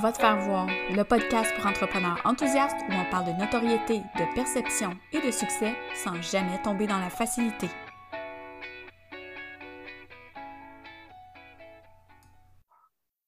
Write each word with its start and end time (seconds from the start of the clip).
Va 0.00 0.10
te 0.10 0.18
faire 0.18 0.38
voir, 0.40 0.68
le 0.90 1.02
podcast 1.04 1.52
pour 1.54 1.66
entrepreneurs 1.66 2.18
enthousiastes 2.24 2.78
où 2.88 2.92
on 2.94 3.10
parle 3.10 3.26
de 3.26 3.38
notoriété, 3.38 3.98
de 3.98 4.34
perception 4.34 4.96
et 5.12 5.20
de 5.20 5.30
succès 5.30 5.74
sans 5.94 6.20
jamais 6.22 6.60
tomber 6.62 6.86
dans 6.86 6.98
la 6.98 7.10
facilité. 7.10 7.68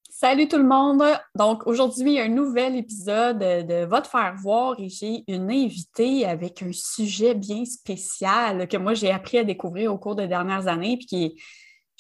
Salut 0.09 0.49
tout 0.49 0.57
le 0.57 0.65
monde! 0.65 1.05
Donc 1.35 1.67
aujourd'hui, 1.67 2.19
un 2.19 2.29
nouvel 2.29 2.77
épisode 2.77 3.41
de 3.41 3.85
Va 3.85 4.01
te 4.01 4.09
faire 4.09 4.35
voir 4.35 4.75
et 4.81 4.89
j'ai 4.89 5.23
une 5.29 5.51
invitée 5.51 6.25
avec 6.25 6.63
un 6.63 6.73
sujet 6.73 7.35
bien 7.35 7.67
spécial 7.67 8.67
que 8.69 8.79
moi 8.79 8.95
j'ai 8.95 9.11
appris 9.11 9.37
à 9.37 9.45
découvrir 9.45 9.93
au 9.93 9.99
cours 9.99 10.15
des 10.15 10.29
dernières 10.29 10.67
années 10.67 10.97
puis 10.97 11.07
qui 11.07 11.25
est 11.25 11.35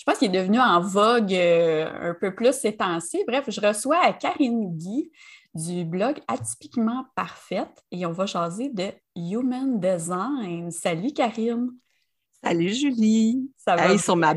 je 0.04 0.12
pense 0.12 0.18
qu'il 0.18 0.36
est 0.36 0.38
devenu 0.38 0.60
en 0.60 0.82
vogue 0.82 1.32
euh, 1.32 2.10
un 2.10 2.12
peu 2.12 2.34
plus 2.34 2.52
ces 2.52 2.76
temps-ci. 2.76 3.24
Bref, 3.26 3.46
je 3.48 3.58
reçois 3.58 4.12
Karine 4.12 4.76
Guy 4.76 5.10
du 5.54 5.86
blog 5.86 6.20
Atypiquement 6.28 7.06
Parfaite 7.16 7.82
et 7.90 8.04
on 8.04 8.12
va 8.12 8.26
jaser 8.26 8.68
de 8.68 8.90
Human 9.16 9.80
Design. 9.80 10.70
Salut 10.70 11.14
Karine! 11.14 11.70
Salut 12.44 12.74
Julie! 12.74 13.50
Ça 13.56 13.76
va 13.76 13.96
sur, 13.96 14.16
ma 14.16 14.34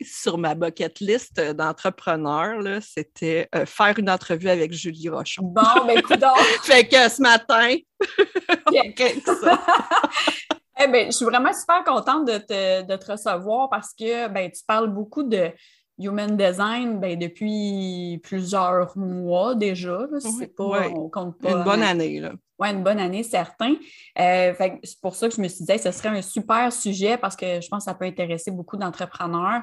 sur 0.00 0.38
ma 0.38 0.54
bucket 0.54 1.00
list 1.00 1.38
d'entrepreneurs, 1.38 2.80
c'était 2.80 3.46
euh, 3.54 3.66
faire 3.66 3.98
une 3.98 4.08
entrevue 4.08 4.48
avec 4.48 4.72
Julie 4.72 5.10
Rochon. 5.10 5.42
Bon, 5.42 5.84
ben 5.86 5.98
écoute 5.98 6.24
Fait 6.62 6.88
que 6.88 7.10
ce 7.10 7.20
matin, 7.20 7.74
Eh 10.82 10.88
ben, 10.88 11.06
je 11.06 11.16
suis 11.16 11.26
vraiment 11.26 11.52
super 11.52 11.84
contente 11.84 12.26
de 12.26 12.38
te, 12.38 13.10
recevoir 13.10 13.68
parce 13.68 13.92
que 13.92 14.28
ben, 14.28 14.50
tu 14.50 14.62
parles 14.66 14.88
beaucoup 14.88 15.22
de 15.22 15.50
human 15.98 16.36
design 16.36 16.98
ben, 16.98 17.18
depuis 17.18 18.18
plusieurs 18.22 18.96
mois 18.96 19.54
déjà. 19.54 20.06
C'est 20.18 20.54
pas, 20.54 20.88
compte 21.12 21.38
pas. 21.38 21.50
Une 21.50 21.64
bonne 21.64 21.82
année. 21.82 22.22
Oui, 22.58 22.68
une 22.68 22.82
bonne 22.82 22.98
année, 22.98 23.22
certain. 23.22 23.74
Euh, 24.18 24.54
c'est 24.82 25.00
pour 25.00 25.14
ça 25.14 25.28
que 25.28 25.34
je 25.34 25.40
me 25.40 25.48
suis 25.48 25.64
dit 25.64 25.72
que 25.72 25.80
ce 25.80 25.90
serait 25.92 26.10
un 26.10 26.22
super 26.22 26.72
sujet 26.72 27.16
parce 27.16 27.34
que 27.34 27.60
je 27.60 27.68
pense 27.68 27.84
que 27.84 27.90
ça 27.90 27.94
peut 27.94 28.04
intéresser 28.04 28.50
beaucoup 28.50 28.76
d'entrepreneurs. 28.76 29.62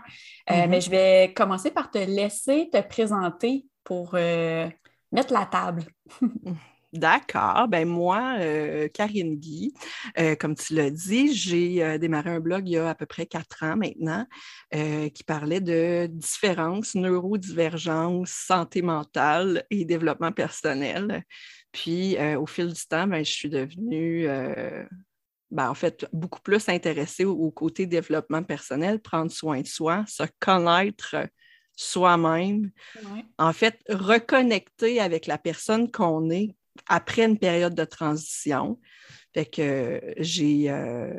Euh, 0.49 0.53
mm-hmm. 0.53 0.67
Mais 0.67 0.81
je 0.81 0.89
vais 0.89 1.33
commencer 1.35 1.71
par 1.71 1.91
te 1.91 1.99
laisser 1.99 2.69
te 2.71 2.81
présenter 2.81 3.65
pour 3.83 4.11
euh, 4.13 4.67
mettre 5.11 5.33
la 5.33 5.45
table. 5.45 5.83
D'accord. 6.93 7.67
Ben 7.67 7.85
moi, 7.85 8.37
euh, 8.39 8.87
Karine 8.87 9.35
Guy, 9.35 9.73
euh, 10.17 10.35
comme 10.35 10.55
tu 10.55 10.73
l'as 10.73 10.89
dit, 10.89 11.33
j'ai 11.33 11.83
euh, 11.83 11.97
démarré 11.97 12.29
un 12.29 12.39
blog 12.39 12.67
il 12.67 12.71
y 12.71 12.77
a 12.77 12.89
à 12.89 12.95
peu 12.95 13.05
près 13.05 13.25
quatre 13.25 13.63
ans 13.63 13.75
maintenant 13.75 14.25
qui 14.71 15.23
parlait 15.25 15.61
de 15.61 16.07
différences, 16.07 16.95
neurodivergence, 16.95 18.29
santé 18.29 18.81
mentale 18.81 19.65
et 19.69 19.85
développement 19.85 20.31
personnel. 20.31 21.23
Puis 21.71 22.17
au 22.35 22.45
fil 22.45 22.73
du 22.73 22.81
temps, 22.85 23.07
ben, 23.07 23.23
je 23.23 23.31
suis 23.31 23.49
devenue 23.49 24.27
ben, 25.49 25.69
en 25.69 25.73
fait, 25.73 26.05
beaucoup 26.11 26.41
plus 26.41 26.67
intéressée 26.67 27.23
au, 27.23 27.49
côté 27.51 27.85
développement 27.85 28.43
personnel, 28.43 28.99
prendre 28.99 29.31
soin 29.31 29.61
de 29.61 29.67
soi, 29.67 30.03
se 30.07 30.23
connaître 30.39 31.15
soi-même. 31.77 32.71
En 33.37 33.53
fait, 33.53 33.79
reconnecter 33.87 34.99
avec 34.99 35.27
la 35.27 35.37
personne 35.37 35.89
qu'on 35.89 36.29
est 36.29 36.55
après 36.87 37.25
une 37.25 37.37
période 37.37 37.75
de 37.75 37.85
transition. 37.85 38.79
Fait 39.33 39.45
que 39.45 40.01
j'ai 40.17 40.69
euh, 40.69 41.13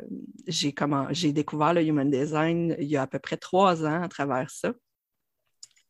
j'ai 0.47 1.31
découvert 1.31 1.73
le 1.73 1.83
Human 1.83 2.09
Design 2.09 2.75
il 2.79 2.87
y 2.87 2.97
a 2.97 3.03
à 3.03 3.07
peu 3.07 3.19
près 3.19 3.37
trois 3.37 3.85
ans 3.85 4.01
à 4.01 4.07
travers 4.09 4.49
ça. 4.49 4.73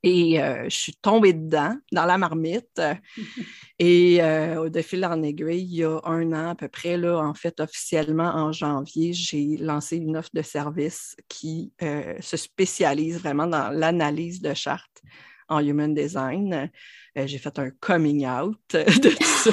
Et 0.02 0.42
euh, 0.42 0.64
je 0.66 0.76
suis 0.76 0.96
tombée 0.96 1.34
dedans, 1.34 1.76
dans 1.92 2.06
la 2.06 2.18
marmite. 2.18 2.82
Et 3.80 4.24
euh, 4.24 4.62
au 4.62 4.70
de 4.70 4.82
fil 4.82 5.04
en 5.06 5.22
aiguille, 5.24 5.62
il 5.62 5.76
y 5.76 5.84
a 5.84 6.00
un 6.06 6.32
an 6.32 6.50
à 6.52 6.56
peu 6.56 6.70
près, 6.70 6.96
là, 6.98 7.18
en 7.18 7.34
fait, 7.34 7.60
officiellement 7.60 8.30
en 8.34 8.54
janvier, 8.54 9.12
j'ai 9.12 9.58
lancé 9.58 9.98
une 9.98 10.16
offre 10.16 10.30
de 10.34 10.42
service 10.42 11.18
qui 11.28 11.74
se 12.22 12.38
spécialise 12.38 13.20
vraiment 13.20 13.48
dans 13.48 13.72
l'analyse 13.72 14.42
de 14.42 14.54
chartes 14.54 15.02
en 15.50 15.60
Human 15.60 15.94
Design. 15.94 16.72
Euh, 17.18 17.28
j'ai 17.28 17.38
fait 17.38 17.58
un 17.60 17.72
coming 17.80 18.28
out 18.28 18.58
de 18.74 19.10
tout 19.10 19.24
ça. 19.24 19.52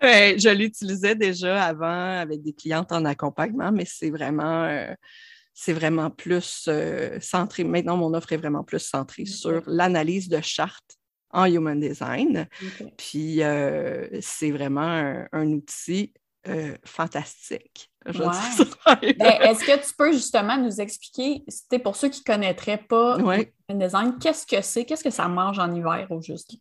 je 0.02 0.54
l'utilisais 0.54 1.14
déjà 1.14 1.64
avant 1.64 2.20
avec 2.20 2.42
des 2.42 2.52
clientes 2.52 2.92
en 2.92 3.04
accompagnement, 3.04 3.72
mais 3.72 3.84
c'est 3.86 4.10
vraiment, 4.10 4.64
euh, 4.64 4.94
c'est 5.54 5.72
vraiment 5.72 6.10
plus 6.10 6.66
euh, 6.68 7.18
centré. 7.20 7.64
Maintenant, 7.64 7.96
mon 7.96 8.14
offre 8.14 8.32
est 8.32 8.36
vraiment 8.36 8.62
plus 8.62 8.80
centrée 8.80 9.26
sur 9.26 9.62
l'analyse 9.66 10.28
de 10.28 10.40
chartes 10.40 10.96
en 11.30 11.46
Human 11.46 11.78
Design. 11.78 12.46
Puis 12.96 13.40
c'est 14.20 14.50
vraiment 14.52 15.26
un 15.32 15.46
outil 15.48 16.14
fantastique. 16.84 17.90
Ben, 18.06 19.40
est-ce 19.42 19.64
que 19.64 19.86
tu 19.86 19.94
peux 19.96 20.12
justement 20.12 20.56
nous 20.56 20.80
expliquer, 20.80 21.44
c'était 21.48 21.78
pour 21.78 21.96
ceux 21.96 22.08
qui 22.08 22.20
ne 22.20 22.32
connaîtraient 22.32 22.84
pas 22.88 23.18
le 23.18 23.74
design, 23.74 24.16
qu'est-ce 24.20 24.46
que 24.46 24.60
c'est, 24.62 24.84
qu'est-ce 24.84 25.04
que 25.04 25.10
ça 25.10 25.28
mange 25.28 25.58
en 25.58 25.74
hiver 25.74 26.06
au 26.10 26.20
juste? 26.20 26.54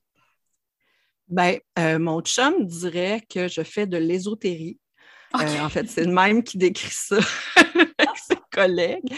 Ben, 1.28 1.58
euh, 1.80 2.00
mon 2.00 2.22
chum 2.22 2.66
dirait 2.66 3.22
que 3.30 3.48
je 3.48 3.62
fais 3.62 3.88
de 3.88 3.98
l'ésotérie. 3.98 4.80
Euh, 5.36 5.60
en 5.60 5.70
fait, 5.70 5.90
c'est 5.90 6.06
le 6.06 6.14
même 6.14 6.44
qui 6.44 6.58
décrit 6.58 6.92
ça 6.92 7.18
collègues. 8.56 9.14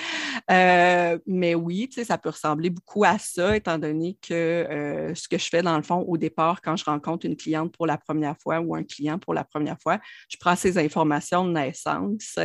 Euh, 0.49 1.19
mais 1.25 1.55
oui, 1.55 1.89
ça 1.91 2.17
peut 2.17 2.29
ressembler 2.29 2.69
beaucoup 2.69 3.03
à 3.03 3.17
ça, 3.19 3.55
étant 3.55 3.77
donné 3.77 4.17
que 4.21 4.33
euh, 4.33 5.13
ce 5.13 5.27
que 5.27 5.37
je 5.37 5.49
fais 5.49 5.61
dans 5.61 5.75
le 5.75 5.83
fond 5.83 6.05
au 6.07 6.17
départ, 6.17 6.61
quand 6.61 6.77
je 6.77 6.85
rencontre 6.85 7.25
une 7.25 7.35
cliente 7.35 7.75
pour 7.75 7.85
la 7.85 7.97
première 7.97 8.37
fois 8.37 8.61
ou 8.61 8.73
un 8.73 8.83
client 8.83 9.19
pour 9.19 9.33
la 9.33 9.43
première 9.43 9.79
fois, 9.81 9.99
je 10.29 10.37
prends 10.37 10.55
ces 10.55 10.77
informations 10.77 11.45
de 11.45 11.51
naissance 11.51 12.39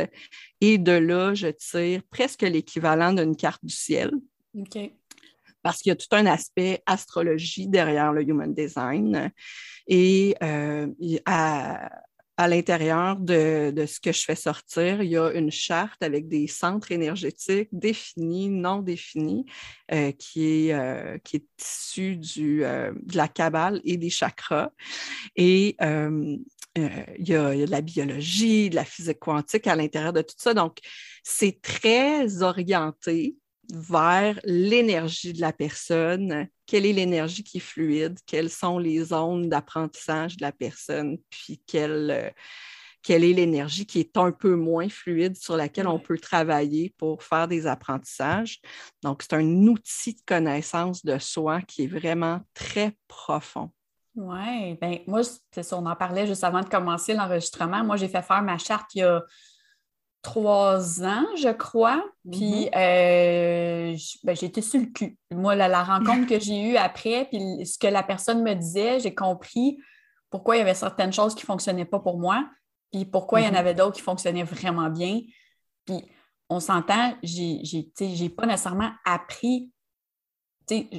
et 0.59 0.77
de 0.77 0.91
là, 0.91 1.33
je 1.33 1.47
tire 1.47 2.01
presque 2.09 2.41
l'équivalent 2.41 3.13
d'une 3.13 3.35
carte 3.35 3.63
du 3.63 3.73
ciel. 3.73 4.11
Parce 5.61 5.81
qu'il 5.81 5.91
y 5.91 5.93
a 5.93 5.95
tout 5.95 6.07
un 6.11 6.25
aspect 6.25 6.83
astrologie 6.85 7.67
derrière 7.67 8.11
le 8.11 8.21
human 8.23 8.53
design. 8.53 9.31
Et 9.87 10.35
euh, 10.43 10.87
à, 11.25 11.89
à 12.37 12.47
l'intérieur 12.47 13.17
de, 13.17 13.85
ce 13.87 13.99
que 13.99 14.11
je 14.11 14.23
fais 14.23 14.35
sortir, 14.35 15.03
il 15.03 15.09
y 15.09 15.17
a 15.17 15.31
une 15.33 15.51
charte 15.51 16.01
avec 16.01 16.27
des 16.27 16.47
centres 16.47 16.91
énergétiques 16.91 17.69
définis, 17.71 18.49
non 18.49 18.79
définis, 18.79 19.45
euh, 19.91 20.11
qui, 20.11 20.69
est, 20.69 20.73
euh, 20.73 21.17
est 21.33 21.45
issue 21.59 22.19
euh, 22.63 22.91
de 22.95 23.17
la 23.17 23.27
cabale 23.27 23.81
et 23.83 23.97
des 23.97 24.09
chakras. 24.09 24.71
Et 25.35 25.75
il 25.79 26.39
y, 27.19 27.35
a, 27.35 27.55
de 27.55 27.69
la 27.69 27.81
biologie, 27.81 28.69
de 28.71 28.75
la 28.75 28.85
physique 28.85 29.19
quantique 29.19 29.67
à 29.67 29.75
l'intérieur 29.75 30.13
de 30.13 30.23
tout 30.23 30.35
ça. 30.37 30.55
Donc, 30.55 30.79
c'est 31.23 31.61
très 31.61 32.41
orienté 32.41 33.35
vers 33.71 34.39
l'énergie 34.43 35.33
de 35.33 35.41
la 35.41 35.53
personne, 35.53 36.47
quelle 36.65 36.85
est 36.85 36.93
l'énergie 36.93 37.43
qui 37.43 37.57
est 37.57 37.61
fluide, 37.61 38.19
quelles 38.25 38.49
sont 38.49 38.77
les 38.77 39.05
zones 39.05 39.49
d'apprentissage 39.49 40.37
de 40.37 40.41
la 40.43 40.51
personne, 40.51 41.17
puis 41.29 41.61
quelle, 41.65 42.11
euh, 42.11 42.29
quelle 43.01 43.23
est 43.23 43.33
l'énergie 43.33 43.85
qui 43.85 43.99
est 43.99 44.17
un 44.17 44.31
peu 44.31 44.55
moins 44.55 44.89
fluide 44.89 45.35
sur 45.35 45.55
laquelle 45.55 45.87
on 45.87 45.99
peut 45.99 46.17
travailler 46.17 46.93
pour 46.97 47.23
faire 47.23 47.47
des 47.47 47.67
apprentissages? 47.67 48.61
Donc, 49.01 49.21
c'est 49.23 49.33
un 49.33 49.67
outil 49.67 50.13
de 50.13 50.21
connaissance 50.25 51.03
de 51.03 51.17
soi 51.17 51.61
qui 51.61 51.83
est 51.83 51.87
vraiment 51.87 52.41
très 52.53 52.93
profond. 53.07 53.69
Oui, 54.15 54.75
bien, 54.75 54.99
moi, 55.07 55.21
c'est 55.51 55.63
ça, 55.63 55.77
on 55.77 55.85
en 55.85 55.95
parlait 55.95 56.27
juste 56.27 56.43
avant 56.43 56.61
de 56.61 56.69
commencer 56.69 57.13
l'enregistrement. 57.13 57.83
Moi, 57.83 57.97
j'ai 57.97 58.07
fait 58.07 58.21
faire 58.21 58.43
ma 58.43 58.57
charte 58.57 58.93
il 58.95 58.99
y 58.99 59.03
a 59.03 59.23
trois 60.23 61.03
ans, 61.03 61.25
je 61.35 61.49
crois. 61.49 62.03
Puis, 62.31 62.69
mm-hmm. 62.73 63.93
euh, 63.93 63.97
ben, 64.23 64.35
été 64.41 64.61
sur 64.61 64.79
le 64.79 64.87
cul. 64.87 65.17
Moi, 65.31 65.55
la, 65.55 65.83
rencontre 65.83 66.27
que 66.27 66.39
j'ai 66.39 66.59
eue 66.59 66.77
après, 66.77 67.25
puis 67.25 67.65
ce 67.65 67.77
que 67.77 67.87
la 67.87 68.01
personne 68.01 68.41
me 68.41 68.55
disait, 68.55 68.99
j'ai 68.99 69.13
compris 69.13 69.77
pourquoi 70.31 70.55
il 70.55 70.59
y 70.59 70.61
avait 70.61 70.73
certaines 70.73 71.13
choses 71.13 71.35
qui 71.35 71.43
ne 71.43 71.47
fonctionnaient 71.47 71.85
pas 71.85 71.99
pour 71.99 72.17
moi, 72.17 72.49
puis 72.91 73.05
pourquoi 73.05 73.41
il 73.41 73.43
y 73.43 73.47
en 73.47 73.51
mm-hmm. 73.51 73.57
avait 73.57 73.75
d'autres 73.75 73.97
qui 73.97 74.01
fonctionnaient 74.01 74.43
vraiment 74.43 74.89
bien. 74.89 75.19
Puis, 75.85 76.03
on 76.49 76.59
s'entend, 76.59 77.15
j'ai 77.21 77.61
n'ai 77.99 78.29
pas 78.29 78.45
nécessairement 78.45 78.91
appris. 79.05 79.71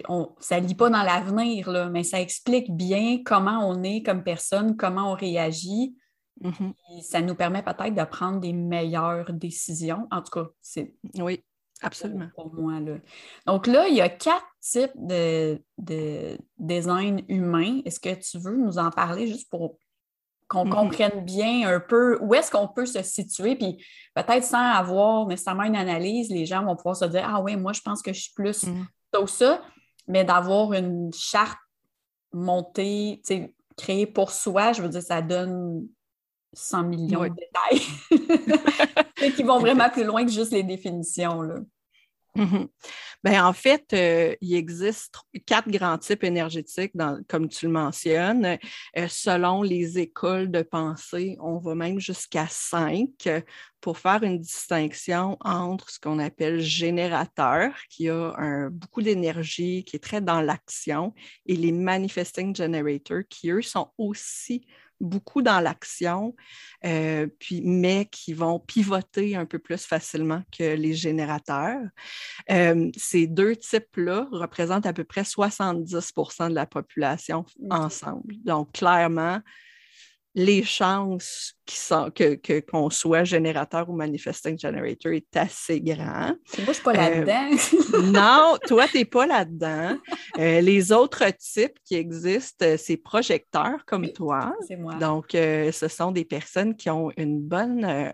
On, 0.09 0.35
ça 0.41 0.61
ne 0.61 0.67
lit 0.67 0.75
pas 0.75 0.91
dans 0.91 1.03
l'avenir, 1.03 1.89
mais 1.91 2.05
ça 2.05 2.21
explique 2.21 2.71
bien 2.71 3.23
comment 3.25 3.67
on 3.67 3.83
est 3.83 4.03
comme 4.03 4.23
personne, 4.23 4.77
comment 4.77 5.13
on 5.13 5.15
réagit. 5.15 5.97
Mm-hmm. 6.43 7.03
Ça 7.03 7.21
nous 7.21 7.35
permet 7.35 7.63
peut-être 7.63 7.95
de 7.95 8.05
prendre 8.05 8.41
des 8.41 8.53
meilleures 8.53 9.33
décisions. 9.33 10.07
En 10.11 10.23
tout 10.23 10.31
cas, 10.31 10.49
c'est. 10.61 10.95
Oui, 11.19 11.45
absolument. 11.83 12.29
Pour 12.35 12.53
moi. 12.53 12.81
Là. 12.81 12.97
Donc 13.47 13.67
là, 13.67 13.89
il 13.89 13.95
y 13.95 14.01
a 14.01 14.09
quatre 14.09 14.47
types 14.61 14.93
de, 14.97 15.61
design 16.59 17.23
humain. 17.29 17.81
Est-ce 17.85 18.01
que 18.01 18.15
tu 18.15 18.39
veux 18.39 18.57
nous 18.57 18.79
en 18.79 18.91
parler 18.91 19.27
juste 19.27 19.49
pour 19.51 19.79
qu'on 20.49 20.67
mm-hmm. 20.67 20.71
comprenne 20.71 21.25
bien 21.25 21.69
un 21.69 21.81
peu 21.81 22.19
où 22.21 22.35
est-ce 22.35 22.51
qu'on 22.51 22.69
peut 22.69 22.85
se 22.87 23.03
situer, 23.03 23.57
puis 23.57 23.83
peut-être 24.15 24.45
sans 24.45 24.73
avoir 24.73 25.27
nécessairement 25.27 25.63
une 25.63 25.77
analyse, 25.77 26.29
les 26.31 26.45
gens 26.45 26.65
vont 26.65 26.77
pouvoir 26.77 26.97
se 26.97 27.07
dire 27.07 27.25
Ah 27.27 27.41
oui, 27.41 27.57
moi 27.57 27.73
je 27.73 27.81
pense 27.81 28.03
que 28.03 28.13
je 28.13 28.21
suis 28.21 28.33
plus 28.35 28.65
mm 28.65 28.87
ça, 29.27 29.63
mais 30.09 30.25
d'avoir 30.25 30.73
une 30.73 31.13
charte 31.13 31.59
monter, 32.33 33.23
créer 33.77 34.07
pour 34.07 34.31
soi, 34.31 34.73
je 34.73 34.83
veux 34.83 34.89
dire, 34.89 35.03
ça 35.03 35.23
donne 35.23 35.87
100 36.55 36.85
millions 36.85 37.25
de 37.25 37.35
détails 37.35 37.83
qui 39.37 39.43
vont 39.43 39.59
vraiment 39.59 39.91
plus 39.91 40.05
loin 40.05 40.25
que 40.25 40.31
juste 40.31 40.53
les 40.53 40.63
définitions. 40.63 41.43
Là. 41.43 41.57
Mhm. 42.37 42.69
Ben, 43.23 43.43
en 43.43 43.53
fait, 43.53 43.85
euh, 43.95 44.35
il 44.41 44.55
existe 44.55 45.15
quatre 45.47 45.71
grands 45.71 45.97
types 45.97 46.25
énergétiques, 46.25 46.93
comme 47.29 47.49
tu 47.49 47.67
le 47.67 47.73
mentionnes. 47.73 48.59
Euh, 48.99 49.09
selon 49.09 49.63
les 49.63 49.99
écoles 49.99 50.51
de 50.51 50.63
pensée, 50.63 51.37
on 51.41 51.59
va 51.59 51.75
même 51.75 52.01
jusqu'à 52.01 52.47
cinq 52.51 53.29
pour 53.81 53.99
faire 53.99 54.23
une 54.25 54.41
distinction 54.41 55.37
entre 55.41 55.91
ce 55.91 56.01
qu'on 56.01 56.19
appelle 56.19 56.61
générateur, 56.61 57.73
qui 57.89 58.11
a 58.11 58.69
beaucoup 58.71 59.03
d'énergie, 59.03 59.85
qui 59.85 59.97
est 59.97 60.03
très 60.03 60.21
dans 60.21 60.41
l'action, 60.41 61.15
et 61.47 61.57
les 61.57 61.73
manifesting 61.73 62.55
generators, 62.55 63.23
qui 63.29 63.51
eux 63.51 63.63
sont 63.63 63.91
aussi 63.97 64.67
beaucoup 65.01 65.43
dans 65.43 65.61
l'action, 65.61 66.35
euh, 66.85 67.27
puis, 67.39 67.63
mais 67.65 68.07
qui 68.07 68.33
vont 68.33 68.59
pivoter 68.59 69.37
un 69.37 69.47
peu 69.47 69.59
plus 69.59 69.85
facilement 69.85 70.43
que 70.57 70.75
les 70.75 70.95
générateurs. 70.95 71.83
Euh, 72.51 72.91
ces 72.97 73.27
deux 73.27 73.57
types-là 73.57 74.29
représentent 74.33 74.87
à 74.87 74.93
peu 74.93 75.05
près 75.05 75.23
70% 75.23 76.51
de 76.51 76.55
la 76.55 76.67
population 76.67 77.45
ensemble. 77.71 78.35
Donc, 78.45 78.73
clairement, 78.73 79.41
les 80.35 80.65
chances 80.65 81.55
que, 82.15 82.61
qu'on 82.61 82.91
soit 82.91 83.25
générateur 83.25 83.89
ou 83.89 83.95
manifesting 83.95 84.59
generator 84.59 85.13
est 85.13 85.37
assez 85.37 85.81
grand. 85.81 86.29
Moi, 86.29 86.37
je 86.57 86.63
ne 86.63 86.73
suis 86.73 86.83
pas 86.83 86.93
là-dedans. 86.93 87.57
Euh, 87.95 88.03
non, 88.03 88.59
toi, 88.67 88.89
tu 88.89 88.99
n'es 88.99 89.05
pas 89.05 89.27
là-dedans. 89.27 89.99
Euh, 90.37 90.61
les 90.61 90.91
autres 90.91 91.25
types 91.39 91.79
qui 91.85 91.95
existent, 91.95 92.67
euh, 92.67 92.77
c'est 92.77 92.97
projecteurs 92.97 93.85
comme 93.87 94.11
toi. 94.11 94.53
C'est 94.67 94.75
moi. 94.75 94.95
Donc, 94.95 95.27
ce 95.33 95.89
sont 95.89 96.11
des 96.11 96.25
personnes 96.25 96.75
qui 96.75 96.91
ont 96.91 97.13
une 97.17 97.41
bonne 97.41 98.13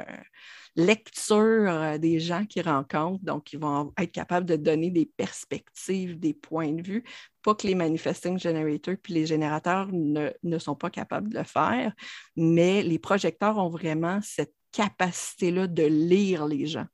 lecture 0.77 1.71
euh, 1.71 1.99
des 1.99 2.21
gens 2.21 2.45
qu'ils 2.47 2.69
rencontrent. 2.69 3.25
Donc, 3.25 3.53
ils 3.53 3.59
vont 3.59 3.93
être 3.99 4.13
capables 4.13 4.47
de 4.47 4.57
donner 4.57 4.91
des 4.91 5.07
perspectives, 5.07 6.19
des 6.19 6.35
points 6.35 6.73
de 6.73 6.83
vue. 6.83 7.05
Pas 7.43 7.55
que 7.55 7.67
les 7.67 7.75
manifesting 7.75 8.39
generators 8.39 8.97
puis 9.03 9.15
les 9.15 9.27
générateurs 9.27 9.89
ne, 9.93 10.31
ne 10.43 10.59
sont 10.59 10.77
pas 10.77 10.91
capables 10.91 11.31
de 11.31 11.39
le 11.39 11.45
faire, 11.45 11.93
mais 12.37 12.83
les 12.83 12.99
projecteurs 12.99 13.59
ont 13.59 13.71
vraiment 13.71 14.21
cette 14.23 14.55
capacité-là 14.73 15.67
de 15.67 15.85
lire 15.85 16.47
les 16.47 16.67
gens. 16.67 16.87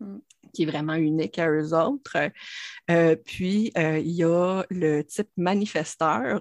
Mm 0.00 0.18
qui 0.52 0.62
est 0.62 0.66
vraiment 0.66 0.94
unique 0.94 1.38
à 1.38 1.50
eux 1.50 1.74
autres. 1.74 2.16
Euh, 2.90 3.16
puis, 3.16 3.72
euh, 3.78 3.98
il 3.98 4.12
y 4.12 4.24
a 4.24 4.62
le 4.70 5.02
type 5.02 5.28
manifesteur 5.36 6.40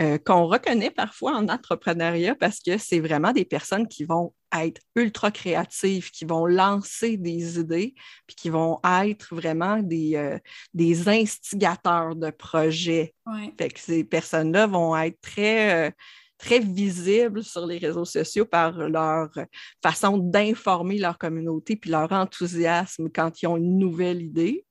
euh, 0.00 0.18
qu'on 0.18 0.46
reconnaît 0.46 0.90
parfois 0.90 1.36
en 1.36 1.48
entrepreneuriat 1.48 2.34
parce 2.34 2.60
que 2.60 2.78
c'est 2.78 3.00
vraiment 3.00 3.32
des 3.32 3.44
personnes 3.44 3.88
qui 3.88 4.04
vont 4.04 4.34
être 4.56 4.80
ultra 4.94 5.30
créatives, 5.30 6.10
qui 6.10 6.24
vont 6.24 6.46
lancer 6.46 7.16
des 7.16 7.58
idées, 7.58 7.94
puis 8.26 8.36
qui 8.36 8.48
vont 8.48 8.78
être 9.02 9.34
vraiment 9.34 9.78
des, 9.78 10.38
des 10.72 11.08
instigateurs 11.08 12.14
de 12.14 12.30
projets. 12.30 13.12
Fait 13.58 13.68
que 13.68 13.80
ces 13.80 14.04
personnes-là 14.04 14.68
vont 14.68 14.96
être 14.96 15.20
très 15.20 15.92
très 16.38 16.58
visibles 16.58 17.42
sur 17.42 17.66
les 17.66 17.78
réseaux 17.78 18.04
sociaux 18.04 18.44
par 18.44 18.72
leur 18.72 19.30
façon 19.82 20.18
d'informer 20.18 20.98
leur 20.98 21.18
communauté 21.18 21.76
puis 21.76 21.90
leur 21.90 22.12
enthousiasme 22.12 23.08
quand 23.14 23.42
ils 23.42 23.46
ont 23.46 23.56
une 23.56 23.78
nouvelle 23.78 24.22
idée. 24.22 24.64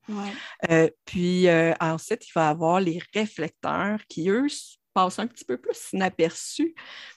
Euh, 0.70 0.90
puis 1.06 1.48
euh, 1.48 1.74
ensuite, 1.80 2.28
il 2.28 2.32
va 2.36 2.48
y 2.48 2.50
avoir 2.50 2.80
les 2.80 3.00
réflecteurs 3.14 4.00
qui, 4.08 4.30
eux, 4.30 4.48
passent 4.96 5.20
un 5.20 5.28
petit 5.28 5.46
peu 5.46 5.58
plus 5.58 5.78
inaperçus 5.94 6.74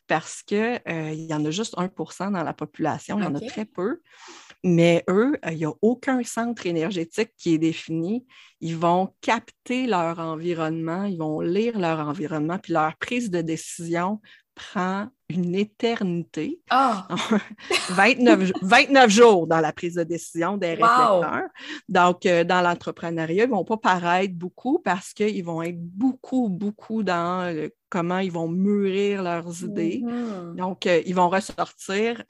parce 0.07 0.43
qu'il 0.43 0.81
euh, 0.89 1.13
y 1.13 1.33
en 1.33 1.45
a 1.45 1.51
juste 1.51 1.75
1% 1.77 2.33
dans 2.33 2.43
la 2.43 2.53
population, 2.53 3.19
il 3.19 3.25
y 3.25 3.27
en 3.27 3.35
a 3.35 3.41
très 3.41 3.65
peu. 3.65 4.01
Mais 4.65 5.05
eux, 5.09 5.39
il 5.49 5.57
n'y 5.57 5.65
a 5.65 5.73
aucun 5.83 6.23
centre 6.25 6.67
énergétique 6.67 7.31
qui 7.39 7.55
est 7.55 7.59
défini. 7.59 8.27
Ils 8.61 8.77
vont 8.77 9.15
capter 9.21 9.87
leur 9.87 10.19
environnement, 10.19 11.05
ils 11.05 11.19
vont 11.19 11.41
lire 11.41 11.79
leur 11.79 12.01
environnement, 12.01 12.59
puis 12.59 12.73
leur 12.73 12.97
prise 12.97 13.31
de 13.31 13.41
décision 13.41 14.21
prend 14.58 15.08
une 15.28 15.55
éternité. 15.55 16.60
29, 17.90 18.52
29, 18.62 19.10
jours 19.10 19.46
dans 19.46 19.60
la 19.60 19.72
prise 19.72 19.94
de 19.94 20.02
décision 20.02 20.56
des 20.56 20.70
réflecteurs. 20.70 21.43
Donc, 21.88 22.26
euh, 22.26 22.44
dans 22.44 22.62
l'entrepreneuriat, 22.62 23.44
ils 23.44 23.50
ne 23.50 23.55
vont 23.55 23.64
pas 23.64 23.76
paraître 23.76 24.34
beaucoup 24.34 24.78
parce 24.78 25.12
qu'ils 25.12 25.44
vont 25.44 25.62
être 25.62 25.81
beaucoup, 25.81 26.49
beaucoup 26.49 27.02
dans 27.02 27.69
comment 27.90 28.19
ils 28.19 28.32
vont 28.32 28.49
mûrir 28.49 29.22
leurs 29.22 29.64
idées. 29.64 30.02
Mm-hmm. 30.05 30.56
Donc, 30.56 30.87
euh, 30.87 31.02
ils 31.06 31.14
vont 31.14 31.28
ressortir 31.28 32.22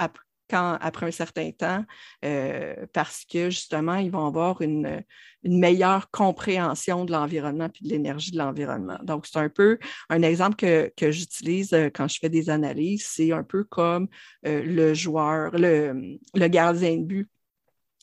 après 0.57 0.89
après 0.89 1.07
un 1.07 1.11
certain 1.11 1.51
temps, 1.53 1.85
euh, 2.25 2.75
parce 2.93 3.25
que 3.25 3.51
justement, 3.51 3.97
ils 3.97 4.11
vont 4.11 4.27
avoir 4.27 4.63
une, 4.63 5.03
meilleure 5.45 6.11
compréhension 6.11 7.05
de 7.05 7.13
l'environnement 7.13 7.69
puis 7.69 7.85
de 7.85 7.91
l'énergie 7.91 8.33
de 8.33 8.39
l'environnement. 8.39 8.99
Donc, 9.05 9.25
c'est 9.25 9.39
un 9.39 9.49
peu 9.49 9.79
un 10.11 10.23
exemple 10.23 10.57
que, 10.57 11.11
j'utilise 11.13 11.73
euh, 11.73 11.91
quand 11.95 12.09
je 12.09 12.19
fais 12.19 12.29
des 12.29 12.51
analyses. 12.51 13.07
C'est 13.09 13.31
un 13.31 13.45
peu 13.45 13.63
comme 13.63 14.09
euh, 14.47 14.63
le 14.65 14.95
joueur, 14.95 15.53
le, 15.53 16.19
gardien 16.35 16.97
de 16.97 17.05
but 17.05 17.31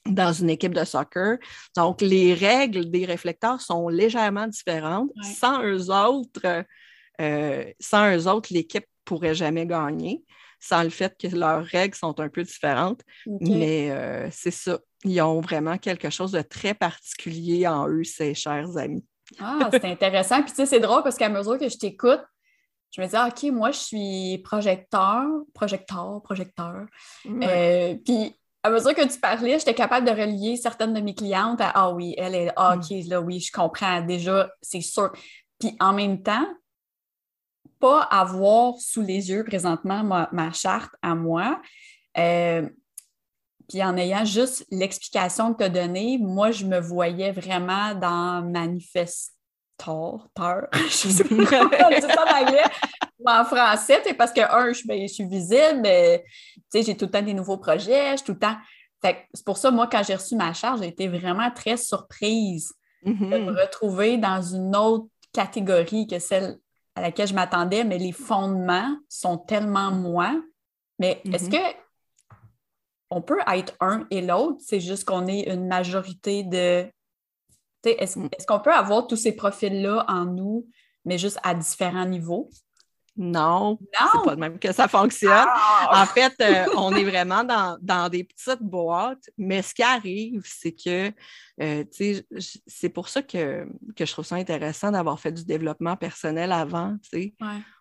dans 0.06 0.32
une 0.32 0.50
équipe 0.50 0.74
de 0.74 0.86
soccer. 0.86 1.38
Donc, 1.76 2.00
les 2.02 2.34
règles 2.34 2.90
des 2.90 3.06
réflecteurs 3.06 3.60
sont 3.60 3.90
légèrement 3.90 4.48
différentes. 4.48 5.12
Sans 5.22 5.62
eux 5.62 5.92
autres, 5.92 6.64
sans 7.82 8.16
eux 8.16 8.28
autres, 8.30 8.54
l'équipe 8.54 8.86
pourrait 9.04 9.36
jamais 9.36 9.66
gagner 9.66 10.24
sans 10.66 10.82
le 10.82 10.90
fait 10.90 11.16
que 11.20 11.28
leurs 11.28 11.64
règles 11.64 11.96
sont 11.96 12.20
un 12.20 12.30
peu 12.30 12.44
différentes. 12.44 13.02
Mais 13.40 13.92
euh, 13.92 14.28
c'est 14.32 14.52
ça. 14.52 14.80
Ils 15.04 15.22
ont 15.22 15.40
vraiment 15.40 15.78
quelque 15.78 16.10
chose 16.10 16.32
de 16.32 16.42
très 16.42 16.74
particulier 16.74 17.68
en 17.68 17.88
eux, 17.88 18.04
ces 18.04 18.34
chers 18.34 18.76
amis. 18.76 19.06
Ah, 19.40 19.70
c'est 19.72 19.86
intéressant. 19.86 20.42
Puis 20.42 20.52
tu 20.52 20.56
sais, 20.56 20.66
c'est 20.66 20.80
drôle 20.80 21.04
parce 21.04 21.18
qu'à 21.18 21.30
mesure 21.30 21.60
que 21.60 21.70
je 21.70 21.78
t'écoute, 21.78 22.22
je 22.92 23.02
me 23.02 23.08
dis, 23.08 23.16
ah, 23.16 23.28
OK, 23.28 23.52
moi, 23.52 23.72
je 23.72 23.78
suis 23.78 24.42
projecteur, 24.44 25.24
projecteur, 25.54 26.22
projecteur. 26.24 26.86
Euh, 27.28 27.96
puis 28.04 28.34
à 28.64 28.72
mesure 28.72 28.96
que 28.96 29.08
tu 29.08 29.20
parlais, 29.20 29.60
j'étais 29.60 29.76
capable 29.76 30.08
de 30.08 30.12
relier 30.12 30.56
certaines 30.56 30.96
de 30.96 31.02
mes 31.02 31.14
clientes 31.14 31.62
à 31.62 31.72
Ah 31.76 31.92
oui, 31.92 32.16
elle 32.18 32.34
est 32.34 32.52
ah, 32.56 32.76
OK, 32.76 32.90
là, 33.08 33.22
oui, 33.22 33.40
je 33.40 33.52
comprends 33.52 34.02
déjà, 34.02 34.50
c'est 34.64 34.82
sûr. 34.82 35.12
Puis 35.60 35.76
en 35.80 35.94
même 35.94 36.24
temps, 36.24 36.48
pas 37.86 38.02
avoir 38.02 38.80
sous 38.80 39.04
les 39.04 39.30
yeux 39.30 39.44
présentement 39.44 40.04
ma, 40.32 40.52
charte 40.54 40.92
à 41.04 41.14
moi. 41.14 41.62
Euh, 42.18 42.68
puis 43.70 43.84
en 43.84 43.96
ayant 43.96 44.26
juste 44.26 44.66
l'explication 44.72 45.54
que 45.54 45.60
tu 45.60 45.64
as 45.66 45.70
donnée, 45.70 46.18
moi, 46.20 46.50
je 46.50 46.66
me 46.66 46.80
voyais 46.80 47.32
vraiment 47.32 47.94
dans 47.94 48.44
manifestor, 48.44 50.28
peur. 50.34 50.68
je 50.74 50.90
sais 50.90 51.24
pas 51.24 52.26
en 52.26 52.44
anglais 52.44 52.64
en 53.28 53.46
français, 53.46 54.02
parce 54.18 54.32
que, 54.32 54.42
un, 54.42 54.72
ben, 54.86 55.08
je, 55.08 55.14
suis 55.14 55.28
visible, 55.28 55.82
mais 55.82 56.24
j'ai 56.74 56.96
tout 56.96 57.06
le 57.06 57.12
temps 57.12 57.22
des 57.22 57.34
nouveaux 57.34 57.58
projets, 57.58 58.18
je 58.18 58.24
tout 58.24 58.34
le 58.34 58.40
temps. 58.40 58.56
c'est 59.04 59.46
pour 59.46 59.58
ça, 59.58 59.72
moi, 59.72 59.88
quand 59.92 60.04
j'ai 60.04 60.16
reçu 60.16 60.36
ma 60.36 60.54
charge, 60.54 60.82
j'ai 60.82 60.88
été 60.88 61.08
vraiment 61.08 61.52
très 61.52 61.78
surprise 61.78 62.72
de 63.04 63.12
me 63.12 63.52
mm-hmm. 63.52 63.62
retrouver 63.62 64.18
dans 64.18 64.42
une 64.42 64.76
autre 64.76 65.08
catégorie 65.34 66.08
que 66.08 66.20
celle 66.20 66.58
à 66.96 67.02
laquelle 67.02 67.28
je 67.28 67.34
m'attendais, 67.34 67.84
mais 67.84 67.98
les 67.98 68.12
fondements 68.12 68.98
sont 69.10 69.38
tellement 69.38 69.92
moi. 69.92 70.42
Mais 71.00 71.22
est-ce 71.32 71.50
mm-hmm. 71.50 71.52
que 71.52 71.78
on 73.10 73.22
peut 73.22 73.40
être 73.48 73.76
un 73.80 74.08
et 74.10 74.22
l'autre? 74.22 74.60
C'est 74.60 74.80
juste 74.80 75.06
qu'on 75.06 75.28
est 75.28 75.54
une 75.54 75.68
majorité 75.68 76.44
de. 76.44 76.90
Est-ce 77.84 78.18
mm. 78.18 78.30
est 78.32 78.46
qu'on 78.46 78.60
peut 78.60 78.74
avoir 78.74 79.08
tous 79.08 79.18
ces 79.18 79.36
profils-là 79.36 80.06
en 80.08 80.26
nous, 80.26 80.68
mais 81.04 81.18
juste 81.18 81.40
à 81.44 81.54
différents 81.54 82.06
niveaux? 82.06 82.50
Non, 83.18 83.80
c'est 83.94 84.24
pas 84.26 84.36
de 84.36 84.40
même 84.40 84.60
que 84.60 84.74
ça 84.74 84.90
fonctionne. 84.90 85.48
Ah! 85.48 86.04
En 86.04 86.06
fait, 86.06 86.34
euh, 86.42 86.66
on 86.76 86.94
est 86.94 87.06
vraiment 87.06 87.46
dans, 87.46 88.10
des 88.10 88.26
petites 88.26 88.62
boîtes, 88.62 89.30
mais 89.38 89.62
ce 89.62 89.74
qui 89.74 89.84
arrive, 89.84 90.42
c'est 90.44 90.74
que, 90.74 91.12
euh, 91.62 91.86
c'est 92.68 92.90
pour 92.90 93.08
ça 93.08 93.22
que, 93.22 93.68
je 93.98 94.12
trouve 94.12 94.26
ça 94.26 94.36
intéressant 94.36 94.92
d'avoir 94.92 95.20
fait 95.20 95.32
du 95.32 95.46
développement 95.46 95.96
personnel 95.96 96.52
avant. 96.52 96.98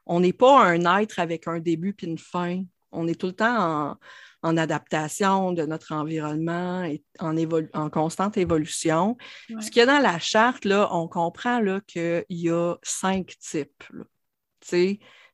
On 0.06 0.20
n'est 0.20 0.32
pas 0.32 0.64
un 0.64 1.00
être 1.00 1.18
avec 1.18 1.48
un 1.48 1.58
début 1.58 1.94
puis 1.94 2.06
une 2.06 2.18
fin. 2.18 2.62
On 2.92 3.08
est 3.08 3.18
tout 3.18 3.26
le 3.26 3.32
temps 3.32 3.96
en, 4.42 4.56
adaptation 4.56 5.52
de 5.52 5.64
notre 5.64 5.92
environnement 5.92 6.84
et 6.84 7.02
en, 7.18 7.34
en 7.72 7.90
constante 7.90 8.36
évolution. 8.36 9.16
Ce 9.48 9.70
qu'il 9.70 9.78
y 9.78 9.80
a 9.80 9.86
dans 9.86 10.00
la 10.00 10.18
charte, 10.18 10.66
là, 10.66 10.88
on 10.92 11.08
comprend 11.08 11.60
qu'il 11.88 12.24
y 12.28 12.50
a 12.50 12.76
cinq 12.82 13.34
types 13.40 13.84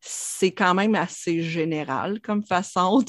c'est 0.01 0.53
quand 0.53 0.75
même 0.75 0.95
assez 0.95 1.43
général 1.43 2.21
comme 2.21 2.45
façon 2.45 3.05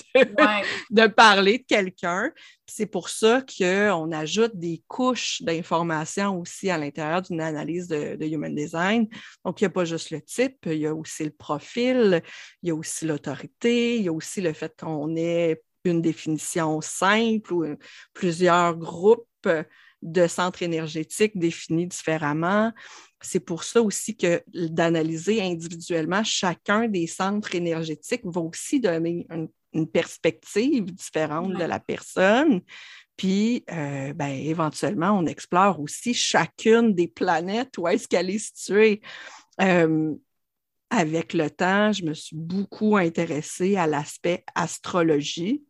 de, 0.89 1.07
parler 1.15 1.59
de 1.59 1.63
quelqu'un. 1.63 2.31
C'est 2.67 2.85
pour 2.85 3.09
ça 3.09 3.41
qu'on 3.41 4.11
ajoute 4.11 4.55
des 4.55 4.83
couches 4.87 5.41
d'informations 5.41 6.39
aussi 6.39 6.69
à 6.69 6.77
l'intérieur 6.77 7.21
d'une 7.21 7.41
analyse 7.41 7.87
de, 7.87 8.17
Human 8.25 8.53
Design. 8.53 9.07
Donc, 9.45 9.61
il 9.61 9.63
n'y 9.63 9.67
a 9.67 9.71
pas 9.71 9.85
juste 9.85 10.11
le 10.11 10.21
type, 10.21 10.57
il 10.65 10.79
y 10.79 10.87
a 10.87 10.93
aussi 10.93 11.23
le 11.23 11.31
profil, 11.31 12.21
il 12.61 12.69
y 12.69 12.71
a 12.71 12.75
aussi 12.75 13.05
l'autorité, 13.05 13.97
il 13.97 14.03
y 14.03 14.07
a 14.09 14.13
aussi 14.13 14.41
le 14.41 14.53
fait 14.53 14.73
qu'on 14.77 15.15
ait 15.15 15.61
une 15.83 16.01
définition 16.01 16.79
simple 16.81 17.53
ou 17.53 17.65
plusieurs 18.13 18.77
groupes 18.77 19.27
de 20.01 20.27
centres 20.27 20.63
énergétiques 20.63 21.37
définis 21.37 21.87
différemment. 21.87 22.71
C'est 23.21 23.39
pour 23.39 23.63
ça 23.63 23.81
aussi 23.81 24.17
que 24.17 24.43
d'analyser 24.47 25.41
individuellement 25.41 26.23
chacun 26.23 26.87
des 26.87 27.07
centres 27.07 27.55
énergétiques 27.55 28.25
va 28.25 28.41
aussi 28.41 28.79
donner 28.79 29.27
une, 29.29 29.49
perspective 29.93 30.83
différente 30.91 31.53
de 31.53 31.63
la 31.63 31.79
personne. 31.79 32.61
Puis, 33.15 33.63
euh, 33.71 34.11
ben, 34.13 34.31
éventuellement, 34.31 35.11
on 35.11 35.25
explore 35.25 35.79
aussi 35.79 36.13
chacune 36.13 36.93
des 36.93 37.07
planètes, 37.07 37.77
où 37.77 37.87
est-ce 37.87 38.05
qu'elle 38.05 38.29
est 38.29 38.39
située. 38.39 38.99
Euh, 39.61 40.13
avec 40.89 41.33
le 41.33 41.49
temps, 41.49 41.93
je 41.93 42.03
me 42.03 42.13
suis 42.13 42.35
beaucoup 42.35 42.97
intéressée 42.97 43.77
à 43.77 43.87
l'aspect 43.87 44.43
astrologie. 44.55 45.63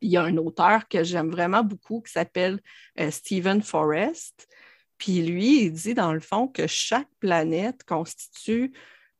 Il 0.00 0.10
y 0.10 0.16
a 0.16 0.22
un 0.22 0.36
auteur 0.36 0.86
que 0.86 1.02
j'aime 1.02 1.30
vraiment 1.30 1.64
beaucoup 1.64 2.00
qui 2.00 2.12
s'appelle 2.12 2.60
euh, 3.00 3.10
Stephen 3.10 3.60
Forrest. 3.60 4.46
Puis 4.98 5.22
lui, 5.22 5.64
il 5.64 5.72
dit 5.72 5.94
dans 5.94 6.12
le 6.12 6.20
fond 6.20 6.48
que 6.48 6.66
chaque 6.66 7.08
planète 7.20 7.84
constitue 7.84 8.72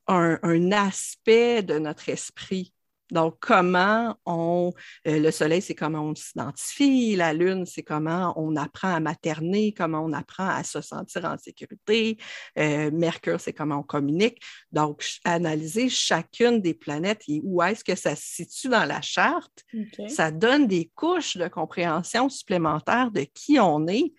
un, 0.07 0.73
aspect 0.73 1.63
de 1.63 1.79
notre 1.79 2.09
esprit. 2.09 2.73
Donc, 3.11 3.37
comment 3.39 4.17
on. 4.25 4.73
Euh, 5.07 5.19
le 5.19 5.31
Soleil, 5.31 5.61
c'est 5.61 5.75
comment 5.75 6.01
on 6.01 6.15
s'identifie. 6.15 7.15
La 7.17 7.35
Lune, 7.35 7.67
c'est 7.67 7.83
comment 7.83 8.33
on 8.37 8.57
apprend 8.57 8.95
à 8.95 8.99
materner, 8.99 9.75
comment 9.75 10.01
on 10.01 10.13
apprend 10.15 10.49
à 10.49 10.65
se 10.65 10.81
sentir 10.81 11.27
en 11.27 11.37
sécurité. 11.37 12.17
Euh, 12.59 12.91
Mercure, 12.91 13.39
c'est 13.41 13.53
comment 13.53 13.81
on 13.81 13.83
communique. 13.83 14.41
Donc, 14.73 15.05
analyser 15.25 15.91
chacune 15.91 16.63
des 16.63 16.75
planètes 16.75 17.23
et 17.29 17.41
où 17.45 17.63
est-ce 17.63 17.85
que 17.85 17.95
ça 17.95 18.17
se 18.17 18.25
situe 18.25 18.69
dans 18.69 18.87
la 18.87 19.03
charte, 19.03 19.65
ça 20.09 20.31
donne 20.31 20.67
des 20.67 20.91
couches 20.95 21.37
de 21.37 21.47
compréhension 21.47 22.31
supplémentaires 22.31 23.11
de 23.11 23.27
qui 23.35 23.61
on 23.61 23.87
est 23.87 24.15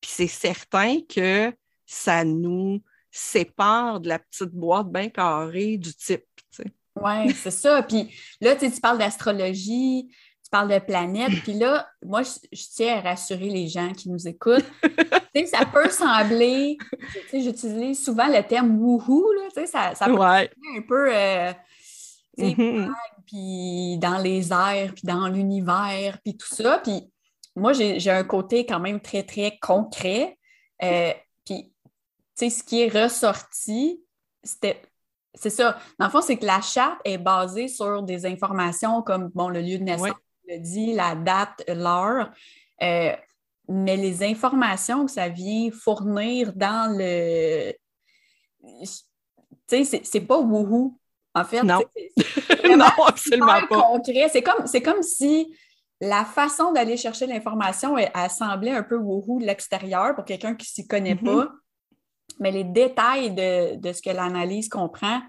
puis 0.00 0.10
c'est 0.12 0.26
certain 0.26 0.98
que 1.08 1.52
ça 1.86 2.24
nous 2.24 2.82
sépare 3.10 4.00
de 4.00 4.08
la 4.08 4.18
petite 4.18 4.52
boîte 4.52 4.90
bien 4.90 5.08
carrée 5.08 5.76
du 5.78 5.94
type. 5.94 6.24
Oui, 6.96 7.32
c'est 7.34 7.50
ça. 7.50 7.82
Puis 7.82 8.08
là, 8.40 8.56
tu 8.56 8.70
parles 8.80 8.98
d'astrologie, 8.98 10.08
tu 10.42 10.50
parles 10.50 10.68
de 10.72 10.78
planètes. 10.78 11.42
Puis 11.42 11.54
là, 11.54 11.86
moi, 12.04 12.22
je, 12.22 12.62
tiens 12.74 12.98
à 12.98 13.00
rassurer 13.00 13.48
les 13.48 13.68
gens 13.68 13.92
qui 13.92 14.08
nous 14.10 14.26
écoutent. 14.26 14.64
ça 15.46 15.64
peut 15.66 15.90
sembler, 15.90 16.76
j'utilise 17.32 18.04
souvent 18.04 18.26
le 18.26 18.42
terme 18.42 18.76
wouhou, 18.78 19.24
ça, 19.54 19.94
ça 19.94 20.06
peut 20.06 20.16
sembler 20.16 20.50
un 20.76 20.82
peu 20.82 21.14
euh, 21.14 21.52
mm-hmm. 22.38 22.92
puis 23.26 23.98
dans 23.98 24.18
les 24.18 24.52
airs, 24.52 24.92
puis 24.94 25.04
dans 25.04 25.28
l'univers, 25.28 26.18
puis 26.24 26.36
tout 26.36 26.52
ça. 26.52 26.80
Puis 26.82 27.08
moi, 27.58 27.72
j'ai 27.72 28.10
un 28.10 28.24
côté 28.24 28.64
quand 28.64 28.80
même 28.80 29.00
très, 29.00 29.22
très 29.22 29.58
concret. 29.60 30.38
Euh, 30.82 31.12
puis, 31.44 31.64
tu 31.64 31.70
sais, 32.34 32.50
ce 32.50 32.62
qui 32.62 32.82
est 32.82 32.88
ressorti, 32.88 34.02
c'était. 34.42 34.80
C'est 35.34 35.50
ça. 35.50 35.78
Dans 35.98 36.06
le 36.06 36.10
fond, 36.10 36.20
c'est 36.20 36.36
que 36.36 36.46
la 36.46 36.60
charte 36.60 37.00
est 37.04 37.18
basée 37.18 37.68
sur 37.68 38.02
des 38.02 38.26
informations 38.26 39.02
comme 39.02 39.28
bon, 39.34 39.48
le 39.48 39.60
lieu 39.60 39.78
de 39.78 39.84
naissance, 39.84 40.16
le 40.48 40.58
dit, 40.58 40.94
la 40.94 41.14
date, 41.14 41.62
l'heure. 41.68 42.32
Euh, 42.82 43.12
mais 43.68 43.96
les 43.96 44.22
informations 44.24 45.04
que 45.04 45.12
ça 45.12 45.28
vient 45.28 45.70
fournir 45.70 46.52
dans 46.54 46.96
le. 46.96 47.72
Tu 49.68 49.84
sais, 49.84 50.00
c'est 50.02 50.20
pas 50.20 50.38
wouhou. 50.38 50.98
En 51.34 51.44
fait, 51.44 51.62
non, 51.62 51.80
non 52.76 53.04
absolument 53.06 53.66
pas. 53.68 53.82
concret. 53.82 54.28
C'est 54.32 54.42
comme, 54.42 54.64
comme 54.82 55.02
si 55.02 55.54
la 56.00 56.24
façon 56.24 56.72
d'aller 56.72 56.96
chercher 56.96 57.26
l'information, 57.26 57.96
elle, 57.98 58.30
semblait 58.30 58.72
un 58.72 58.82
peu 58.82 58.96
wouhou 58.96 59.40
de 59.40 59.46
l'extérieur 59.46 60.14
pour 60.14 60.24
quelqu'un 60.24 60.54
qui 60.54 60.66
ne 60.66 60.82
s'y 60.82 60.86
connaît 60.86 61.14
mm-hmm. 61.14 61.44
pas. 61.44 61.52
Mais 62.40 62.52
les 62.52 62.64
détails 62.64 63.34
de, 63.34 63.92
ce 63.92 64.00
que 64.00 64.10
l'analyse 64.10 64.68
comprend, 64.68 65.20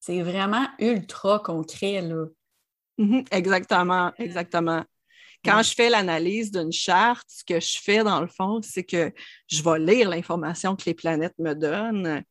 c'est 0.00 0.22
vraiment 0.22 0.66
ultra 0.78 1.40
concret. 1.40 2.00
Là. 2.00 2.26
Mm-hmm. 2.98 3.26
Exactement, 3.32 4.12
exactement. 4.18 4.82
Quand 5.44 5.62
je 5.62 5.74
fais 5.74 5.90
l'analyse 5.90 6.50
d'une 6.50 6.72
charte, 6.72 7.26
ce 7.28 7.44
que 7.44 7.60
je 7.60 7.78
fais 7.78 8.02
dans 8.02 8.22
le 8.22 8.26
fond, 8.26 8.62
c'est 8.62 8.84
que 8.84 9.12
je 9.46 9.62
vais 9.62 9.78
lire 9.78 10.08
l'information 10.08 10.74
que 10.74 10.84
les 10.86 10.94
planètes 10.94 11.38
me 11.38 11.52
donnent, 11.52 12.24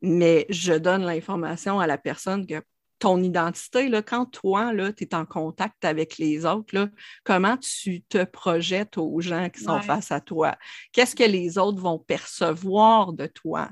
mais 0.00 0.46
je 0.48 0.72
donne 0.72 1.04
l'information 1.04 1.80
à 1.80 1.86
la 1.86 1.98
personne 1.98 2.46
que 2.46 2.62
ton 2.98 3.22
identité, 3.22 3.88
là, 3.88 4.02
quand 4.02 4.26
toi, 4.26 4.72
tu 4.96 5.04
es 5.04 5.14
en 5.14 5.26
contact 5.26 5.84
avec 5.84 6.18
les 6.18 6.46
autres, 6.46 6.74
là, 6.74 6.88
comment 7.24 7.56
tu 7.56 8.02
te 8.02 8.24
projettes 8.24 8.98
aux 8.98 9.20
gens 9.20 9.50
qui 9.50 9.60
sont 9.60 9.80
face 9.80 10.12
à 10.12 10.20
toi? 10.20 10.56
Qu'est-ce 10.92 11.14
que 11.14 11.24
les 11.24 11.58
autres 11.58 11.80
vont 11.80 11.98
percevoir 11.98 13.12
de 13.12 13.26
toi? 13.26 13.70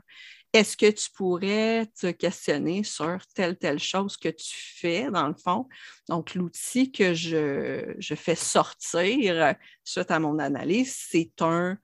Est-ce 0.52 0.76
que 0.76 0.90
tu 0.90 1.11
pourrais 1.11 1.87
te 2.00 2.12
questionner 2.12 2.85
sur 2.85 3.19
telle, 3.35 3.57
telle 3.59 3.81
chose 3.81 4.16
que 4.16 4.28
tu 4.28 4.54
fais, 4.54 5.11
dans 5.11 5.26
le 5.26 5.35
fond? 5.35 5.69
Donc, 6.09 6.35
l'outil 6.37 6.93
que 6.93 7.12
je, 7.12 7.95
je, 7.99 8.14
fais 8.14 8.37
sortir 8.37 9.54
suite 9.83 10.11
à 10.12 10.21
mon 10.21 10.38
analyse, 10.38 10.95
c'est 10.97 11.33
un, 11.40 11.76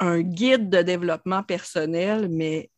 un 0.00 0.20
guide 0.20 0.68
de 0.68 0.82
développement 0.82 1.44
personnel, 1.44 2.28
mais 2.28 2.70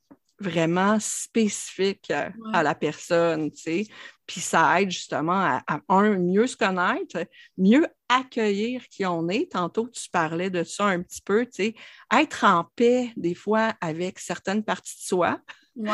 vraiment 0.42 0.99
spécifique 1.00 2.12
à, 2.52 2.62
la 2.62 2.75
personne, 2.75 3.50
tu 3.50 3.62
sais. 3.62 3.87
Puis 4.26 4.40
ça 4.40 4.80
aide 4.80 4.90
justement 4.90 5.61
à, 5.66 5.80
un, 5.88 6.18
mieux 6.18 6.46
se 6.46 6.56
connaître, 6.56 7.25
mieux 7.56 7.87
accueillir 8.08 8.87
qui 8.88 9.04
on 9.06 9.28
est. 9.28 9.52
Tantôt, 9.52 9.88
tu 9.88 10.08
parlais 10.11 10.50
de 10.50 10.64
ça 10.64 10.87
un 10.87 11.02
petit 11.02 11.22
peu, 11.22 11.44
tu 11.46 11.52
sais. 11.52 11.75
Être 12.12 12.44
en 12.44 12.64
paix, 12.76 13.12
des 13.16 13.34
fois, 13.34 13.75
avec 13.80 14.18
certaines 14.18 14.64
parties 14.64 14.96
de 14.96 15.06
soi. 15.06 15.40
Oui, 15.75 15.88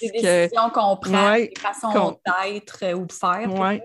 des 0.00 0.10
décisions 0.10 0.70
qu'on 0.70 0.96
prend, 0.96 1.34
des 1.34 1.52
façons 1.58 2.18
d'être 2.26 2.78
euh, 2.82 2.94
ou 2.94 3.06
de 3.06 3.12
faire. 3.12 3.48
Oui, 3.48 3.80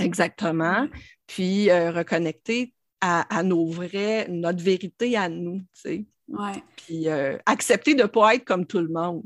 exactement. 0.00 0.88
Puis 1.26 1.70
euh, 1.70 1.90
reconnecter 1.90 2.74
à, 3.00 3.42
nos 3.42 3.66
vrais, 3.66 4.26
notre 4.28 4.62
vérité 4.62 5.14
à 5.16 5.28
nous, 5.28 5.58
tu 5.58 5.66
sais. 5.74 6.04
Ouais. 6.28 6.62
Puis 6.76 7.08
euh, 7.08 7.36
accepter 7.44 7.94
de 7.94 8.02
ne 8.02 8.06
pas 8.06 8.34
être 8.34 8.44
comme 8.44 8.66
tout 8.66 8.80
le 8.80 8.88
monde. 8.88 9.22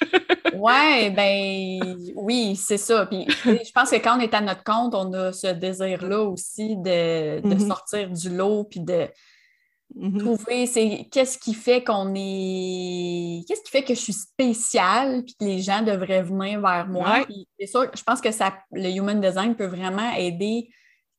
oui, 0.54 1.10
ben 1.10 1.96
oui, 2.14 2.56
c'est 2.56 2.78
ça. 2.78 3.06
Puis 3.06 3.26
je 3.44 3.72
pense 3.72 3.90
que 3.90 3.96
quand 3.96 4.16
on 4.16 4.20
est 4.20 4.32
à 4.34 4.40
notre 4.40 4.64
compte, 4.64 4.94
on 4.94 5.12
a 5.12 5.32
ce 5.32 5.48
désir-là 5.48 6.22
aussi 6.22 6.76
de, 6.76 7.40
de 7.40 7.54
mm-hmm. 7.54 7.66
sortir 7.66 8.10
du 8.10 8.30
lot 8.30 8.64
puis 8.64 8.80
de 8.80 9.08
mm-hmm. 9.94 10.18
trouver 10.18 10.66
c'est 10.66 11.06
qu'est-ce 11.12 11.36
qui 11.36 11.52
fait 11.52 11.84
qu'on 11.84 12.14
est 12.14 13.44
qu'est-ce 13.46 13.62
qui 13.62 13.70
fait 13.70 13.84
que 13.84 13.94
je 13.94 14.00
suis 14.00 14.14
spéciale 14.14 15.24
puis 15.24 15.34
que 15.38 15.44
les 15.44 15.60
gens 15.60 15.82
devraient 15.82 16.22
venir 16.22 16.60
vers 16.62 16.88
moi. 16.88 17.26
C'est 17.60 17.66
sûr, 17.66 17.90
je 17.94 18.02
pense 18.02 18.22
que 18.22 18.30
ça 18.30 18.54
le 18.72 18.88
human 18.88 19.20
design 19.20 19.54
peut 19.54 19.66
vraiment 19.66 20.14
aider 20.14 20.70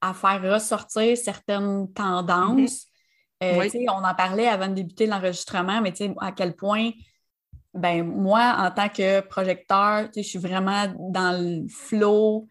à 0.02 0.14
faire 0.14 0.42
ressortir 0.42 1.16
certaines 1.18 1.92
tendances. 1.94 2.86
Euh, 3.42 3.70
on 3.88 4.04
en 4.04 4.16
parlait 4.16 4.48
avant 4.48 4.68
de 4.68 4.74
débuter 4.74 5.06
l'enregistrement, 5.06 5.82
mais 5.82 5.94
à 6.20 6.32
quel 6.32 6.56
point, 6.56 6.92
ben, 7.74 8.04
moi, 8.04 8.56
en 8.58 8.72
tant 8.72 8.90
que 8.90 9.22
projecteur, 9.22 10.10
je 10.16 10.22
suis 10.22 10.40
vraiment 10.40 10.94
dans 10.98 11.40
le 11.40 11.68
flow. 11.70 12.48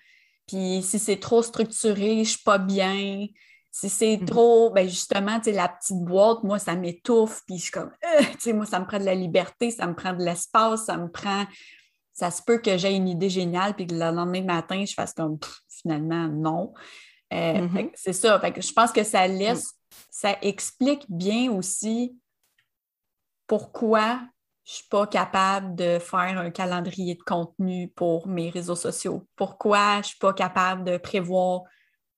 Puis 0.47 0.83
si 0.83 0.99
c'est 0.99 1.21
trop 1.21 1.43
structuré, 1.43 2.15
je 2.15 2.19
ne 2.21 2.25
suis 2.25 2.43
pas 2.43 2.59
bien. 2.59 3.27
Si 3.71 3.89
c'est 3.89 4.17
mm-hmm. 4.17 4.25
trop, 4.25 4.71
ben 4.71 4.89
justement, 4.89 5.41
la 5.45 5.69
petite 5.69 6.03
boîte, 6.05 6.43
moi, 6.43 6.59
ça 6.59 6.75
m'étouffe. 6.75 7.43
Puis 7.47 7.59
je 7.59 7.63
suis 7.65 7.71
comme, 7.71 7.93
euh, 8.05 8.55
moi, 8.55 8.65
ça 8.65 8.81
me 8.81 8.87
prend 8.87 8.99
de 8.99 9.05
la 9.05 9.15
liberté, 9.15 9.71
ça 9.71 9.87
me 9.87 9.95
prend 9.95 10.15
de 10.15 10.25
l'espace, 10.25 10.87
ça 10.87 10.97
me 10.97 11.11
prend. 11.11 11.45
Ça 12.13 12.31
se 12.33 12.43
peut 12.43 12.59
que 12.59 12.77
j'ai 12.79 12.95
une 12.95 13.09
idée 13.09 13.31
géniale, 13.31 13.75
puis 13.75 13.87
que 13.87 13.95
le 13.95 14.01
lendemain 14.01 14.43
matin, 14.43 14.85
je 14.85 14.95
fasse 14.95 15.13
comme, 15.13 15.39
finalement, 15.69 16.27
non. 16.27 16.73
Euh, 17.33 17.69
mm-hmm. 17.69 17.91
C'est 17.95 18.15
ça. 18.15 18.41
je 18.43 18.73
pense 18.73 18.91
que 18.91 19.05
ça 19.05 19.29
laisse, 19.29 19.78
ça 20.11 20.37
explique 20.43 21.05
bien 21.09 21.51
aussi 21.53 22.17
pourquoi 23.47 24.21
je 24.65 24.73
ne 24.73 24.77
suis 24.77 24.89
pas 24.89 25.07
capable 25.07 25.75
de 25.75 25.99
faire 25.99 26.39
un 26.39 26.51
calendrier 26.51 27.15
de 27.15 27.23
contenu 27.23 27.89
pour 27.89 28.29
mes 28.29 28.51
réseaux 28.51 28.77
sociaux. 28.77 29.27
Pourquoi 29.35 29.95
je 29.95 29.99
ne 29.99 30.03
suis 30.05 30.19
pas 30.19 30.35
capable 30.35 30.85
de 30.85 30.99
prévoir 30.99 31.63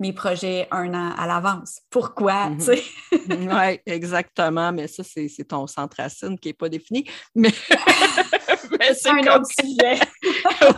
mes 0.00 0.12
projets 0.12 0.66
un 0.72 0.92
an 0.94 1.14
à 1.16 1.28
l'avance? 1.28 1.80
Pourquoi, 1.90 2.50
tu 2.58 2.64
sais? 2.64 2.82
oui, 3.12 3.80
exactement, 3.86 4.72
mais 4.72 4.88
ça, 4.88 5.04
c'est 5.04 5.44
ton 5.46 5.68
centre 5.68 5.98
racine 5.98 6.36
qui 6.38 6.48
n'est 6.48 6.54
pas 6.54 6.68
défini. 6.68 7.08
Mais 7.34 8.94
c'est 8.94 9.10
un 9.10 9.36
autre 9.36 9.50
sujet. 9.58 10.00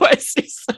oui, 0.00 0.18
c'est 0.18 0.48
ça. 0.48 0.74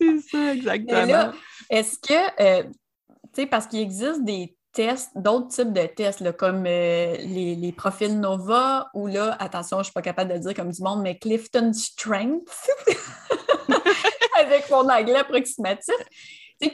C'est 0.00 0.18
ça, 0.30 0.54
exactement. 0.54 1.32
est-ce 1.68 1.98
que, 1.98 2.42
euh, 2.42 2.62
tu 2.62 3.42
sais, 3.42 3.46
parce 3.46 3.66
qu'il 3.66 3.80
existe 3.80 4.24
des 4.24 4.56
tests, 4.76 5.10
d'autres 5.16 5.48
types 5.48 5.72
de 5.72 5.86
tests, 5.86 6.36
comme 6.36 6.64
euh, 6.66 7.16
les, 7.16 7.72
profils 7.72 8.20
NOVA 8.20 8.90
ou 8.92 9.06
là, 9.06 9.34
attention, 9.40 9.78
je 9.78 9.80
ne 9.80 9.84
suis 9.84 9.92
pas 9.94 10.02
capable 10.02 10.30
de 10.30 10.34
le 10.34 10.40
dire 10.40 10.54
comme 10.54 10.70
du 10.70 10.82
monde, 10.82 11.00
mais 11.02 11.18
Clifton 11.18 11.72
Strength, 11.72 12.68
avec 14.38 14.70
mon 14.70 14.86
anglais 14.88 15.16
approximatif, 15.16 15.94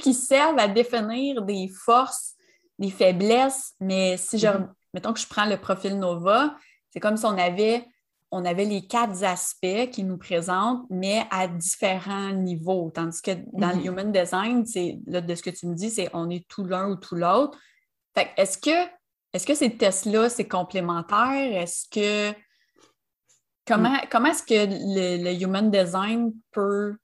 qui 0.00 0.14
servent 0.14 0.58
à 0.58 0.66
définir 0.66 1.42
des 1.42 1.68
forces, 1.68 2.34
des 2.76 2.90
faiblesses, 2.90 3.74
mais 3.78 4.16
si 4.16 4.36
je, 4.36 4.48
mm-hmm. 4.48 4.68
mettons 4.94 5.12
que 5.12 5.20
je 5.20 5.28
prends 5.28 5.46
le 5.46 5.56
profil 5.56 5.96
NOVA, 5.96 6.56
c'est 6.90 6.98
comme 6.98 7.16
si 7.16 7.24
on 7.24 7.38
avait, 7.38 7.84
on 8.32 8.44
avait 8.44 8.64
les 8.64 8.84
quatre 8.84 9.22
aspects 9.22 9.90
qui 9.92 10.02
nous 10.02 10.18
présentent, 10.18 10.84
mais 10.90 11.24
à 11.30 11.46
différents 11.46 12.32
niveaux. 12.32 12.90
Tandis 12.92 13.22
que 13.22 13.30
dans 13.52 13.68
le 13.68 13.76
mm-hmm. 13.76 13.86
Human 13.86 14.12
Design, 14.12 14.66
c'est 14.66 14.98
de 15.06 15.34
ce 15.36 15.42
que 15.42 15.50
tu 15.50 15.68
me 15.68 15.76
dis, 15.76 15.90
c'est 15.90 16.10
on 16.14 16.30
est 16.30 16.48
tout 16.48 16.64
l'un 16.64 16.88
ou 16.88 16.96
tout 16.96 17.14
l'autre. 17.14 17.56
Est-ce 18.36 18.58
que, 18.58 18.88
est 19.32 19.46
que 19.46 19.54
ces 19.54 19.76
tests-là, 19.76 20.28
c'est 20.28 20.48
complémentaire? 20.48 21.62
Est-ce 21.62 21.88
que 21.88 22.36
comment, 23.66 23.92
mm. 23.92 24.00
comment 24.10 24.28
est-ce 24.28 24.42
que 24.42 25.24
le, 25.24 25.42
Human 25.42 25.70
Design 25.70 26.32
peut 26.50 26.96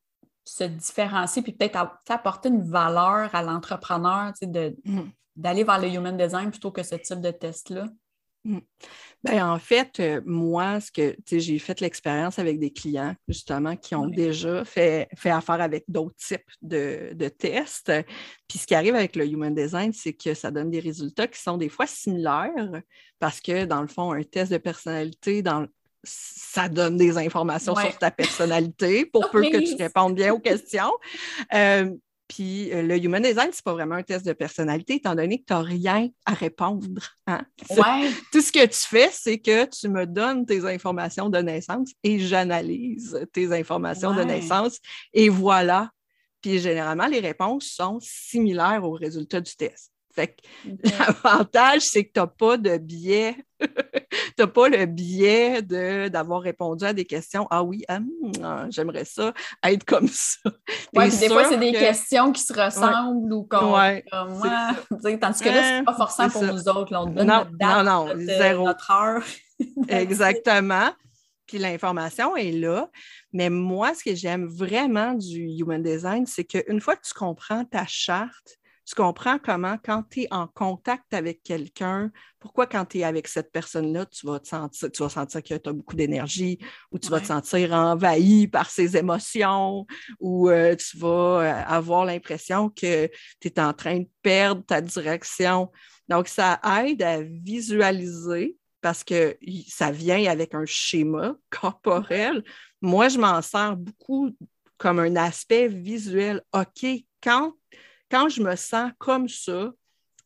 se 0.44 0.64
différencier 0.64 1.42
puis 1.42 1.52
peut-être 1.52 2.00
apporter 2.08 2.48
une 2.48 2.68
valeur 2.68 3.34
à 3.34 3.42
l'entrepreneur 3.42 4.32
mm. 4.42 5.00
d'aller 5.36 5.64
vers 5.64 5.78
le 5.78 5.88
Human 5.88 6.16
Design 6.16 6.50
plutôt 6.50 6.70
que 6.70 6.82
ce 6.82 6.96
type 6.96 7.20
de 7.20 7.30
test-là? 7.30 7.86
Mm. 8.45 8.59
Ben, 9.25 9.42
en 9.42 9.59
fait, 9.59 9.99
euh, 9.99 10.21
moi, 10.25 10.80
ce 10.80 10.92
que 10.92 11.16
j'ai 11.30 11.59
fait 11.59 11.80
l'expérience 11.80 12.38
avec 12.38 12.61
des 12.61 12.71
clients, 12.71 13.14
justement, 13.26 13.76
qui 13.76 13.95
ont 13.95 14.07
déjà 14.07 14.64
fait, 14.64 15.09
fait 15.16 15.30
affaire 15.30 15.61
avec 15.61 15.85
d'autres 15.88 16.14
types 16.16 16.50
de, 16.62 17.28
tests. 17.28 17.92
Puis 18.47 18.59
ce 18.59 18.66
qui 18.66 18.75
arrive 18.75 18.95
avec 18.95 19.16
le 19.16 19.26
Human 19.26 19.54
Design, 19.54 19.92
c'est 19.92 20.12
que 20.12 20.35
ça 20.35 20.50
donne 20.50 20.71
des 20.71 20.80
résultats 20.80 21.26
qui 21.26 21.40
sont 21.40 21.57
des 21.57 21.68
fois 21.68 21.87
similaires 21.87 22.80
parce 23.18 23.40
que, 23.40 23.64
dans 23.64 23.83
le 23.83 23.88
fond, 23.88 24.12
un 24.12 24.23
test 24.23 24.52
de 24.52 24.59
personnalité, 24.59 25.42
dans, 25.42 25.66
ça 26.04 26.68
donne 26.68 26.97
des 26.97 27.18
informations 27.18 27.75
sur 27.75 27.99
ta 27.99 28.11
personnalité 28.11 29.04
pour 29.04 29.30
peu 29.30 29.42
que 29.42 29.59
tu 29.59 29.83
répondes 29.83 30.14
bien 30.14 30.33
aux 30.33 30.38
questions. 30.38 30.92
Euh, 31.54 31.90
puis 32.28 32.70
euh, 32.73 32.82
le 32.82 33.02
Human 33.02 33.23
Design, 33.23 33.49
c'est 33.52 33.64
pas 33.64 33.73
vraiment 33.73 33.94
un 33.94 34.02
test 34.02 34.25
de 34.26 34.35
personnalité, 34.35 34.97
étant 34.97 35.14
donné 35.14 35.40
que 35.40 35.47
tu 35.47 35.52
n'as 35.54 35.62
rien 35.62 36.08
à 36.26 36.35
répondre. 36.35 37.02
Hein. 37.26 37.44
Tout 38.32 38.42
ce 38.42 38.52
que 38.52 38.66
tu 38.66 38.78
fais, 38.78 39.08
c'est 39.11 39.38
que 39.38 39.64
tu 39.64 39.88
me 39.88 40.06
donnes 40.06 40.44
tes 40.44 40.64
informations 40.66 41.30
de 41.30 41.38
naissance 41.38 41.90
et 42.04 42.18
j'analyse 42.18 43.26
tes 43.32 43.52
informations 43.58 44.14
de 44.14 44.23
naissance. 44.23 44.78
Et 45.14 45.30
voilà. 45.30 45.90
Puis 46.42 46.58
généralement, 46.58 47.06
les 47.06 47.20
réponses 47.20 47.66
sont 47.66 47.99
similaires 48.00 48.85
aux 48.85 48.92
résultats 48.92 49.40
du 49.40 49.56
test. 49.56 49.90
Fait 50.18 50.37
l'avantage, 50.82 51.82
c'est 51.82 52.04
que 52.04 52.12
tu 52.12 52.18
n'as 52.18 52.26
pas 52.26 52.56
de 52.56 52.76
biais. 52.76 53.37
tu 53.60 53.68
n'as 54.37 54.46
pas 54.48 54.68
le 54.68 54.84
biais 54.87 55.62
d'avoir 55.62 56.42
répondu 56.42 56.84
à 56.84 56.92
des 56.92 57.04
questions. 57.04 57.46
Ah 57.50 57.62
oui, 57.62 57.84
hum, 57.88 58.08
ah, 58.42 58.66
j'aimerais 58.68 59.04
ça 59.04 59.32
être 59.62 59.84
comme 59.84 60.08
ça. 60.08 60.40
Oui, 60.96 61.16
des 61.16 61.28
fois, 61.28 61.44
c'est 61.44 61.58
des 61.58 61.72
questions 61.72 62.32
qui 62.32 62.42
se 62.42 62.52
ressemblent 62.52 63.32
ou 63.32 63.44
comme, 63.44 63.66
moi. 63.66 64.00
Tandis 64.90 65.40
que 65.40 65.48
là, 65.48 65.78
c'est 65.78 65.84
pas 65.84 65.94
forcément 65.94 66.30
pour 66.30 66.42
nous 66.42 66.68
autres. 66.68 66.96
on 66.96 67.06
donne 67.06 67.26
non, 67.26 67.38
notre 67.38 67.56
date, 67.56 67.84
non, 67.84 68.06
non, 68.06 68.14
zéro. 68.16 68.64
notre 68.64 68.90
heure. 68.90 69.22
Exactement. 69.88 70.90
Puis 71.46 71.58
l'information 71.58 72.37
est 72.37 72.50
là. 72.50 72.90
Mais 73.32 73.50
moi, 73.50 73.94
ce 73.94 74.02
que 74.02 74.16
j'aime 74.16 74.46
vraiment 74.46 75.14
du 75.14 75.42
Human 75.58 75.82
Design, 75.82 76.26
c'est 76.26 76.44
qu'une 76.44 76.80
fois 76.80 76.96
que 76.96 77.06
tu 77.06 77.14
comprends 77.14 77.64
ta 77.64 77.87
charte, 77.87 78.57
tu 78.88 78.95
comprends 78.95 79.38
comment, 79.38 79.76
quand 79.85 80.02
tu 80.11 80.23
es 80.23 80.28
en 80.30 80.47
contact 80.47 81.12
avec 81.12 81.42
quelqu'un, 81.42 82.11
pourquoi 82.40 82.66
quand 82.66 82.87
tu 82.87 83.00
es 83.00 83.04
avec 83.04 83.28
cette 83.28 83.52
personne-là, 83.52 84.07
tu 84.07 84.26
vas 84.26 84.40
te 84.40 84.49
sentir, 84.49 84.90
tu 84.90 85.02
vas 85.02 85.11
sentir 85.11 85.42
que 85.42 85.54
tu 85.54 85.68
as 85.68 85.73
beaucoup 85.75 85.95
d'énergie 85.95 86.59
ou 86.90 86.99
tu 86.99 87.11
vas 87.11 87.21
te 87.21 87.26
sentir 87.26 87.75
envahi 87.75 88.49
par 88.49 88.71
ses 88.71 88.97
émotions 88.97 89.87
ou 90.21 90.49
euh, 90.49 90.75
tu 90.75 90.97
vas 90.97 91.07
euh, 91.42 91.62
avoir 91.66 92.06
l'impression 92.06 92.71
que 92.71 93.10
tu 93.41 93.49
es 93.49 93.60
en 93.60 93.75
train 93.75 93.99
de 93.99 94.08
perdre 94.23 94.65
ta 94.65 94.80
direction. 94.80 95.71
Donc, 96.08 96.28
ça 96.28 96.58
aide 96.82 97.02
à 97.02 97.21
visualiser 97.21 98.56
parce 98.80 99.04
que 99.04 99.36
ça 99.69 99.91
vient 99.91 100.30
avec 100.30 100.54
un 100.54 100.65
schéma 100.65 101.36
corporel. 101.50 102.43
Moi, 102.80 103.10
je 103.10 103.19
m'en 103.19 103.43
sers 103.43 103.76
beaucoup 103.76 104.30
comme 104.78 104.99
un 104.99 105.15
aspect 105.17 105.69
visuel. 105.69 106.41
OK, 106.54 106.86
quand 107.23 107.52
quand 108.10 108.28
je 108.28 108.42
me 108.42 108.56
sens 108.56 108.92
comme 108.99 109.28
ça, 109.28 109.73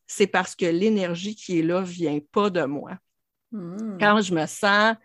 c'est 0.07 0.27
parce 0.27 0.55
que 0.55 0.65
l'énergie 0.65 1.35
qui 1.35 1.59
est 1.59 1.63
là 1.63 1.81
ne 1.81 1.85
vient 1.85 2.19
pas 2.31 2.49
de 2.49 2.63
moi. 2.63 2.97
Hmm. 3.51 3.97
Quand 3.99 4.21
je 4.21 4.33
me 4.33 4.45
sens, 4.45 4.95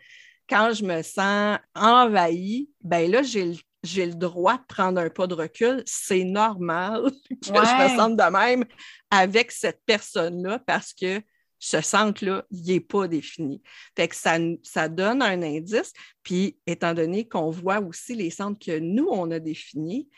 quand 0.48 0.72
je 0.72 0.84
me 0.84 1.02
sens 1.02 1.58
envahie, 1.74 2.70
ben 2.82 3.10
là, 3.10 3.22
j'ai 3.22 4.06
le 4.06 4.14
droit 4.14 4.56
de 4.56 4.64
prendre 4.66 5.00
un 5.00 5.10
pas 5.10 5.26
de 5.26 5.34
recul. 5.34 5.82
C'est 5.86 6.24
normal 6.24 7.10
que 7.30 7.46
je 7.46 7.52
me 7.52 7.96
sente 7.96 8.16
de 8.16 8.30
même 8.30 8.64
avec 9.10 9.52
cette 9.52 9.82
personne-là 9.86 10.58
parce 10.60 10.92
que 10.92 11.22
ce 11.60 11.80
centre-là, 11.80 12.44
il 12.50 12.64
n'est 12.66 12.80
pas 12.80 13.08
défini. 13.08 13.62
Fait 13.96 14.08
que 14.08 14.14
ça, 14.14 14.38
ça 14.62 14.88
donne 14.88 15.22
un 15.22 15.42
indice. 15.42 15.92
Puis, 16.22 16.56
étant 16.66 16.94
donné 16.94 17.28
qu'on 17.28 17.50
voit 17.50 17.80
aussi 17.80 18.14
les 18.14 18.30
centres 18.30 18.64
que 18.64 18.78
nous, 18.78 19.08
on 19.10 19.30
a 19.32 19.40
définis, 19.40 20.08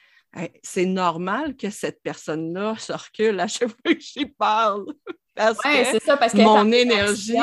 c'est 0.62 0.86
normal 0.86 1.56
que 1.56 1.70
cette 1.70 2.02
personne-là 2.02 2.74
se 2.78 2.92
recule 2.92 3.40
à 3.40 3.48
chaque 3.48 3.68
fois 3.68 3.94
que 3.94 4.00
j'y 4.00 4.26
parle. 4.26 4.86
Parce 5.36 5.58
que 5.58 5.98
ça, 6.00 6.18
parce 6.18 6.34
mon 6.34 6.70
énergie, 6.70 7.38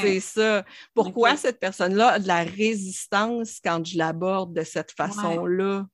c'est 0.00 0.20
ça. 0.20 0.64
Pourquoi 0.94 1.36
cette 1.36 1.58
personne-là 1.58 2.12
a 2.12 2.18
de 2.18 2.26
la 2.26 2.44
résistance 2.44 3.58
quand 3.62 3.84
je 3.84 3.98
l'aborde 3.98 4.54
de 4.54 4.62
cette 4.62 4.92
façon-là? 4.92 5.86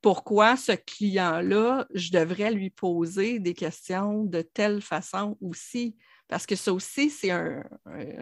Pourquoi 0.00 0.56
ce 0.56 0.72
client-là, 0.72 1.86
je 1.94 2.12
devrais 2.12 2.52
lui 2.52 2.70
poser 2.70 3.40
des 3.40 3.54
questions 3.54 4.22
de 4.22 4.42
telle 4.42 4.82
façon 4.82 5.36
aussi? 5.40 5.96
Parce 6.28 6.46
que 6.46 6.54
ça 6.54 6.72
aussi, 6.72 7.10
c'est 7.10 7.30
un, 7.30 7.62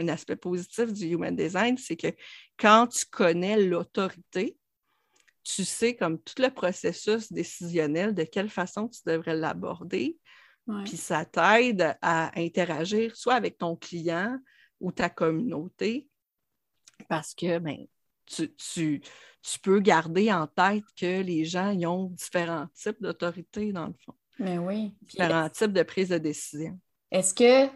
aspect 0.09 0.37
positif 0.37 0.93
du 0.93 1.09
Human 1.09 1.35
Design, 1.35 1.77
c'est 1.79 1.97
que 1.97 2.09
quand 2.59 2.87
tu 2.87 3.05
connais 3.07 3.57
l'autorité, 3.61 4.57
tu 5.43 5.65
sais 5.65 5.97
comme 5.97 6.21
tout 6.21 6.41
le 6.41 6.51
processus 6.51 7.33
décisionnel, 7.33 8.15
de 8.15 8.25
quelle 8.25 8.51
façon 8.51 8.89
tu 8.89 9.01
devrais 9.07 9.37
l'aborder. 9.37 10.19
Puis 10.85 10.97
ça 10.97 11.25
t'aide 11.25 11.97
à 12.01 12.39
interagir 12.39 13.17
soit 13.17 13.35
avec 13.35 13.59
ton 13.59 13.75
client 13.75 14.39
ou 14.79 14.93
ta 14.93 15.11
communauté 15.11 16.09
parce 17.09 17.35
que 17.35 17.59
ben, 17.59 17.87
tu, 18.27 19.03
peux 19.63 19.81
garder 19.81 20.33
en 20.33 20.47
tête 20.47 20.85
que 20.97 21.23
les 21.23 21.45
gens 21.45 21.75
ont 21.85 22.11
différents 22.11 22.69
types 22.75 23.01
d'autorité 23.01 23.73
dans 23.73 23.87
le 23.87 23.95
fond. 24.05 24.15
Mais 24.39 24.59
oui. 24.59 24.95
Différents 25.03 25.49
types 25.49 25.73
de 25.73 25.83
prise 25.83 26.11
de 26.11 26.19
décision. 26.19 26.79
Est-ce 27.11 27.35
que 27.35 27.69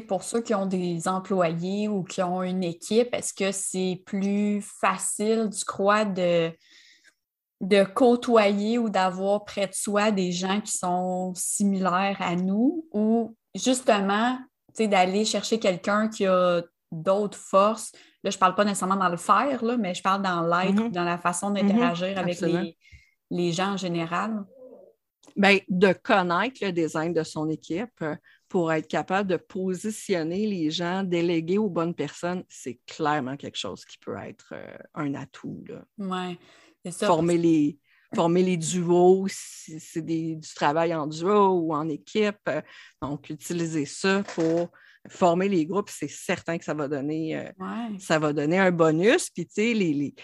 pour 0.00 0.22
ceux 0.22 0.40
qui 0.40 0.54
ont 0.54 0.66
des 0.66 1.06
employés 1.06 1.88
ou 1.88 2.02
qui 2.02 2.22
ont 2.22 2.42
une 2.42 2.64
équipe, 2.64 3.14
est-ce 3.14 3.32
que 3.32 3.52
c'est 3.52 4.02
plus 4.04 4.60
facile, 4.62 5.50
tu 5.56 5.64
crois, 5.64 6.04
de, 6.04 6.50
de 7.64 7.82
côtoyer 7.82 8.78
ou 8.78 8.90
d'avoir 8.90 9.44
près 9.44 9.66
de 9.66 9.72
soi 9.72 10.10
des 10.10 10.32
gens 10.32 10.60
qui 10.60 10.76
sont 10.76 11.32
similaires 11.34 12.18
à 12.20 12.36
nous 12.36 12.86
ou 12.92 13.34
justement 13.54 14.38
d'aller 14.78 15.24
chercher 15.24 15.58
quelqu'un 15.58 16.08
qui 16.08 16.26
a 16.26 16.62
d'autres 16.92 17.38
forces. 17.38 17.92
Là, 18.22 18.30
je 18.30 18.36
ne 18.36 18.40
parle 18.40 18.54
pas 18.54 18.64
nécessairement 18.64 18.96
dans 18.96 19.08
le 19.08 19.16
faire, 19.16 19.64
là, 19.64 19.76
mais 19.78 19.94
je 19.94 20.02
parle 20.02 20.20
dans 20.20 20.42
l'être, 20.42 20.74
mm-hmm. 20.74 20.92
dans 20.92 21.04
la 21.04 21.16
façon 21.16 21.50
d'interagir 21.50 22.08
mm-hmm. 22.08 22.18
avec 22.18 22.76
les, 23.30 23.52
gens 23.52 23.72
en 23.72 23.76
général. 23.78 24.44
Bien, 25.34 25.58
de 25.68 25.92
connaître 25.92 26.58
le 26.62 26.70
design 26.70 27.14
de 27.14 27.22
son 27.22 27.48
équipe 27.48 28.02
euh, 28.02 28.14
pour 28.48 28.72
être 28.72 28.86
capable 28.86 29.28
de 29.28 29.36
positionner 29.36 30.46
les 30.46 30.70
gens, 30.70 31.02
délégués 31.02 31.58
aux 31.58 31.70
bonnes 31.70 31.94
personnes, 31.94 32.44
c'est 32.48 32.78
clairement 32.86 33.36
quelque 33.36 33.58
chose 33.58 33.84
qui 33.84 33.98
peut 33.98 34.16
être 34.18 34.52
euh, 34.52 34.76
un 34.94 35.14
atout. 35.14 35.64
Oui 35.98 36.38
former, 36.92 37.38
les, 37.38 37.78
former 38.14 38.42
les 38.42 38.56
duos, 38.56 39.26
si 39.28 39.80
c'est 39.80 40.02
du 40.02 40.40
travail 40.54 40.94
en 40.94 41.06
duo 41.06 41.60
ou 41.60 41.74
en 41.74 41.88
équipe. 41.88 42.36
Euh, 42.48 42.60
donc, 43.02 43.30
utiliser 43.30 43.86
ça 43.86 44.22
pour 44.34 44.70
former 45.08 45.48
les 45.48 45.66
groupes, 45.66 45.90
c'est 45.90 46.08
certain 46.08 46.58
que 46.58 46.64
ça 46.64 46.74
va 46.74 46.88
donner, 46.88 47.36
euh, 47.36 47.50
ça 47.98 48.18
va 48.18 48.32
donner 48.32 48.58
un 48.58 48.70
bonus. 48.70 49.30
Puis, 49.30 49.46
tu 49.46 49.54
sais, 49.54 49.74
les, 49.74 50.14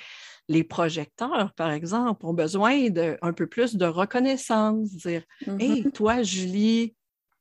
les, 0.48 0.64
projecteurs, 0.64 1.52
par 1.54 1.70
exemple, 1.70 2.24
ont 2.24 2.34
besoin 2.34 2.88
d'un 2.88 3.32
peu 3.34 3.46
plus 3.46 3.76
de 3.76 3.86
reconnaissance. 3.86 4.90
Dire 4.90 5.22
mm-hmm. 5.46 5.62
Hey, 5.62 5.92
toi, 5.92 6.22
Julie, 6.22 6.94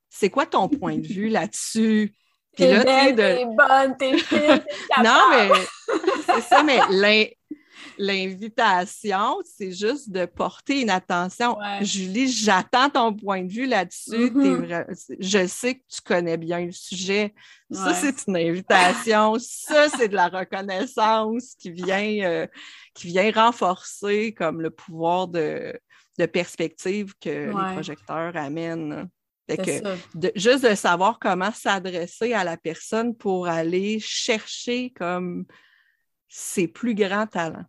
c'est 0.09 0.29
quoi 0.29 0.45
ton 0.45 0.67
point 0.67 0.97
de 0.97 1.07
vue 1.07 1.29
là-dessus? 1.29 2.13
T'es 2.55 2.83
belle, 2.83 3.15
t'es 3.15 3.45
bonne, 3.45 3.95
t'es 3.97 4.17
fine, 4.17 4.63
Non, 5.03 5.19
mais 5.31 5.49
c'est 6.25 6.41
ça, 6.41 6.63
mais 6.63 6.79
l'invitation, 7.99 9.37
c'est 9.43 9.73
juste 9.73 10.09
de 10.09 10.25
porter 10.25 10.81
une 10.81 10.89
attention. 10.89 11.57
Julie, 11.81 12.31
j'attends 12.31 12.89
ton 12.89 13.13
point 13.13 13.43
de 13.43 13.51
vue 13.51 13.65
là-dessus. 13.65 14.31
Mm-hmm. 14.31 15.17
Je 15.19 15.45
sais 15.45 15.75
que 15.75 15.83
tu 15.89 16.01
connais 16.01 16.37
bien 16.37 16.65
le 16.65 16.71
sujet. 16.71 17.35
Ça, 17.69 17.93
c'est 17.93 18.25
une 18.27 18.37
invitation. 18.37 19.37
ça, 19.37 19.89
c'est 19.89 20.07
de 20.07 20.15
la 20.15 20.29
reconnaissance 20.29 21.55
qui 21.59 21.71
vient, 21.71 22.23
euh, 22.23 22.47
qui 22.95 23.07
vient 23.07 23.31
renforcer 23.31 24.33
comme 24.33 24.61
le 24.61 24.69
pouvoir 24.69 25.27
de, 25.27 25.77
perspective 26.33 27.13
que 27.21 27.47
les 27.47 27.73
projecteurs 27.73 28.35
amènent. 28.35 29.09
Que 29.47 29.97
juste 30.35 30.63
de 30.63 30.75
savoir 30.75 31.17
comment 31.19 31.51
s'adresser 31.51 32.33
à 32.33 32.43
la 32.43 32.55
personne 32.55 33.15
pour 33.15 33.47
aller 33.47 33.99
chercher 33.99 34.91
comme 34.91 35.45
ses 36.27 36.67
plus 36.67 36.93
grands 36.93 37.25
talents. 37.25 37.65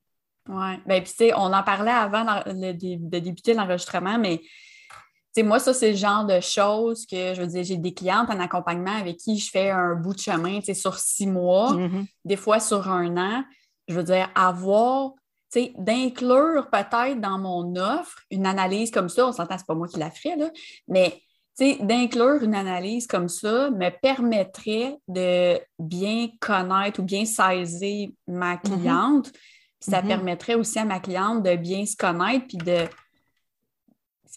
Oui. 0.49 0.77
Bien, 0.87 1.01
puis, 1.01 1.11
tu 1.11 1.17
sais, 1.17 1.35
on 1.35 1.53
en 1.53 1.63
parlait 1.63 1.91
avant 1.91 2.25
de 2.25 3.19
débuter 3.19 3.55
l'enregistrement, 3.55 4.19
mais 4.19 4.41
sais, 5.33 5.43
moi, 5.43 5.59
ça, 5.59 5.75
c'est 5.75 5.91
le 5.91 5.97
genre 5.97 6.25
de 6.25 6.41
choses 6.41 7.07
que, 7.07 7.35
je 7.35 7.41
veux 7.41 7.47
dire, 7.47 7.65
j'ai 7.65 7.77
des 7.77 7.95
clientes 7.95 8.31
en 8.31 8.41
accompagnement 8.41 8.97
avec 8.97 9.19
qui 9.19 9.39
je 9.39 9.51
fais 9.51 9.71
un 9.71 9.95
bout 9.95 10.15
de 10.15 10.19
chemin, 10.19 10.59
tu 10.61 10.67
sais, 10.67 10.75
sur 10.75 10.99
six 10.99 11.27
mois, 11.27 11.73
mm-hmm. 11.73 12.07
des 12.25 12.37
fois 12.37 12.61
sur 12.61 12.89
un 12.89 13.17
an. 13.17 13.45
Je 13.89 13.95
veux 13.95 14.03
dire, 14.03 14.29
avoir, 14.35 15.13
tu 15.53 15.61
sais, 15.61 15.73
d'inclure 15.79 16.69
peut-être 16.71 17.21
dans 17.21 17.39
mon 17.39 17.77
offre 17.77 18.23
une 18.31 18.47
analyse 18.47 18.91
comme 18.91 19.09
ça, 19.09 19.27
on 19.27 19.33
s'entend, 19.33 19.59
c'est 19.59 19.67
pas 19.67 19.75
moi 19.75 19.89
qui 19.89 19.99
la 19.99 20.11
ferai, 20.11 20.37
là, 20.37 20.51
mais 20.89 21.21
d'inclure 21.83 22.43
une 22.43 22.55
analyse 22.55 23.07
comme 23.07 23.29
ça 23.29 23.69
me 23.71 23.91
permettrait 24.01 24.97
de 25.09 25.61
bien 25.79 26.29
connaître 26.41 27.01
ou 27.01 27.03
bien 27.03 27.27
saisir 27.27 28.09
ma 28.27 28.55
mm-hmm. 28.57 29.31
Cliente. 29.81 29.95
ça 29.95 30.03
mm-hmm. 30.03 30.09
permettrait 30.09 30.55
aussi 30.55 30.79
à 30.79 30.85
ma 30.85 31.01
cliente 31.01 31.43
de 31.43 31.57
bien 31.57 31.85
se 31.87 31.97
connaître 31.97 32.47
puis 32.47 32.59
de 32.59 32.87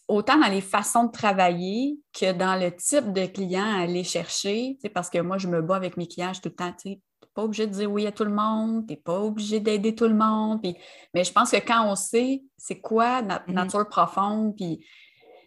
autant 0.08 0.38
dans 0.38 0.48
les 0.48 0.62
façons 0.62 1.06
de 1.06 1.12
travailler 1.12 2.00
que 2.14 2.32
dans 2.32 2.56
le 2.56 2.76
type 2.76 3.14
de 3.14 3.26
client 3.26 3.66
à 3.66 3.82
aller 3.82 4.04
chercher, 4.04 4.78
parce 4.94 5.10
que 5.10 5.20
moi, 5.20 5.38
je 5.38 5.48
me 5.48 5.62
bats 5.62 5.76
avec 5.76 5.98
mes 5.98 6.08
clients, 6.08 6.32
tout 6.34 6.50
le 6.50 6.56
temps, 6.56 6.74
tu 6.74 6.90
n'es 6.90 7.02
pas 7.34 7.44
obligé 7.44 7.68
de 7.68 7.72
dire 7.72 7.92
oui 7.92 8.06
à 8.06 8.12
tout 8.12 8.26
le 8.26 8.34
monde, 8.34 8.86
tu 8.88 8.94
n'es 8.94 9.00
pas 9.00 9.20
obligé 9.20 9.60
d'aider 9.60 9.96
tout 9.96 10.08
le 10.08 10.16
monde. 10.16 10.60
mais 11.14 11.24
je 11.24 11.32
pense 11.32 11.52
que 11.52 11.58
quand 11.58 11.90
on 11.90 11.96
sait 11.96 12.44
c'est 12.58 12.80
quoi 12.80 13.22
notre 13.22 13.46
mm-hmm. 13.46 13.54
nature 13.54 13.90
profonde, 13.90 14.56
puis 14.56 14.86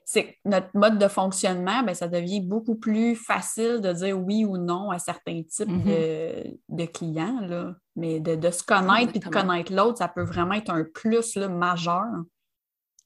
c'est 0.04 0.36
notre 0.44 0.70
mode 0.74 0.98
de 0.98 1.08
fonctionnement, 1.08 1.82
bien, 1.82 1.94
ça 1.94 2.06
devient 2.06 2.40
beaucoup 2.40 2.76
plus 2.76 3.16
facile 3.16 3.80
de 3.80 3.92
dire 3.92 4.18
oui 4.18 4.44
ou 4.44 4.56
non 4.56 4.90
à 4.90 4.98
certains 4.98 5.42
types 5.42 5.68
mm-hmm. 5.68 6.58
de, 6.68 6.84
clients. 6.86 7.40
Là. 7.40 7.74
Mais 7.96 8.20
de, 8.20 8.50
se 8.50 8.62
connaître 8.62 9.12
et 9.14 9.18
de 9.18 9.28
connaître 9.28 9.72
l'autre, 9.72 9.98
ça 9.98 10.08
peut 10.08 10.22
vraiment 10.22 10.54
être 10.54 10.70
un 10.70 10.84
plus 10.84 11.34
là, 11.34 11.48
majeur. 11.48 12.04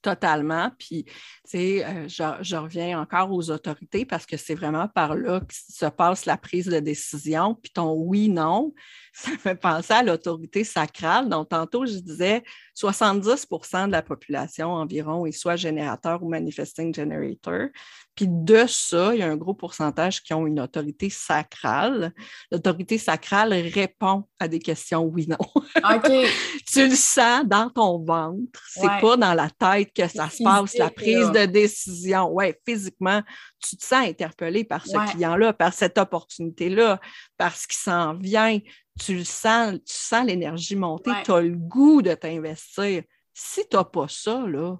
Totalement. 0.01 0.71
Puis, 0.79 1.03
tu 1.03 1.11
sais, 1.45 1.85
euh, 1.85 2.07
je, 2.07 2.55
reviens 2.55 2.99
encore 2.99 3.31
aux 3.31 3.51
autorités 3.51 4.03
parce 4.03 4.25
que 4.25 4.35
c'est 4.35 4.55
vraiment 4.55 4.87
par 4.87 5.13
là 5.13 5.41
que 5.41 5.53
se 5.53 5.85
passe 5.85 6.25
la 6.25 6.37
prise 6.37 6.65
de 6.65 6.79
décision. 6.79 7.53
Puis 7.53 7.71
ton 7.71 7.93
oui-non, 7.93 8.73
ça 9.13 9.31
me 9.31 9.37
fait 9.37 9.55
penser 9.55 9.93
à 9.93 10.01
l'autorité 10.01 10.63
sacrale. 10.63 11.29
Donc, 11.29 11.49
tantôt, 11.49 11.85
je 11.85 11.99
disais 11.99 12.43
70% 12.75 13.87
de 13.87 13.91
la 13.91 14.01
population 14.01 14.71
environ 14.73 15.25
est 15.25 15.31
soit 15.31 15.55
générateur 15.55 16.23
ou 16.23 16.29
manifesting 16.29 16.93
generator. 16.93 17.67
Puis 18.15 18.27
de 18.27 18.65
ça, 18.67 19.13
il 19.13 19.19
y 19.19 19.23
a 19.23 19.27
un 19.27 19.37
gros 19.37 19.53
pourcentage 19.53 20.21
qui 20.21 20.33
ont 20.33 20.45
une 20.45 20.59
autorité 20.59 21.09
sacrale. 21.09 22.13
L'autorité 22.51 22.97
sacrale 22.97 23.53
répond 23.53 24.25
à 24.39 24.47
des 24.47 24.59
questions 24.59 25.03
oui-non. 25.03 25.37
OK. 25.37 26.11
tu 26.71 26.87
le 26.87 26.95
sens 26.95 27.45
dans 27.45 27.69
ton 27.69 28.03
ventre. 28.03 28.61
C'est 28.67 28.99
pas 29.01 29.17
dans 29.17 29.33
la 29.33 29.49
tête 29.49 29.93
que 29.93 30.07
ça 30.07 30.29
se 30.29 30.43
passe, 30.43 30.77
la 30.77 30.89
prise 30.89 31.31
de 31.31 31.45
décision. 31.45 32.29
Oui, 32.31 32.53
physiquement, 32.67 33.21
tu 33.63 33.77
te 33.77 33.85
sens 33.85 34.05
interpellé 34.07 34.63
par 34.63 34.85
ce 34.85 35.11
client-là, 35.11 35.53
par 35.53 35.73
cette 35.73 35.97
opportunité-là, 35.97 36.99
par 37.37 37.55
ce 37.55 37.67
qui 37.67 37.77
s'en 37.77 38.15
vient. 38.15 38.59
Tu 39.03 39.15
le 39.15 39.23
sens, 39.23 39.73
tu 39.85 39.93
sens 39.93 40.25
l'énergie 40.25 40.75
monter, 40.75 41.11
tu 41.23 41.31
as 41.31 41.41
le 41.41 41.55
goût 41.55 42.01
de 42.01 42.13
t'investir. 42.13 43.03
Si 43.33 43.67
tu 43.67 43.75
n'as 43.75 43.83
pas 43.83 44.07
ça, 44.07 44.45
là, 44.47 44.77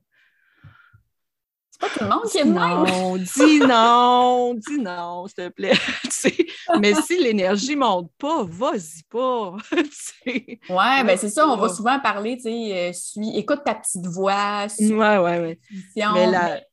pas 1.81 1.89
tout 1.89 2.03
le 2.03 2.09
monde 2.09 2.25
qui 2.29 2.37
aime 2.37 2.53
Non, 2.53 3.17
dis 3.17 3.59
non, 3.59 4.53
dis 4.53 4.77
non, 4.77 5.25
s'il 5.27 5.35
te 5.35 5.49
plaît. 5.49 5.73
mais 6.79 6.93
si 6.93 7.17
l'énergie 7.17 7.75
ne 7.75 7.81
monte 7.81 8.11
pas, 8.19 8.43
vas-y 8.43 9.03
pas. 9.09 9.55
oui, 10.25 10.59
ben 10.69 11.17
c'est 11.17 11.29
ça, 11.29 11.47
on 11.47 11.57
va 11.57 11.69
souvent 11.69 11.99
parler, 11.99 12.37
tu 12.37 12.43
sais, 12.43 12.93
euh, 13.17 13.21
écoute 13.33 13.61
ta 13.65 13.75
petite 13.75 14.05
voix. 14.05 14.67
Oui, 14.79 14.91
oui, 14.91 15.37
oui. 15.41 15.59
Mais, 15.95 16.63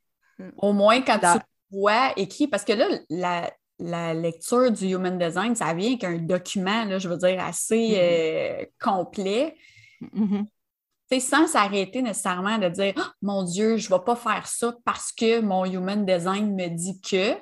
au 0.58 0.72
moins 0.72 1.00
quand 1.00 1.18
tu 1.18 1.40
vois 1.72 2.12
écrit, 2.16 2.46
parce 2.46 2.64
que 2.64 2.74
là, 2.74 2.86
la, 3.08 3.50
lecture 3.78 4.70
du 4.72 4.88
Human 4.88 5.18
Design, 5.18 5.54
ça 5.54 5.72
vient 5.74 5.96
qu'un 5.96 6.18
document, 6.18 6.84
là, 6.84 6.98
je 6.98 7.08
veux 7.08 7.16
dire, 7.16 7.42
assez 7.42 7.90
mm-hmm. 7.90 8.62
euh, 8.62 8.64
complet. 8.80 9.54
Mm-hmm 10.02 10.46
sans 11.18 11.46
s'arrêter 11.46 12.02
nécessairement 12.02 12.58
de 12.58 12.68
dire 12.68 12.92
oh, 12.96 13.02
Mon 13.22 13.42
Dieu, 13.42 13.78
je 13.78 13.90
ne 13.90 13.96
vais 13.96 14.04
pas 14.04 14.16
faire 14.16 14.46
ça 14.46 14.74
parce 14.84 15.10
que 15.12 15.40
mon 15.40 15.64
human 15.64 16.04
design 16.04 16.54
me 16.54 16.68
dit 16.68 17.00
que. 17.00 17.32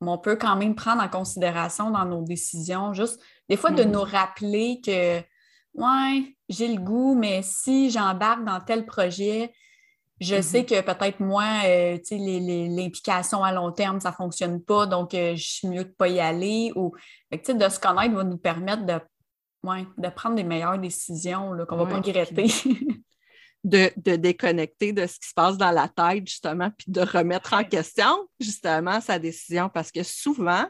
Mais 0.00 0.10
on 0.10 0.18
peut 0.18 0.36
quand 0.36 0.56
même 0.56 0.74
prendre 0.74 1.02
en 1.02 1.08
considération 1.08 1.90
dans 1.90 2.04
nos 2.04 2.22
décisions, 2.22 2.94
juste 2.94 3.20
des 3.48 3.56
fois 3.56 3.70
de 3.70 3.82
mm-hmm. 3.82 3.90
nous 3.90 4.00
rappeler 4.00 4.80
que 4.84 5.20
Ouais, 5.74 6.34
j'ai 6.48 6.68
le 6.68 6.80
goût, 6.80 7.14
mais 7.14 7.42
si 7.42 7.90
j'embarque 7.90 8.44
dans 8.44 8.60
tel 8.60 8.86
projet, 8.86 9.52
je 10.20 10.34
mm-hmm. 10.34 10.42
sais 10.42 10.64
que 10.64 10.80
peut-être 10.80 11.20
moi, 11.20 11.44
euh, 11.64 11.98
l'implication 12.10 13.44
à 13.44 13.52
long 13.52 13.72
terme, 13.72 14.00
ça 14.00 14.10
ne 14.10 14.14
fonctionne 14.14 14.62
pas, 14.62 14.86
donc 14.86 15.14
euh, 15.14 15.36
je 15.36 15.46
suis 15.46 15.68
mieux 15.68 15.84
de 15.84 15.88
ne 15.88 15.94
pas 15.94 16.08
y 16.08 16.20
aller. 16.20 16.72
Ou 16.74 16.92
de 17.30 17.38
se 17.68 17.78
connaître 17.78 18.14
va 18.14 18.24
nous 18.24 18.38
permettre 18.38 18.84
de 18.84 18.98
oui, 19.64 19.86
de 19.96 20.08
prendre 20.08 20.36
des 20.36 20.44
meilleures 20.44 20.78
décisions 20.78 21.50
qu'on 21.68 21.76
ne 21.76 21.84
va 21.84 21.86
pas 21.86 21.96
regretter. 21.96 22.46
de, 23.64 24.16
déconnecter 24.16 24.92
de 24.92 25.06
ce 25.06 25.18
qui 25.18 25.28
se 25.28 25.34
passe 25.34 25.56
dans 25.56 25.72
la 25.72 25.88
tête, 25.88 26.26
justement, 26.26 26.70
puis 26.70 26.90
de 26.90 27.00
remettre 27.00 27.54
en 27.54 27.64
question, 27.64 28.28
justement, 28.38 29.00
sa 29.00 29.18
décision. 29.18 29.68
Parce 29.68 29.90
que 29.90 30.02
souvent, 30.02 30.66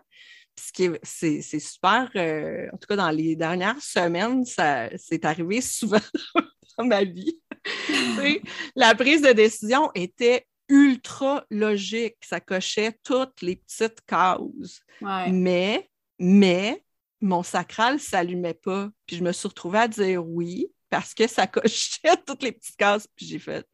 c'est 1.03 1.43
super, 1.61 2.11
euh, 2.17 2.67
en 2.73 2.79
tout 2.79 2.87
cas 2.89 2.97
dans 2.97 3.11
les 3.11 3.37
dernières 3.37 3.81
semaines, 3.81 4.45
ça 4.45 4.89
c'est 4.97 5.25
arrivé 5.25 5.61
souvent 5.61 6.01
dans 6.79 6.85
ma 6.85 7.05
vie. 7.05 7.39
la 8.77 8.95
prise 8.95 9.23
de 9.23 9.33
décision 9.33 9.91
était 9.95 10.47
ultra 10.69 11.45
logique. 11.51 12.17
Ça 12.23 12.41
cochait 12.41 12.97
toutes 13.03 13.41
les 13.43 13.57
petites 13.57 14.01
causes. 14.09 14.81
Mais, 15.01 15.89
mais 16.19 16.85
mon 17.21 17.43
sacral 17.43 17.95
ne 17.95 17.99
s'allumait 17.99 18.55
pas. 18.55 18.91
Puis 19.07 19.17
je 19.17 19.25
me 19.25 19.33
suis 19.33 19.49
retrouvée 19.49 19.79
à 19.79 19.89
dire 19.89 20.27
oui 20.27 20.71
parce 20.91 21.15
que 21.15 21.27
ça 21.27 21.47
cochait 21.47 22.17
toutes 22.27 22.43
les 22.43 22.53
petites 22.53 22.77
cases. 22.77 23.07
Puis 23.17 23.27
j'ai 23.27 23.39
fait. 23.39 23.67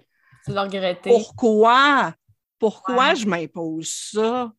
Tu 0.44 0.52
l'as 0.52 0.62
regretté. 0.62 1.10
Pourquoi? 1.10 2.14
Pourquoi 2.58 3.14
je 3.14 3.26
m'impose 3.26 3.90
ça? 3.90 4.52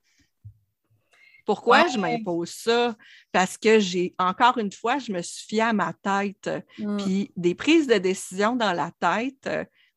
Pourquoi 1.46 1.88
je 1.88 1.98
m'impose 1.98 2.50
ça? 2.50 2.96
Parce 3.32 3.58
que 3.58 3.80
j'ai, 3.80 4.16
encore 4.18 4.58
une 4.58 4.72
fois, 4.72 4.98
je 4.98 5.12
me 5.12 5.22
suis 5.22 5.46
fiée 5.48 5.62
à 5.62 5.74
ma 5.74 5.94
tête. 5.94 6.50
Mm. 6.80 6.98
Puis 6.98 7.32
des 7.36 7.56
prises 7.56 7.88
de 7.88 7.98
décision 7.98 8.56
dans 8.56 8.74
la 8.74 8.92
tête, 9.00 9.50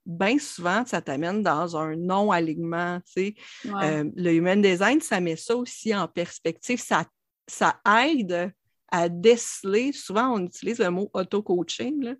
bien 0.05 0.39
souvent, 0.39 0.85
ça 0.87 1.01
t'amène 1.01 1.43
dans 1.43 1.77
un 1.77 1.97
non-alignement. 1.97 3.01
Euh, 3.17 4.05
le 4.17 4.33
human 4.33 4.61
design, 4.61 5.01
ça 5.01 5.21
met 5.21 5.37
ça 5.37 5.57
aussi 5.57 5.95
en 5.95 6.09
perspective. 6.09 6.81
Ça, 6.81 7.05
ça 7.47 7.81
aide 8.05 8.53
à 8.91 9.09
déceler, 9.09 9.93
souvent 9.93 10.33
on 10.35 10.47
utilise 10.47 10.79
le 10.79 10.91
mot 10.91 11.11
auto-coaching, 11.13 12.15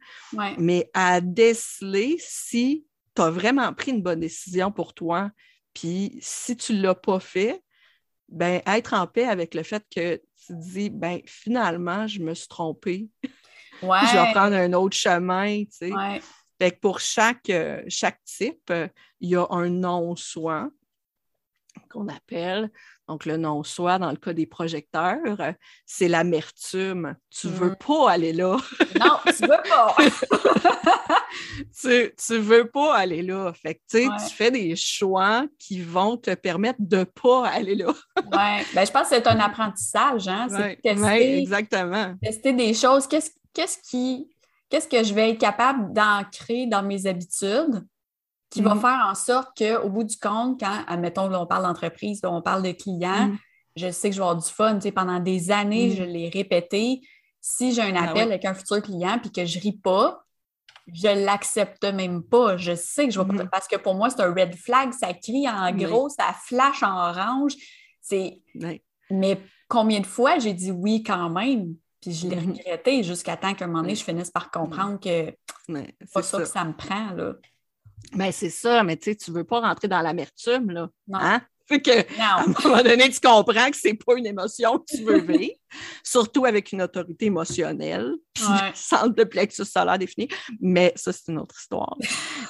mais 0.59 0.91
à 0.93 1.21
déceler 1.21 2.17
si 2.19 2.85
tu 3.17 3.23
as 3.23 3.31
vraiment 3.31 3.73
pris 3.73 3.91
une 3.93 4.03
bonne 4.03 4.21
décision 4.21 4.71
pour 4.71 4.93
toi, 4.93 5.31
puis 5.73 6.19
si 6.21 6.57
tu 6.57 6.75
ne 6.75 6.83
l'as 6.83 6.95
pas 6.95 7.21
fait, 7.21 7.63
ben 8.29 8.61
être 8.67 8.95
en 8.95 9.07
paix 9.07 9.25
avec 9.25 9.55
le 9.55 9.63
fait 9.63 9.85
que 9.95 10.17
tu 10.17 10.53
dis, 10.57 10.91
ben 10.91 11.21
finalement, 11.27 12.07
je 12.07 12.21
me 12.21 12.35
suis 12.35 12.49
trompée. 12.49 13.09
je 13.83 14.13
vais 14.13 14.33
prendre 14.33 14.57
un 14.57 14.73
autre 14.73 14.97
chemin, 14.97 15.65
tu 15.65 15.93
sais. 16.61 16.73
pour 16.81 17.01
chaque, 17.01 17.51
euh, 17.51 17.83
chaque 17.89 18.23
type, 18.25 18.73
il 19.21 19.31
y 19.31 19.37
a 19.37 19.47
un 19.51 19.69
non-soi 19.69 20.71
qu'on 21.89 22.09
appelle. 22.09 22.71
Donc, 23.09 23.25
le 23.25 23.37
non-soi, 23.37 23.99
dans 23.99 24.11
le 24.11 24.17
cas 24.17 24.33
des 24.33 24.47
projecteurs, 24.47 25.17
c'est 25.87 26.09
l'amertume. 26.09 27.17
Tu 27.31 27.47
ne 27.47 27.53
veux 27.53 27.71
mm. 27.71 27.77
pas 27.77 28.11
aller 28.11 28.33
là. 28.33 28.57
non, 29.01 29.17
tu 29.27 29.47
veux 29.47 29.63
pas. 29.69 29.97
tu, 31.81 31.89
ne 31.89 32.39
veux 32.39 32.69
pas 32.69 32.97
aller 32.97 33.23
là. 33.23 33.53
Fait 33.55 33.77
que, 33.77 34.27
tu 34.29 34.35
fais 34.35 34.51
des 34.51 34.77
choix 34.77 35.47
qui 35.59 35.81
vont 35.81 36.17
te 36.17 36.35
permettre 36.35 36.81
de 36.81 36.99
ne 36.99 37.05
pas 37.05 37.49
aller 37.49 37.75
là. 37.75 37.95
oui, 38.17 38.65
ben, 38.75 38.85
je 38.85 38.91
pense 38.91 39.09
que 39.09 39.17
c'est 39.17 39.27
un 39.27 39.41
apprentissage. 39.41 40.29
Hein? 40.29 40.49
C'est 40.51 40.81
tester, 40.83 41.39
exactement. 41.39 42.15
tester 42.23 42.53
des 42.53 42.75
choses. 42.75 43.07
Qu'est-ce, 43.07 43.31
qu'est-ce 43.55 43.79
qui 43.89 44.29
qu'est-ce 44.69 44.89
que 44.89 45.03
je 45.03 45.15
vais 45.15 45.31
être 45.31 45.39
capable 45.39 45.93
d'ancrer 45.93 46.67
dans 46.67 46.83
mes 46.83 47.07
habitudes? 47.07 47.87
Qui 48.51 48.63
va 48.63 48.75
Mhm. 48.75 48.81
faire 48.81 49.07
en 49.11 49.15
sorte 49.15 49.57
qu'au 49.57 49.89
bout 49.89 50.05
du 50.05 50.17
compte, 50.17 50.59
quand, 50.61 50.85
admettons, 50.87 51.29
là, 51.29 51.41
on 51.43 51.47
parle 51.47 51.65
d'entreprise, 51.65 52.21
on 52.25 52.41
parle 52.43 52.63
de 52.63 52.73
clients, 52.73 53.29
Mhm. 53.29 53.39
je 53.77 53.91
sais 53.91 54.09
que 54.11 54.15
je 54.17 54.21
vais 54.21 54.27
avoir 54.27 54.43
du 54.43 54.49
fun. 54.51 54.77
Tu 54.77 54.83
sais, 54.83 54.93
pendant 54.93 55.21
des 55.21 55.51
années, 55.51 55.89
Mhm. 55.91 55.97
je 55.97 56.03
l'ai 56.05 56.29
répété. 56.29 57.01
Si 57.41 57.73
j'ai 57.73 57.83
un 57.83 57.95
Ah 57.97 58.05
appel 58.11 58.17
ouais. 58.29 58.33
avec 58.35 58.45
un 58.45 58.55
futur 58.55 58.83
client 58.83 59.19
puis 59.21 59.31
que 59.31 59.45
je 59.45 59.59
ris 59.61 59.77
pas, 59.83 60.25
je 60.93 61.09
l'accepte 61.25 61.85
même 61.85 62.23
pas. 62.23 62.57
Je 62.57 62.75
sais 62.75 63.07
que 63.07 63.13
je 63.13 63.21
vais 63.21 63.37
pas- 63.37 63.47
parce 63.47 63.69
que 63.69 63.77
pour 63.77 63.95
moi, 63.95 64.09
c'est 64.11 64.23
un 64.23 64.33
red 64.33 64.55
flag, 64.57 64.93
ça 64.93 65.13
crie 65.13 65.47
en 65.49 65.71
gros, 65.73 66.09
ça 66.09 66.35
flash 66.47 66.83
en 66.83 67.11
orange. 67.11 67.55
C'est 68.01 68.43
mais 69.11 69.39
combien 69.69 70.01
de 70.01 70.07
fois 70.07 70.39
j'ai 70.39 70.55
dit 70.55 70.71
oui 70.71 71.03
quand 71.03 71.29
même, 71.31 71.75
puis 72.01 72.13
je 72.15 72.27
l'ai 72.29 72.39
regretté 72.39 73.03
jusqu'à 73.03 73.37
temps 73.37 73.53
qu'à 73.55 73.67
un 73.67 73.69
moment 73.69 73.83
donné, 73.83 73.95
je 73.95 74.03
finisse 74.05 74.31
par 74.31 74.51
comprendre 74.51 74.99
que 74.99 75.35
c'est 75.69 75.95
pas 76.15 76.23
ça, 76.23 76.39
ça. 76.39 76.39
que 76.39 76.45
ça 76.49 76.65
me 76.65 76.73
prend. 76.73 77.11
Là. 77.13 77.35
Ben, 78.13 78.33
c'est 78.33 78.51
ça, 78.51 78.83
mais 78.85 78.97
tu 78.97 79.05
sais, 79.11 79.17
tu 79.17 79.31
veux 79.31 79.45
pas 79.45 79.61
rentrer 79.61 79.89
dans 79.89 80.01
l'amertume, 80.01 80.71
là. 80.71 80.89
Non. 81.07 81.19
Hein? 81.21 81.43
Fait 81.69 81.83
que, 81.83 81.91
à 82.19 82.41
un 82.41 82.47
Non. 82.47 82.55
moment 82.65 82.83
donné, 82.83 83.11
tu 83.11 83.21
comprends 83.21 83.71
que 83.71 83.77
c'est 83.77 83.93
pas 83.93 84.15
une 84.17 84.25
émotion 84.27 84.79
que 84.79 84.97
tu 84.97 85.03
veux 85.05 85.19
vivre, 85.21 85.55
surtout 86.03 86.47
avec 86.47 86.73
une 86.73 86.81
autorité 86.81 87.27
émotionnelle, 87.27 88.15
puis 88.33 88.45
Ouais. 88.45 88.71
centre 88.75 89.15
de 89.15 89.25
plexus 89.25 89.67
solaire 89.67 89.99
défini. 89.99 90.29
Mais 90.61 90.93
ça, 90.97 91.13
c'est 91.13 91.29
une 91.31 91.39
autre 91.39 91.55
histoire. 91.61 91.95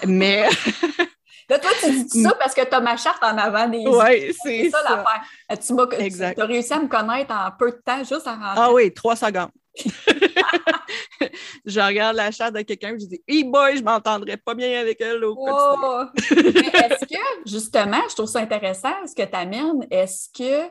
Mais 0.07 0.49
Là, 1.51 1.59
toi, 1.59 1.71
tu 1.83 2.05
dis 2.05 2.23
ça 2.23 2.35
parce 2.38 2.55
que 2.55 2.61
tu 2.61 2.75
as 2.75 2.81
ma 2.81 2.99
charte 2.99 3.23
en 3.25 3.38
avant 3.38 3.66
des 3.68 3.79
ouais, 3.79 4.33
C'est 4.44 4.68
ça, 4.68 4.83
ça. 4.83 4.97
l'affaire. 4.97 6.35
Tu 6.37 6.40
as 6.42 6.44
réussi 6.44 6.73
à 6.75 6.79
me 6.79 6.88
connaître 6.88 7.35
en 7.35 7.51
peu 7.59 7.71
de 7.73 7.81
temps, 7.83 7.99
juste 8.05 8.27
en 8.27 8.33
rentrant. 8.35 8.53
Ah 8.55 8.73
oui, 8.73 8.92
trois 8.92 9.16
secondes. 9.16 9.49
je 11.64 11.81
regarde 11.81 12.17
la 12.17 12.31
chatte 12.31 12.55
de 12.55 12.62
quelqu'un 12.62 12.95
et 12.95 13.01
je 13.01 13.07
dis 13.07 13.23
Hey 13.27 13.45
boy, 13.45 13.77
je 13.77 13.83
m'entendrais 13.83 14.37
pas 14.37 14.55
bien 14.55 14.81
avec 14.81 15.01
elle 15.01 15.25
au. 15.25 15.35
Wow! 15.35 16.07
Mais 16.31 16.37
est-ce 16.37 17.07
que, 17.07 17.21
justement, 17.47 18.03
je 18.09 18.14
trouve 18.14 18.29
ça 18.29 18.41
intéressant 18.41 18.95
ce 19.07 19.14
que 19.14 19.29
tu 19.29 19.37
amènes, 19.37 19.87
est-ce 19.91 20.29
que 20.37 20.71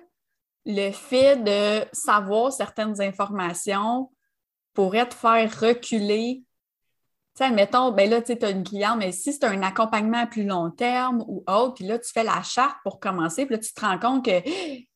le 0.65 0.91
fait 0.91 1.37
de 1.37 1.85
savoir 1.93 2.51
certaines 2.51 3.01
informations 3.01 4.11
pourrait 4.73 5.07
te 5.07 5.15
faire 5.15 5.49
reculer? 5.59 6.43
Tu 7.35 7.43
sais, 7.43 7.45
admettons, 7.45 7.91
ben 7.91 8.09
là, 8.09 8.21
tu 8.21 8.33
sais, 8.33 8.43
as 8.43 8.49
une 8.49 8.63
cliente, 8.63 8.97
mais 8.97 9.11
si 9.11 9.31
c'est 9.31 9.45
un 9.45 9.61
accompagnement 9.61 10.23
à 10.23 10.25
plus 10.25 10.43
long 10.43 10.71
terme 10.71 11.23
ou 11.27 11.43
autre, 11.47 11.75
puis 11.75 11.85
là, 11.85 11.99
tu 11.99 12.11
fais 12.11 12.23
la 12.23 12.41
charte 12.41 12.77
pour 12.83 12.99
commencer, 12.99 13.45
puis 13.45 13.55
là, 13.55 13.61
tu 13.61 13.73
te 13.73 13.81
rends 13.81 13.99
compte 13.99 14.25
que, 14.25 14.41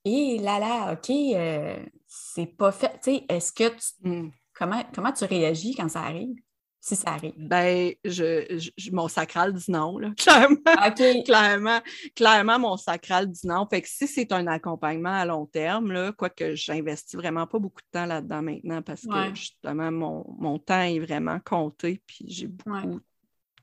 hé 0.05 0.39
là 0.39 0.59
là, 0.59 0.93
OK, 0.93 1.09
euh, 1.09 1.77
c'est 2.13 2.45
pas 2.57 2.73
fait. 2.73 2.91
Tu 3.01 3.11
sais, 3.15 3.25
est-ce 3.29 3.53
que 3.53 3.69
tu, 3.69 3.85
Hmm. 4.03 4.29
comment, 4.53 4.83
comment 4.93 5.13
tu 5.13 5.23
réagis 5.23 5.73
quand 5.75 5.87
ça 5.87 6.01
arrive? 6.01 6.35
Si 6.83 6.95
ça 6.95 7.11
arrive. 7.11 7.33
Ben, 7.37 7.93
je, 8.03 8.91
mon 8.91 9.07
sacral 9.07 9.53
dit 9.53 9.69
non, 9.71 9.97
là, 9.97 10.11
clairement. 10.17 10.57
OK. 10.87 11.23
clairement, 11.23 11.79
clairement, 12.15 12.59
mon 12.59 12.75
sacral 12.75 13.29
dit 13.29 13.47
non. 13.47 13.65
Fait 13.69 13.81
que 13.81 13.87
si 13.87 14.07
c'est 14.07 14.31
un 14.33 14.45
accompagnement 14.47 15.13
à 15.13 15.23
long 15.25 15.45
terme, 15.45 15.91
là, 15.93 16.11
quoique 16.11 16.53
j'investis 16.55 17.15
vraiment 17.15 17.47
pas 17.47 17.59
beaucoup 17.59 17.81
de 17.81 17.87
temps 17.99 18.05
là-dedans 18.07 18.41
maintenant 18.41 18.81
parce 18.81 19.03
que 19.05 19.29
justement, 19.35 19.91
mon, 19.91 20.25
mon 20.39 20.59
temps 20.59 20.81
est 20.81 20.99
vraiment 20.99 21.39
compté, 21.45 22.01
puis 22.05 22.25
j'ai 22.27 22.47
beaucoup 22.47 22.71
Ouais. 22.71 22.97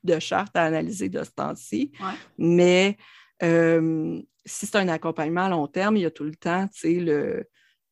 de 0.05 0.19
chartes 0.21 0.57
à 0.57 0.63
analyser 0.65 1.09
de 1.11 1.23
ce 1.23 1.31
temps-ci. 1.33 1.91
Ouais. 2.01 2.15
Mais 2.39 2.97
euh, 3.43 4.23
si 4.47 4.65
c'est 4.67 4.77
un 4.77 4.89
accompagnement 4.89 5.43
à 5.47 5.49
long 5.51 5.67
terme, 5.67 5.97
il 5.99 6.03
y 6.05 6.07
a 6.07 6.11
tout 6.11 6.25
le 6.25 6.37
temps, 6.37 6.67
tu 6.69 6.81
sais, 6.81 6.95
le, 6.95 7.47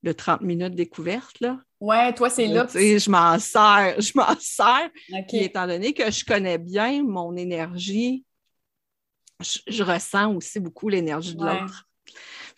le 0.06 0.14
30 0.14 0.40
minutes 0.40 0.74
découverte, 0.74 1.40
là. 1.40 1.58
Ouais, 1.80 2.14
toi, 2.14 2.30
c'est 2.30 2.46
là. 2.46 2.64
Tu 2.64 2.72
sais, 2.78 2.98
je 2.98 3.10
m'en 3.10 3.38
sers, 3.38 4.00
je 4.00 4.12
m'en 4.14 4.34
sers. 4.40 4.88
OK. 5.12 5.24
Puis 5.28 5.38
étant 5.38 5.66
donné 5.66 5.92
que 5.92 6.10
je 6.10 6.24
connais 6.24 6.56
bien 6.56 7.02
mon 7.02 7.36
énergie, 7.36 8.24
je, 9.40 9.58
je 9.66 9.82
ressens 9.82 10.34
aussi 10.34 10.58
beaucoup 10.60 10.88
l'énergie 10.88 11.34
de 11.34 11.42
Ouais. 11.44 11.60
l'autre. 11.60 11.84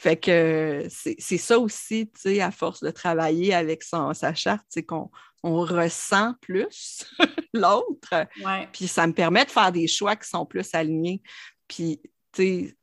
Fait 0.01 0.17
que 0.17 0.87
c'est 0.91 1.17
c'est 1.19 1.39
ça 1.39 1.59
aussi, 1.59 2.09
tu 2.15 2.21
sais, 2.21 2.41
à 2.41 2.53
force 2.53 2.81
de 2.85 2.91
travailler 2.91 3.53
avec 3.53 3.83
son, 3.83 4.15
sa 4.15 4.33
charte, 4.35 4.65
c'est 4.69 4.85
qu'on 4.85 5.11
on 5.43 5.61
ressent 5.63 6.35
plus 6.41 7.05
l'autre. 7.55 8.27
Ouais. 8.45 8.69
Puis 8.73 8.87
ça 8.87 9.07
me 9.09 9.13
permet 9.13 9.45
de 9.45 9.51
faire 9.51 9.73
des 9.73 9.89
choix 9.89 10.15
qui 10.15 10.29
sont 10.29 10.47
plus 10.47 10.73
alignés. 10.75 11.21
Puis, 11.67 12.01
tu 12.33 12.43
sais, 12.67 12.77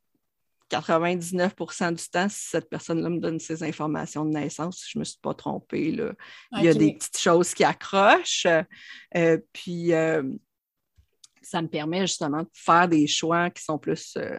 99% 0.70 1.92
du 1.94 2.08
temps, 2.08 2.28
si 2.28 2.48
cette 2.48 2.68
personne-là 2.68 3.08
me 3.08 3.18
donne 3.18 3.38
ces 3.38 3.62
informations 3.62 4.24
de 4.24 4.30
naissance, 4.30 4.84
je 4.88 4.98
ne 4.98 5.00
me 5.00 5.04
suis 5.04 5.18
pas 5.20 5.34
trompée. 5.34 5.92
Là. 5.92 6.12
Il 6.52 6.64
y 6.64 6.68
a 6.68 6.74
des 6.74 6.94
petites 6.94 7.18
choses 7.18 7.54
qui 7.54 7.64
accrochent. 7.64 8.46
euh, 9.16 9.38
puis, 9.52 9.92
euh, 9.92 10.22
ça 11.42 11.62
me 11.62 11.68
permet 11.68 12.00
justement 12.00 12.42
de 12.42 12.48
faire 12.52 12.88
des 12.88 13.06
choix 13.06 13.50
qui 13.50 13.62
sont 13.62 13.78
plus 13.78 14.14
euh, 14.16 14.38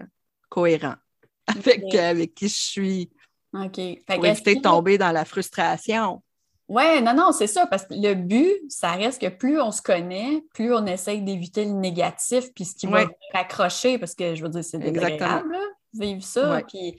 cohérents 0.50 0.96
avec, 1.48 1.96
avec 1.96 2.34
qui 2.34 2.50
je 2.50 2.54
suis 2.56 3.10
OK. 3.54 3.80
Pour 4.06 4.26
éviter 4.26 4.56
de 4.56 4.62
tomber 4.62 4.98
dans 4.98 5.12
la 5.14 5.24
frustration. 5.24 6.22
Ouais, 6.68 7.00
non, 7.00 7.14
non, 7.14 7.32
c'est 7.32 7.48
ça, 7.48 7.66
parce 7.66 7.86
que 7.86 7.94
le 7.94 8.14
but, 8.14 8.60
ça 8.68 8.92
reste 8.92 9.22
que 9.22 9.30
plus 9.30 9.62
on 9.62 9.72
se 9.72 9.82
connaît, 9.82 10.44
plus 10.54 10.74
on 10.74 10.86
essaye 10.86 11.22
d'éviter 11.22 11.64
le 11.64 11.72
négatif, 11.72 12.54
puis 12.54 12.66
ce 12.66 12.76
qui 12.76 12.88
va 12.88 12.92
Ouais. 12.92 13.04
venir 13.04 13.16
accrocher, 13.36 13.98
parce 13.98 14.14
que 14.14 14.36
je 14.36 14.44
veux 14.44 14.50
dire, 14.50 14.66
c'est 14.66 14.78
désagréable, 14.78 15.56
vivre 15.94 16.24
ça. 16.24 16.52
Ouais. 16.56 16.64
Puis 16.68 16.98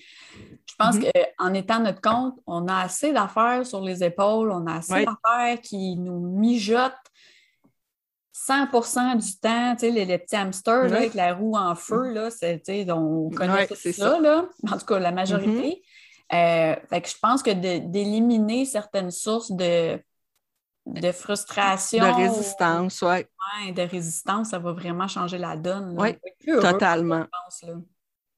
je 0.67 0.75
pense 0.79 0.97
Mhm. 0.97 1.11
qu'en 1.39 1.55
étant 1.55 1.81
notre 1.81 2.01
compte, 2.01 2.35
on 2.47 2.67
a 2.69 2.77
assez 2.83 3.13
d'affaires 3.13 3.65
sur 3.67 3.81
les 3.81 4.03
épaules, 4.05 4.51
on 4.51 4.67
a 4.67 4.77
assez 4.77 4.93
Ouais. 4.93 5.05
d'affaires 5.07 5.61
qui 5.61 5.97
nous 5.97 6.19
mijotent 6.21 6.93
100% 8.33 9.17
du 9.17 9.37
temps, 9.39 9.75
tu 9.75 9.81
sais, 9.81 9.91
les, 9.91 10.05
les 10.05 10.19
petits 10.19 10.37
hamsters 10.37 10.89
là, 10.89 10.97
avec 10.99 11.15
la 11.15 11.35
roue 11.35 11.57
en 11.57 11.75
feu, 11.75 12.13
là, 12.13 12.29
on 12.95 13.31
connaît 13.31 13.67
tout 13.67 13.75
ça, 13.75 13.93
ça. 13.93 14.21
là, 14.21 14.45
en 14.73 14.79
tout 14.79 14.87
cas 14.87 14.99
la 14.99 15.11
majorité. 15.13 15.83
Euh, 16.33 16.77
fait 16.91 17.01
que 17.01 17.09
je 17.09 17.17
pense 17.21 17.43
que 17.43 17.51
d'éliminer 17.51 18.65
certaines 18.65 19.11
sources 19.11 19.51
de, 19.51 19.99
de 20.87 21.13
frustration, 21.13 22.05
De 22.07 22.13
résistance, 22.17 23.03
oui, 23.03 23.09
ouais, 23.67 23.73
de 23.73 23.83
résistance, 23.83 24.51
ça 24.51 24.59
va 24.59 24.73
vraiment 24.73 25.09
changer 25.09 25.39
la 25.39 25.57
donne. 25.57 25.97
heureux, 26.47 26.61
totalement. 26.63 27.25
je 27.25 27.29
pense, 27.45 27.63
là. 27.71 27.75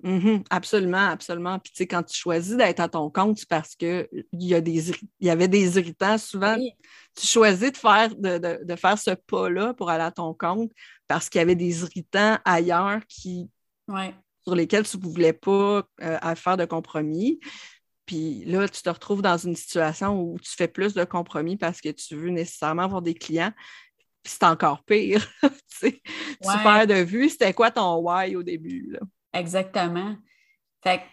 Mhm, 0.02 0.44
absolument, 0.48 1.08
absolument. 1.08 1.58
Puis, 1.58 1.72
tu 1.72 1.76
sais, 1.78 1.86
quand 1.86 2.02
tu 2.02 2.16
choisis 2.18 2.56
d'être 2.56 2.80
à 2.80 2.88
ton 2.88 3.10
compte, 3.10 3.38
c'est 3.38 3.48
parce 3.48 3.76
qu'il 3.76 4.08
y, 4.32 4.54
a 4.54 4.60
des 4.60 4.92
y 5.20 5.28
avait 5.30 5.48
des 5.48 5.76
irritants. 5.78 6.16
Souvent, 6.16 6.56
Oui, 6.56 6.72
tu 7.14 7.26
choisis 7.26 7.72
de 7.72 7.76
faire, 7.76 8.14
de, 8.16 8.38
de- 8.38 8.64
de 8.64 8.76
faire 8.76 8.98
ce 8.98 9.10
pas-là 9.10 9.74
pour 9.74 9.90
aller 9.90 10.04
à 10.04 10.10
ton 10.10 10.32
compte 10.32 10.70
parce 11.06 11.28
qu'il 11.28 11.38
y 11.40 11.42
avait 11.42 11.54
des 11.54 11.82
irritants 11.82 12.38
ailleurs 12.44 13.00
qui, 13.08 13.50
ouais. 13.88 14.14
sur 14.42 14.54
lesquels 14.54 14.88
tu 14.88 14.96
ne 14.96 15.02
voulais 15.02 15.32
pas 15.34 15.82
euh, 16.02 16.34
faire 16.34 16.56
de 16.56 16.64
compromis. 16.64 17.38
Puis 18.06 18.44
là, 18.46 18.68
tu 18.68 18.82
te 18.82 18.90
retrouves 18.90 19.22
dans 19.22 19.36
une 19.36 19.54
situation 19.54 20.20
où 20.20 20.38
tu 20.40 20.50
fais 20.50 20.66
plus 20.68 20.94
de 20.94 21.04
compromis 21.04 21.56
parce 21.56 21.80
que 21.80 21.90
tu 21.90 22.16
veux 22.16 22.30
nécessairement 22.30 22.82
avoir 22.84 23.02
des 23.02 23.14
clients. 23.14 23.52
Puis 24.22 24.32
c'est 24.38 24.44
encore 24.46 24.82
pire. 24.84 25.26
tu 25.42 25.50
sais. 25.68 26.00
Tu 26.42 26.48
Ouais. 26.48 26.62
perds 26.62 26.86
de 26.86 27.02
vue, 27.04 27.28
c'était 27.28 27.52
quoi 27.54 27.70
ton 27.70 27.96
why 27.98 28.34
au 28.34 28.42
début? 28.42 28.90
Là? 28.92 29.00
Exactement. 29.32 30.16
Fait 30.82 30.98
que 30.98 31.04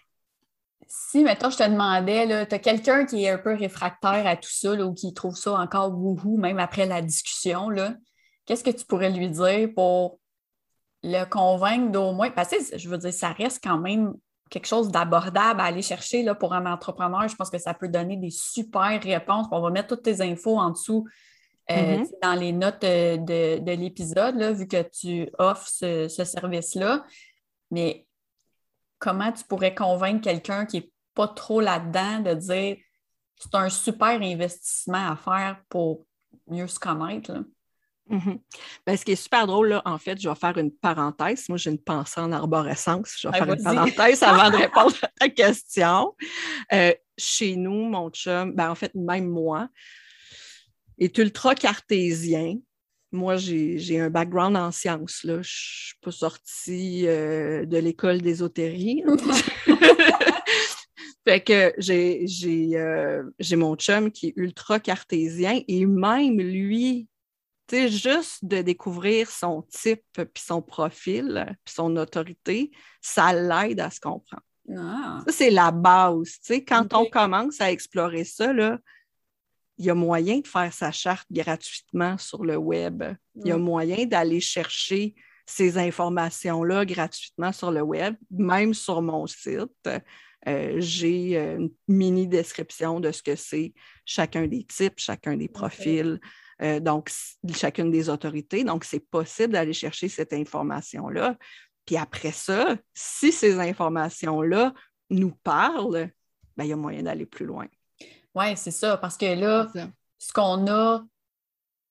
si, 0.87 1.23
mettons, 1.23 1.49
je 1.49 1.57
te 1.57 1.69
demandais, 1.69 2.47
tu 2.47 2.55
as 2.55 2.59
quelqu'un 2.59 3.05
qui 3.05 3.25
est 3.25 3.29
un 3.29 3.37
peu 3.37 3.53
réfractaire 3.53 4.25
à 4.25 4.37
tout 4.37 4.49
ça, 4.51 4.75
là, 4.75 4.85
ou 4.85 4.93
qui 4.93 5.13
trouve 5.13 5.35
ça 5.35 5.53
encore 5.53 5.91
wouhou, 5.91 6.37
même 6.37 6.59
après 6.59 6.85
la 6.85 7.01
discussion, 7.01 7.69
qu'est-ce 8.45 8.63
que 8.63 8.69
tu 8.69 8.85
pourrais 8.85 9.09
lui 9.09 9.29
dire 9.29 9.69
pour 9.75 10.19
le 11.03 11.25
convaincre 11.25 11.91
d'au 11.91 12.13
moins? 12.13 12.31
Parce 12.31 12.49
que, 12.49 12.77
je 12.77 12.89
veux 12.89 12.97
dire, 12.97 13.13
ça 13.13 13.29
reste 13.33 13.61
quand 13.63 13.77
même 13.77 14.13
quelque 14.49 14.67
chose 14.67 14.89
d'abordable 14.89 15.59
à 15.59 15.65
aller 15.65 15.81
chercher 15.81 16.23
là, 16.23 16.33
pour 16.33 16.53
un 16.53 16.65
entrepreneur. 16.65 17.27
Je 17.27 17.35
pense 17.35 17.49
que 17.49 17.57
ça 17.57 17.73
peut 17.73 17.89
donner 17.89 18.15
des 18.15 18.29
super 18.29 19.01
réponses. 19.03 19.47
On 19.51 19.59
va 19.59 19.69
mettre 19.71 19.89
toutes 19.89 20.03
tes 20.03 20.21
infos 20.21 20.57
en 20.57 20.71
dessous 20.71 21.05
euh, 21.69 21.97
Mhm. 21.97 22.05
sais, 22.05 22.15
dans 22.23 22.33
les 22.33 22.53
notes 22.53 22.83
euh, 22.85 23.17
de, 23.17 23.59
de 23.59 23.71
l'épisode, 23.73 24.41
vu 24.41 24.67
que 24.69 24.81
tu 24.83 25.29
offres 25.37 25.67
ce, 25.67 26.07
ce 26.07 26.23
service-là. 26.23 27.03
Mais 27.71 28.06
comment 28.99 29.31
tu 29.31 29.43
pourrais 29.43 29.75
convaincre 29.75 30.23
quelqu'un 30.23 30.65
qui 30.65 30.77
n'est 30.77 30.91
pas 31.13 31.27
trop 31.27 31.61
là-dedans 31.61 32.19
de 32.19 32.33
dire 32.33 32.77
c'est 33.39 33.55
un 33.55 33.69
super 33.69 34.21
investissement 34.21 35.11
à 35.11 35.15
faire 35.15 35.61
pour 35.69 36.05
mieux 36.47 36.67
se 36.67 36.79
connaître? 36.79 37.31
Là? 37.31 37.39
Mhm. 38.09 38.39
Ben, 38.85 38.97
ce 38.97 39.03
qui 39.03 39.11
est 39.11 39.15
super 39.15 39.47
drôle, 39.47 39.69
là, 39.69 39.81
en 39.85 39.97
fait, 39.97 40.19
je 40.19 40.29
vais 40.29 40.35
faire 40.35 40.57
une 40.57 40.71
parenthèse. 40.71 41.49
Moi, 41.49 41.57
j'ai 41.57 41.71
une 41.71 41.81
pensée 41.81 42.19
en 42.19 42.31
arborescence. 42.31 43.15
Je 43.19 43.27
vais 43.27 43.33
Ah, 43.37 43.45
faire 43.45 43.53
une 43.53 43.63
parenthèse 43.63 44.23
avant 44.23 44.49
de 44.49 44.55
répondre 44.55 44.95
à 45.01 45.09
ta 45.19 45.29
question. 45.29 46.15
Euh, 46.71 46.93
chez 47.17 47.55
nous, 47.55 47.89
mon 47.89 48.09
chum, 48.09 48.53
ben, 48.53 48.71
en 48.71 48.75
fait, 48.75 48.93
même 48.95 49.27
moi, 49.27 49.67
est 50.97 51.17
ultra 51.17 51.53
cartésien. 51.53 52.55
Moi, 53.11 53.37
j'ai 53.37 53.99
un 53.99 54.09
background 54.09 54.57
en 54.57 54.71
sciences. 54.71 55.21
Je 55.23 55.31
ne 55.31 55.43
suis 55.43 55.95
pas 56.01 56.11
sortie 56.11 57.07
euh, 57.07 57.65
de 57.65 57.77
l'école 57.77 58.21
d'ésotérie. 58.21 59.03
fait 61.27 61.41
que 61.41 61.73
j'ai 61.77 62.25
euh, 62.75 63.23
j'ai 63.39 63.55
mon 63.55 63.75
chum 63.75 64.11
qui 64.11 64.27
est 64.27 64.33
ultra 64.35 64.79
cartésien 64.79 65.61
et 65.67 65.85
même 65.85 66.37
lui 66.37 67.07
juste 67.71 68.45
de 68.45 68.61
découvrir 68.61 69.29
son 69.29 69.63
type, 69.63 70.03
puis 70.13 70.43
son 70.43 70.61
profil, 70.61 71.55
puis 71.65 71.75
son 71.75 71.95
autorité, 71.97 72.71
ça 73.01 73.33
l'aide 73.33 73.79
à 73.79 73.89
se 73.89 73.99
comprendre. 73.99 74.43
Ah. 74.75 75.21
Ça, 75.27 75.33
c'est 75.33 75.49
la 75.49 75.71
base. 75.71 76.39
Quand 76.67 76.93
on 76.93 77.05
commence 77.05 77.61
à 77.61 77.71
explorer 77.71 78.23
ça, 78.23 78.53
là, 78.53 78.79
il 79.77 79.85
y 79.85 79.89
a 79.89 79.95
moyen 79.95 80.39
de 80.39 80.47
faire 80.47 80.73
sa 80.73 80.91
charte 80.91 81.27
gratuitement 81.31 82.17
sur 82.17 82.43
le 82.43 82.57
web. 82.57 83.03
Il 83.35 83.47
y 83.47 83.51
a 83.51 83.57
moyen 83.57 84.05
d'aller 84.05 84.39
chercher 84.39 85.13
ces 85.45 85.77
informations-là 85.77 86.85
gratuitement 86.85 87.51
sur 87.51 87.71
le 87.71 87.81
web, 87.81 88.15
même 88.31 88.73
sur 88.73 89.01
mon 89.01 89.27
site. 89.27 89.89
euh, 90.47 90.75
j'ai 90.77 91.37
euh, 91.37 91.57
une 91.57 91.71
mini 91.87 92.27
description 92.27 92.99
de 92.99 93.11
ce 93.11 93.23
que 93.23 93.35
c'est 93.35 93.73
chacun 94.05 94.47
des 94.47 94.65
types, 94.65 94.97
chacun 94.97 95.37
des 95.37 95.47
profils, 95.47 96.19
euh, 96.61 96.79
donc 96.79 97.11
chacune 97.53 97.91
des 97.91 98.09
autorités. 98.09 98.63
Donc, 98.63 98.83
c'est 98.83 98.99
possible 98.99 99.53
d'aller 99.53 99.73
chercher 99.73 100.09
cette 100.09 100.33
information-là. 100.33 101.37
Puis 101.85 101.97
après 101.97 102.31
ça, 102.31 102.77
si 102.93 103.31
ces 103.31 103.59
informations-là 103.59 104.73
nous 105.09 105.31
parlent, 105.43 106.09
ben, 106.57 106.63
il 106.65 106.69
y 106.69 106.73
a 106.73 106.75
moyen 106.75 107.03
d'aller 107.03 107.25
plus 107.25 107.45
loin. 107.45 107.67
Oui, 108.37 108.55
c'est 108.55 108.71
ça. 108.71 108.97
Parce 108.97 109.17
que 109.17 109.25
là, 109.39 109.67
ce 110.17 110.31
qu'on 110.33 110.67
a 110.67 111.01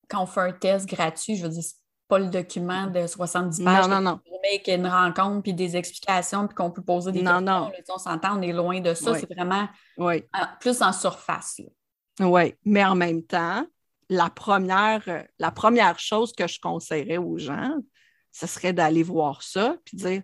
quand 0.09 0.23
on 0.23 0.25
fait 0.25 0.41
un 0.41 0.51
test 0.53 0.87
gratuit, 0.87 1.35
je 1.35 1.43
veux 1.43 1.49
dire, 1.49 1.63
c'est 1.63 1.75
pas 2.07 2.19
le 2.19 2.27
document 2.27 2.87
de 2.87 3.05
70 3.05 3.63
pages. 3.63 3.87
Non, 3.87 3.95
non, 3.95 4.11
non. 4.11 4.19
Mais 4.41 4.61
qu'il 4.61 4.71
y 4.71 4.75
a 4.77 4.79
une 4.79 4.87
rencontre, 4.87 5.43
puis 5.43 5.53
des 5.53 5.75
explications, 5.75 6.47
puis 6.47 6.55
qu'on 6.55 6.71
peut 6.71 6.81
poser 6.81 7.11
des 7.11 7.21
Non, 7.21 7.39
questions. 7.39 7.45
non. 7.59 7.67
là, 7.69 7.77
on 7.93 7.97
s'entend, 7.97 8.37
on 8.37 8.41
est 8.41 8.53
loin 8.53 8.79
de 8.79 8.93
ça. 8.93 9.13
C'est 9.15 9.29
vraiment 9.33 9.67
Oui. 9.97 10.23
plus 10.61 10.81
en 10.81 10.93
surface. 10.93 11.59
là. 11.59 12.25
Oui, 12.27 12.55
mais 12.63 12.85
en 12.85 12.95
même 12.95 13.23
temps, 13.23 13.65
la 14.09 14.29
première, 14.29 15.03
la 15.37 15.51
première 15.51 15.99
chose 15.99 16.31
que 16.31 16.47
je 16.47 16.59
conseillerais 16.61 17.17
aux 17.17 17.37
gens, 17.37 17.75
ce 18.31 18.47
serait 18.47 18.71
d'aller 18.73 19.03
voir 19.03 19.43
ça 19.43 19.75
puis 19.83 19.97
dire 19.97 20.21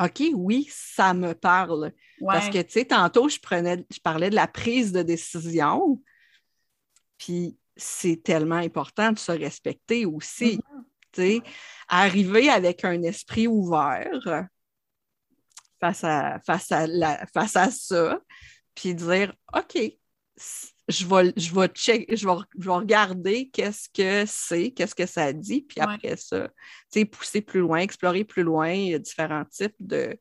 OK, 0.00 0.22
oui, 0.34 0.68
ça 0.70 1.12
me 1.12 1.34
parle. 1.34 1.92
Ouais. 2.20 2.34
Parce 2.34 2.48
que, 2.48 2.62
tu 2.62 2.72
sais, 2.72 2.84
tantôt, 2.86 3.28
je, 3.28 3.38
prenais, 3.38 3.84
je 3.90 4.00
parlais 4.00 4.30
de 4.30 4.34
la 4.34 4.46
prise 4.46 4.92
de 4.92 5.02
décision, 5.02 6.02
puis 7.18 7.58
c'est 7.76 8.22
tellement 8.22 8.56
important 8.56 9.12
de 9.12 9.18
se 9.18 9.32
respecter 9.32 10.06
aussi. 10.06 10.56
Mm-hmm. 10.56 10.84
Tu 11.12 11.20
sais, 11.20 11.40
arriver 11.88 12.48
avec 12.48 12.84
un 12.84 13.02
esprit 13.02 13.46
ouvert 13.46 14.48
face 15.80 16.04
à, 16.04 16.38
face 16.46 16.70
à, 16.72 16.86
la- 16.86 17.26
face 17.26 17.56
à 17.56 17.70
ça, 17.70 18.20
puis 18.74 18.94
dire 18.94 19.34
OK, 19.54 19.78
je 20.90 21.06
vais, 21.06 21.32
je 21.36 21.54
vais, 21.54 21.68
check, 21.68 22.14
je 22.14 22.26
vais, 22.26 22.34
je 22.58 22.64
vais 22.64 22.74
regarder 22.74 23.48
qu'est-ce 23.48 23.88
que 23.88 24.24
c'est, 24.26 24.70
qu'est-ce 24.72 24.94
que 24.94 25.06
ça 25.06 25.32
dit, 25.32 25.62
puis 25.62 25.80
Ouais. 25.80 25.86
après 25.94 26.16
ça, 26.16 26.48
tu 26.48 27.00
sais, 27.00 27.04
pousser 27.04 27.40
plus 27.40 27.60
loin, 27.60 27.78
explorer 27.78 28.24
plus 28.24 28.42
loin. 28.42 28.70
Il 28.70 28.88
y 28.90 28.94
a 28.94 28.98
différents 28.98 29.44
types 29.44 29.74
de, 29.80 30.18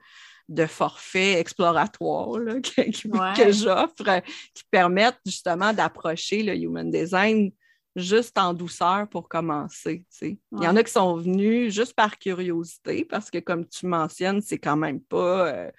de 0.47 0.65
forfaits 0.65 1.38
exploratoires 1.38 2.39
là, 2.39 2.53
que, 2.62 2.82
que- 2.91 3.08
Ouais. 3.10 3.34
que 3.45 3.51
j'offre 3.51 4.21
qui 4.53 4.63
permettent 4.71 5.19
justement 5.25 5.73
d'approcher 5.73 6.43
le 6.43 6.55
human 6.55 6.89
design 6.89 7.51
juste 7.95 8.38
en 8.38 8.53
douceur 8.53 9.10
pour 9.10 9.27
commencer. 9.27 10.05
Il 10.21 10.38
y 10.63 10.67
en 10.67 10.75
a 10.75 10.84
qui 10.84 10.91
sont 10.91 11.15
venus 11.17 11.73
juste 11.73 11.93
par 11.93 12.17
curiosité 12.17 13.03
parce 13.03 13.29
que, 13.32 13.39
comme 13.39 13.67
tu 13.67 13.88
mentionnes, 13.88 14.41
c'est 14.41 14.60
quand 14.60 14.77
même 14.77 15.01
pas 15.01 15.47
euh, 15.47 15.71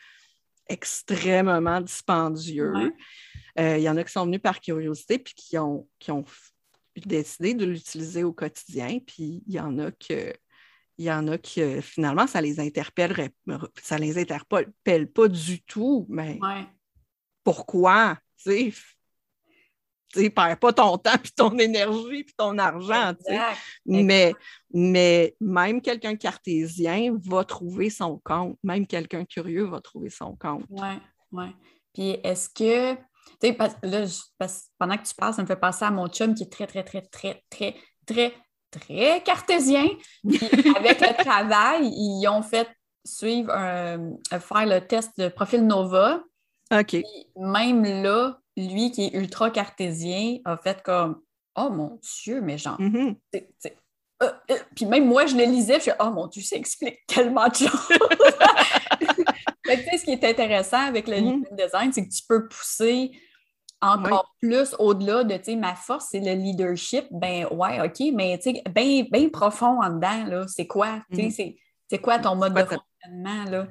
extrêmement 0.68 1.80
dispendieux. 1.80 2.72
Ouais. 2.72 2.92
Euh, 3.58 3.78
il 3.78 3.82
y 3.82 3.88
en 3.88 3.96
a 3.96 4.04
qui 4.04 4.12
sont 4.12 4.24
venus 4.24 4.40
par 4.40 4.60
curiosité 4.60 5.18
puis 5.18 5.34
qui 5.34 5.58
ont, 5.58 5.88
qui 5.98 6.10
ont 6.10 6.24
décidé 7.06 7.54
de 7.54 7.64
l'utiliser 7.64 8.24
au 8.24 8.32
quotidien. 8.32 8.98
Puis 9.06 9.42
il 9.46 9.54
y 9.54 9.60
en 9.60 9.78
a 9.78 9.90
que 9.90 10.32
il 10.98 11.04
y 11.06 11.10
en 11.10 11.26
a 11.28 11.38
qui, 11.38 11.62
finalement, 11.80 12.26
ça 12.26 12.42
les 12.42 12.60
interpelle, 12.60 13.30
ça 13.82 13.96
les 13.96 14.18
interpelle 14.18 15.10
pas 15.10 15.28
du 15.28 15.62
tout. 15.62 16.04
Mais 16.10 16.38
Ouais. 16.42 16.66
pourquoi? 17.42 18.18
Tu 18.44 18.70
sais, 20.12 20.28
perds 20.28 20.58
pas 20.58 20.72
ton 20.74 20.98
temps, 20.98 21.16
puis 21.22 21.32
ton 21.32 21.56
énergie, 21.58 22.24
puis 22.24 22.34
ton 22.36 22.58
argent. 22.58 23.14
Exact. 23.28 23.56
Mais, 23.86 24.34
mais 24.74 25.34
même 25.40 25.80
quelqu'un 25.80 26.16
cartésien 26.16 27.16
va 27.22 27.44
trouver 27.44 27.88
son 27.88 28.18
compte. 28.22 28.58
Même 28.62 28.86
quelqu'un 28.86 29.24
curieux 29.24 29.64
va 29.64 29.80
trouver 29.80 30.10
son 30.10 30.36
compte. 30.36 30.66
Oui, 30.68 30.88
oui. 31.32 31.46
Puis 31.94 32.10
est-ce 32.22 32.48
que, 32.50 33.00
tu 33.40 33.48
sais, 33.48 33.52
parce- 33.52 33.76
là, 33.82 34.04
je- 34.04 34.20
parce- 34.38 34.68
pendant 34.78 34.96
que 34.96 35.06
tu 35.06 35.14
parles, 35.14 35.34
ça 35.34 35.42
me 35.42 35.46
fait 35.46 35.56
penser 35.56 35.84
à 35.84 35.90
mon 35.90 36.08
chum 36.08 36.34
qui 36.34 36.42
est 36.44 36.52
très, 36.52 36.66
très, 36.66 36.82
très, 36.84 37.02
très, 37.10 37.42
très, 37.50 37.74
très, 38.06 38.34
très 38.70 39.22
cartésien. 39.22 39.88
Puis 40.28 40.38
avec 40.76 41.00
le 41.00 41.22
travail, 41.24 41.88
ils 41.92 42.26
ont 42.28 42.42
fait 42.42 42.68
suivre, 43.04 43.50
un- 43.52 44.12
faire 44.40 44.66
le 44.66 44.80
test 44.80 45.10
de 45.18 45.28
profil 45.28 45.66
Nova. 45.66 46.20
OK. 46.72 46.86
Puis 46.86 47.04
même 47.36 47.84
là, 48.02 48.38
lui 48.56 48.90
qui 48.92 49.04
est 49.06 49.14
ultra 49.14 49.50
cartésien 49.50 50.38
a 50.44 50.56
fait 50.56 50.82
comme 50.82 51.20
Oh 51.56 51.70
mon 51.70 51.98
Dieu, 52.22 52.40
mais 52.42 52.58
genre, 52.58 52.80
Mhm. 52.80 53.16
c'est- 53.32 53.76
euh, 54.22 54.30
euh. 54.50 54.58
Puis 54.76 54.84
même 54.86 55.06
moi, 55.08 55.26
je 55.26 55.34
le 55.34 55.44
lisais, 55.44 55.76
je 55.76 55.80
suis 55.84 55.92
Oh 55.98 56.10
mon 56.10 56.26
Dieu, 56.28 56.42
ça 56.42 56.56
explique 56.56 56.98
tellement 57.06 57.48
de 57.48 57.54
choses. 57.54 57.88
Fait 59.70 59.78
que, 59.78 59.84
tu 59.84 59.90
sais, 59.90 59.98
ce 59.98 60.04
qui 60.04 60.12
est 60.12 60.24
intéressant 60.24 60.80
avec 60.86 61.06
le 61.08 61.18
human 61.18 61.44
design, 61.52 61.92
c'est 61.92 62.06
que 62.06 62.12
tu 62.12 62.22
peux 62.28 62.48
pousser 62.48 63.10
encore 63.80 64.34
plus 64.40 64.74
au-delà 64.78 65.24
de 65.24 65.36
tu 65.36 65.44
sais, 65.44 65.56
ma 65.56 65.74
force, 65.74 66.08
c'est 66.10 66.20
le 66.20 66.32
leadership. 66.34 67.06
Ben 67.10 67.46
ouais, 67.50 67.80
OK, 67.80 68.12
mais 68.14 68.38
tu 68.38 68.52
sais, 68.52 68.62
bien 68.74 69.04
ben 69.10 69.30
profond 69.30 69.82
en 69.82 69.90
dedans, 69.90 70.24
là, 70.26 70.44
c'est 70.48 70.66
quoi? 70.66 71.02
Tu 71.10 71.16
sais, 71.16 71.22
Mhm. 71.24 71.30
c'est- 71.30 71.56
c'est 71.88 71.98
quoi 71.98 72.18
ton 72.18 72.36
mode 72.36 72.52
quoi 72.52 72.62
de 72.64 72.68
fonctionnement, 72.68 73.44
là? 73.50 73.66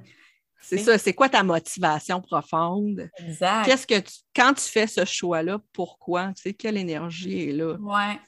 C'est 0.61 0.75
Oui. 0.75 0.83
ça. 0.83 0.97
C'est 0.97 1.13
quoi 1.13 1.29
ta 1.29 1.41
motivation 1.43 2.19
profonde? 2.21 3.09
Exact. 3.17 3.65
Qu'est-ce 3.65 3.87
que 3.87 3.99
tu, 3.99 4.13
quand 4.35 4.53
tu 4.53 4.63
fais 4.63 4.87
ce 4.87 5.05
choix-là, 5.05 5.59
pourquoi? 5.71 6.33
Tu 6.35 6.41
sais, 6.41 6.53
quelle 6.53 6.75
énergie 6.75 7.49
est 7.49 7.53
là? 7.53 7.75
Ouais. 7.79 8.19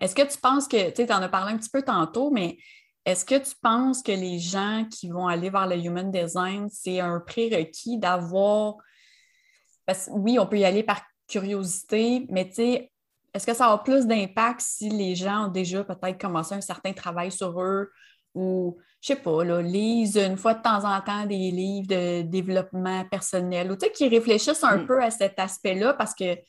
Est-ce 0.00 0.14
que 0.14 0.22
tu 0.30 0.36
penses 0.38 0.68
que, 0.68 0.90
tu 0.90 0.96
sais, 0.96 1.06
tu 1.06 1.12
en 1.12 1.22
as 1.22 1.28
parlé 1.28 1.52
un 1.54 1.56
petit 1.56 1.70
peu 1.70 1.80
tantôt, 1.82 2.30
mais 2.30 2.58
est-ce 3.04 3.24
que 3.24 3.36
tu 3.38 3.54
penses 3.60 4.02
que 4.02 4.12
les 4.12 4.38
gens 4.38 4.86
qui 4.90 5.08
vont 5.10 5.26
aller 5.28 5.50
vers 5.50 5.66
le 5.66 5.76
human 5.76 6.10
design, 6.10 6.68
c'est 6.70 7.00
un 7.00 7.20
prérequis 7.20 7.98
d'avoir. 7.98 8.76
Parce 9.86 10.06
que 10.06 10.12
oui, 10.12 10.38
on 10.38 10.46
peut 10.46 10.58
y 10.58 10.64
aller 10.64 10.82
par 10.82 11.02
curiosité, 11.28 12.26
mais 12.30 12.48
tu 12.48 12.54
sais, 12.54 12.90
est-ce 13.34 13.46
que 13.46 13.54
ça 13.54 13.70
a 13.72 13.78
plus 13.78 14.06
d'impact 14.06 14.60
si 14.60 14.88
les 14.88 15.14
gens 15.14 15.46
ont 15.46 15.48
déjà 15.48 15.84
peut-être 15.84 16.18
commencé 16.20 16.54
un 16.54 16.60
certain 16.60 16.92
travail 16.92 17.30
sur 17.32 17.60
eux 17.60 17.90
ou, 18.34 18.78
je 19.00 19.08
sais 19.08 19.16
pas, 19.16 19.44
là, 19.44 19.60
lisent 19.60 20.16
une 20.16 20.36
fois 20.36 20.54
de 20.54 20.62
temps 20.62 20.84
en 20.84 21.00
temps 21.00 21.26
des 21.26 21.50
livres 21.50 21.88
de 21.88 22.22
développement 22.22 23.04
personnel 23.06 23.70
ou 23.70 23.76
tu 23.76 23.86
sais, 23.86 23.92
qui 23.92 24.08
réfléchissent 24.08 24.64
un 24.64 24.78
Mm. 24.78 24.86
peu 24.86 25.02
à 25.02 25.10
cet 25.10 25.38
aspect-là 25.38 25.94
parce 25.94 26.14
que 26.14 26.34
tu 26.36 26.42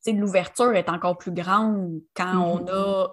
sais, 0.00 0.12
l'ouverture 0.12 0.74
est 0.74 0.88
encore 0.88 1.18
plus 1.18 1.32
grande 1.32 2.00
quand 2.14 2.36
on 2.36 2.60
Mhm. 2.62 2.68
a 2.68 3.06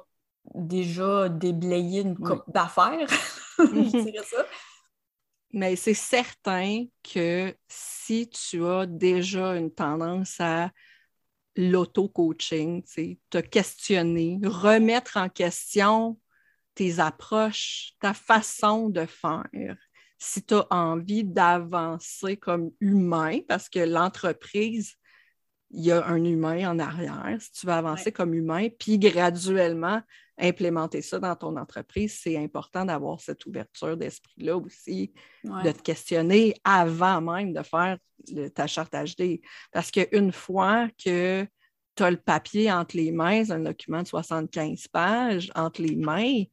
déjà 0.53 1.29
déblayé 1.29 2.01
une 2.01 2.17
Oui. 2.19 2.31
coupe 2.37 2.53
d'affaires. 2.53 3.07
Mhm. 3.57 3.85
Je 3.85 4.11
dirais 4.11 4.25
ça. 4.25 4.45
Mais 5.53 5.77
c'est 5.77 5.93
certain 5.93 6.85
que 7.01 7.55
si 7.69 8.29
tu 8.29 8.65
as 8.65 8.85
déjà 8.85 9.55
une 9.55 9.71
tendance 9.73 10.41
à 10.41 10.71
l'auto-coaching, 11.55 12.83
te 13.29 13.37
questionner, 13.37 14.39
remettre 14.43 15.15
en 15.15 15.29
question 15.29 16.19
tes 16.73 16.99
approches, 16.99 17.93
ta 18.01 18.13
façon 18.13 18.89
de 18.89 19.05
faire, 19.05 19.77
si 20.17 20.43
tu 20.43 20.55
as 20.55 20.67
envie 20.69 21.23
d'avancer 21.23 22.35
comme 22.35 22.71
humain, 22.81 23.39
parce 23.47 23.69
que 23.69 23.79
l'entreprise, 23.79 24.95
il 25.71 25.85
y 25.85 25.91
a 25.91 26.05
un 26.05 26.23
humain 26.23 26.69
en 26.69 26.79
arrière, 26.79 27.37
si 27.39 27.51
tu 27.53 27.65
veux 27.65 27.73
avancer 27.73 28.05
Ouais. 28.05 28.11
comme 28.11 28.33
humain, 28.33 28.67
puis 28.77 28.99
graduellement 28.99 30.01
implémenter 30.37 31.01
ça 31.01 31.19
dans 31.19 31.35
ton 31.35 31.55
entreprise, 31.57 32.19
c'est 32.21 32.37
important 32.37 32.85
d'avoir 32.85 33.19
cette 33.21 33.45
ouverture 33.45 33.95
d'esprit-là 33.97 34.57
aussi 34.57 35.13
Ouais. 35.43 35.63
de 35.63 35.71
te 35.71 35.81
questionner 35.81 36.55
avant 36.63 37.21
même 37.21 37.53
de 37.53 37.61
faire 37.63 37.97
le- 38.29 38.49
ta 38.49 38.67
charte 38.67 38.93
HD. 38.93 39.41
Parce 39.71 39.91
qu'une 39.91 40.31
fois 40.31 40.87
que 41.03 41.45
tu 41.95 42.03
as 42.03 42.11
le 42.11 42.17
papier 42.17 42.71
entre 42.71 42.97
les 42.97 43.11
mains, 43.11 43.49
un 43.51 43.59
document 43.59 44.01
de 44.03 44.07
75 44.07 44.87
pages 44.89 45.51
entre 45.55 45.81
les 45.81 45.95
mains, 45.95 46.43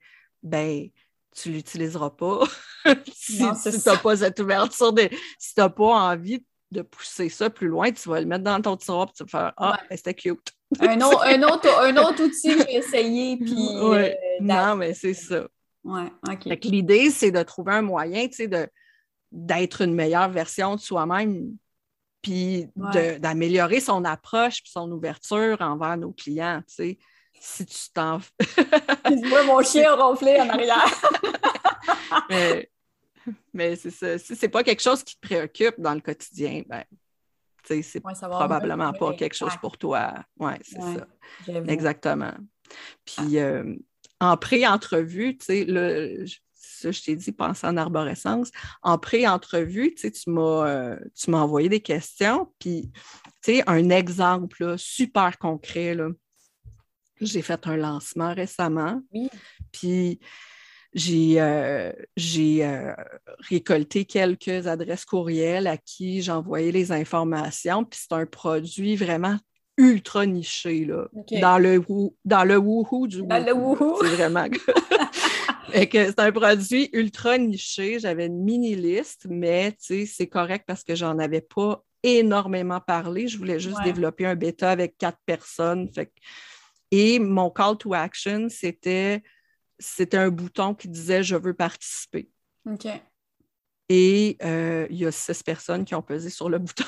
ben 0.43 0.89
tu 1.35 1.49
ne 1.49 1.55
l'utiliseras 1.55 2.11
pas 2.11 2.41
si 3.15 3.41
Non, 3.43 3.55
tu 3.55 3.71
n'as 3.71 3.97
pas 3.97 4.17
cette 4.19 4.39
ouverture, 4.41 4.93
de, 4.93 5.09
si 5.39 5.55
tu 5.55 5.61
n'as 5.61 5.71
pas 5.71 6.11
envie 6.13 6.45
de 6.71 6.83
pousser 6.83 7.29
ça 7.29 7.51
plus 7.51 7.69
loin, 7.69 7.91
tu 7.93 8.09
vas 8.09 8.21
le 8.21 8.27
mettre 8.27 8.45
dans 8.45 8.61
ton 8.61 8.77
tiroir 8.77 9.09
et 9.09 9.13
tu 9.17 9.25
vas 9.25 9.29
faire 9.29 9.53
Ah, 9.57 9.73
Ouais. 9.73 9.87
ben, 9.91 9.97
c'était 9.97 10.15
cute. 10.15 10.53
un, 10.81 11.01
autre, 11.01 11.23
un, 11.27 11.43
autre, 11.43 11.81
un 11.81 11.97
autre 11.97 12.25
outil 12.25 12.57
que 12.57 12.63
j'ai 12.65 12.77
essayé. 12.77 13.37
Puis, 13.37 13.53
Ouais. 13.55 14.19
euh, 14.41 14.45
Non, 14.45 14.77
mais 14.77 14.95
c'est 14.95 15.15
ça. 15.15 15.47
Ouais, 15.85 16.07
OK. 16.31 16.45
Fait 16.45 16.59
que 16.59 16.69
l'idée, 16.69 17.11
c'est 17.11 17.31
de 17.33 17.43
trouver 17.43 17.73
un 17.75 17.83
moyen, 17.83 18.27
tu 18.29 18.35
sais, 18.35 18.49
de, 18.49 18.69
d'être 19.33 19.83
une 19.83 19.95
meilleure 19.95 20.29
version 20.31 20.77
de 20.77 20.81
soi-même, 20.81 21.57
puis 22.23 22.67
Ouais. 22.77 23.19
d'améliorer 23.19 23.81
son 23.81 24.05
approche 24.05 24.63
puis 24.63 24.71
son 24.71 24.91
ouverture 24.93 25.57
envers 25.61 25.97
nos 25.97 26.13
clients, 26.13 26.63
tu 26.69 26.75
sais. 26.75 26.99
si 27.41 27.67
tu 27.67 27.79
t'en. 27.93 28.21
je 28.21 29.29
vois 29.29 29.43
mon 29.45 29.61
chien 29.63 29.93
ronfler 29.97 30.41
en 30.41 30.49
arrière. 30.51 30.85
mais, 32.29 32.71
mais 33.53 33.77
c'est 33.77 33.91
ça. 33.91 34.19
Si 34.19 34.37
c'est 34.37 34.49
pas 34.49 34.63
quelque 34.63 34.83
chose 34.83 35.03
qui 35.03 35.17
te 35.19 35.27
préoccupe 35.27 35.75
dans 35.79 35.95
le 35.95 36.01
quotidien, 36.01 36.63
ben, 36.69 36.85
c'est 37.65 38.01
probablement 38.01 38.93
pas 38.93 39.15
quelque 39.15 39.35
chose 39.35 39.57
pour 39.61 39.79
toi. 39.79 40.15
Oui, 40.39 40.53
c'est 40.63 40.81
ça. 40.81 41.07
Exactement. 41.69 42.35
Puis 43.05 43.39
euh, 43.39 43.75
en 44.21 44.37
pré-entrevue, 44.37 45.37
tu 45.37 45.47
sais, 45.47 46.27
ça, 46.55 46.91
je 46.91 47.03
t'ai 47.03 47.17
dit, 47.17 47.33
penser 47.33 47.67
en 47.67 47.77
arborescence. 47.77 48.51
En 48.83 48.99
pré-entrevue, 48.99 49.95
tu 49.95 50.11
m'as 50.29 50.69
euh, 50.69 50.97
tu 51.15 51.31
m'as 51.31 51.41
envoyé 51.41 51.69
des 51.69 51.81
questions, 51.81 52.53
puis 52.59 52.91
tu 53.43 53.57
sais, 53.57 53.63
un 53.67 53.91
exemple 53.91 54.79
super 54.79 55.39
concret. 55.39 55.97
J'ai 57.21 57.43
fait 57.43 57.67
un 57.67 57.77
lancement 57.77 58.35
récemment. 58.35 59.01
Puis 59.71 60.19
j'ai 60.95 61.41
euh, 61.41 61.93
euh, 62.39 62.95
récolté 63.49 64.05
quelques 64.05 64.67
adresses 64.67 65.05
courriels 65.05 65.67
à 65.67 65.77
qui 65.77 66.23
j'envoyais 66.23 66.73
les 66.73 66.93
informations. 66.93 67.85
Puis 67.85 68.01
c'est 68.03 68.15
un 68.15 68.27
produit 68.27 68.97
vraiment 68.97 69.37
ultra 69.79 70.27
niché, 70.27 70.85
là, 70.85 71.09
dans 71.41 71.59
le 71.59 71.83
dans 72.25 72.45
le 72.45 72.57
woohoo 72.57 73.07
du 73.07 73.23
Dans 73.23 73.45
le 73.45 73.53
woohoo. 73.53 73.97
C'est 74.03 74.09
vraiment... 74.09 74.47
c'est 75.73 76.21
un 76.21 76.33
produit 76.33 76.91
ultra 76.93 77.39
niché. 77.39 77.99
J'avais 77.99 78.27
une 78.27 78.43
mini 78.43 78.75
liste, 78.75 79.27
mais 79.31 79.75
c'est 79.79 80.27
correct 80.27 80.65
parce 80.67 80.85
que 80.85 80.95
j'en 80.95 81.19
avais 81.19 81.41
pas 81.41 81.83
énormément 82.03 82.81
parlé. 82.81 83.29
Je 83.29 83.39
voulais 83.39 83.61
juste 83.61 83.83
développer 83.85 84.27
un 84.27 84.35
bêta 84.35 84.71
avec 84.71 84.99
quatre 84.99 85.19
personnes. 85.25 85.89
Et 86.91 87.19
mon 87.19 87.49
call 87.49 87.79
to 87.79 87.95
action, 87.95 88.49
c'était 88.51 89.23
c'était 89.79 90.19
un 90.19 90.31
bouton 90.31 90.75
qui 90.75 90.89
disait 90.89 91.23
je 91.23 91.37
veux 91.37 91.55
participer. 91.55 92.31
OK. 92.71 92.87
Et 93.89 94.39
euh, 94.43 94.87
il 94.89 94.97
y 94.97 95.05
a 95.05 95.13
six 95.13 95.43
personnes 95.43 95.85
qui 95.85 95.95
ont 95.95 96.01
pesé 96.01 96.31
sur 96.31 96.49
le 96.49 96.59
bouton. 96.59 96.85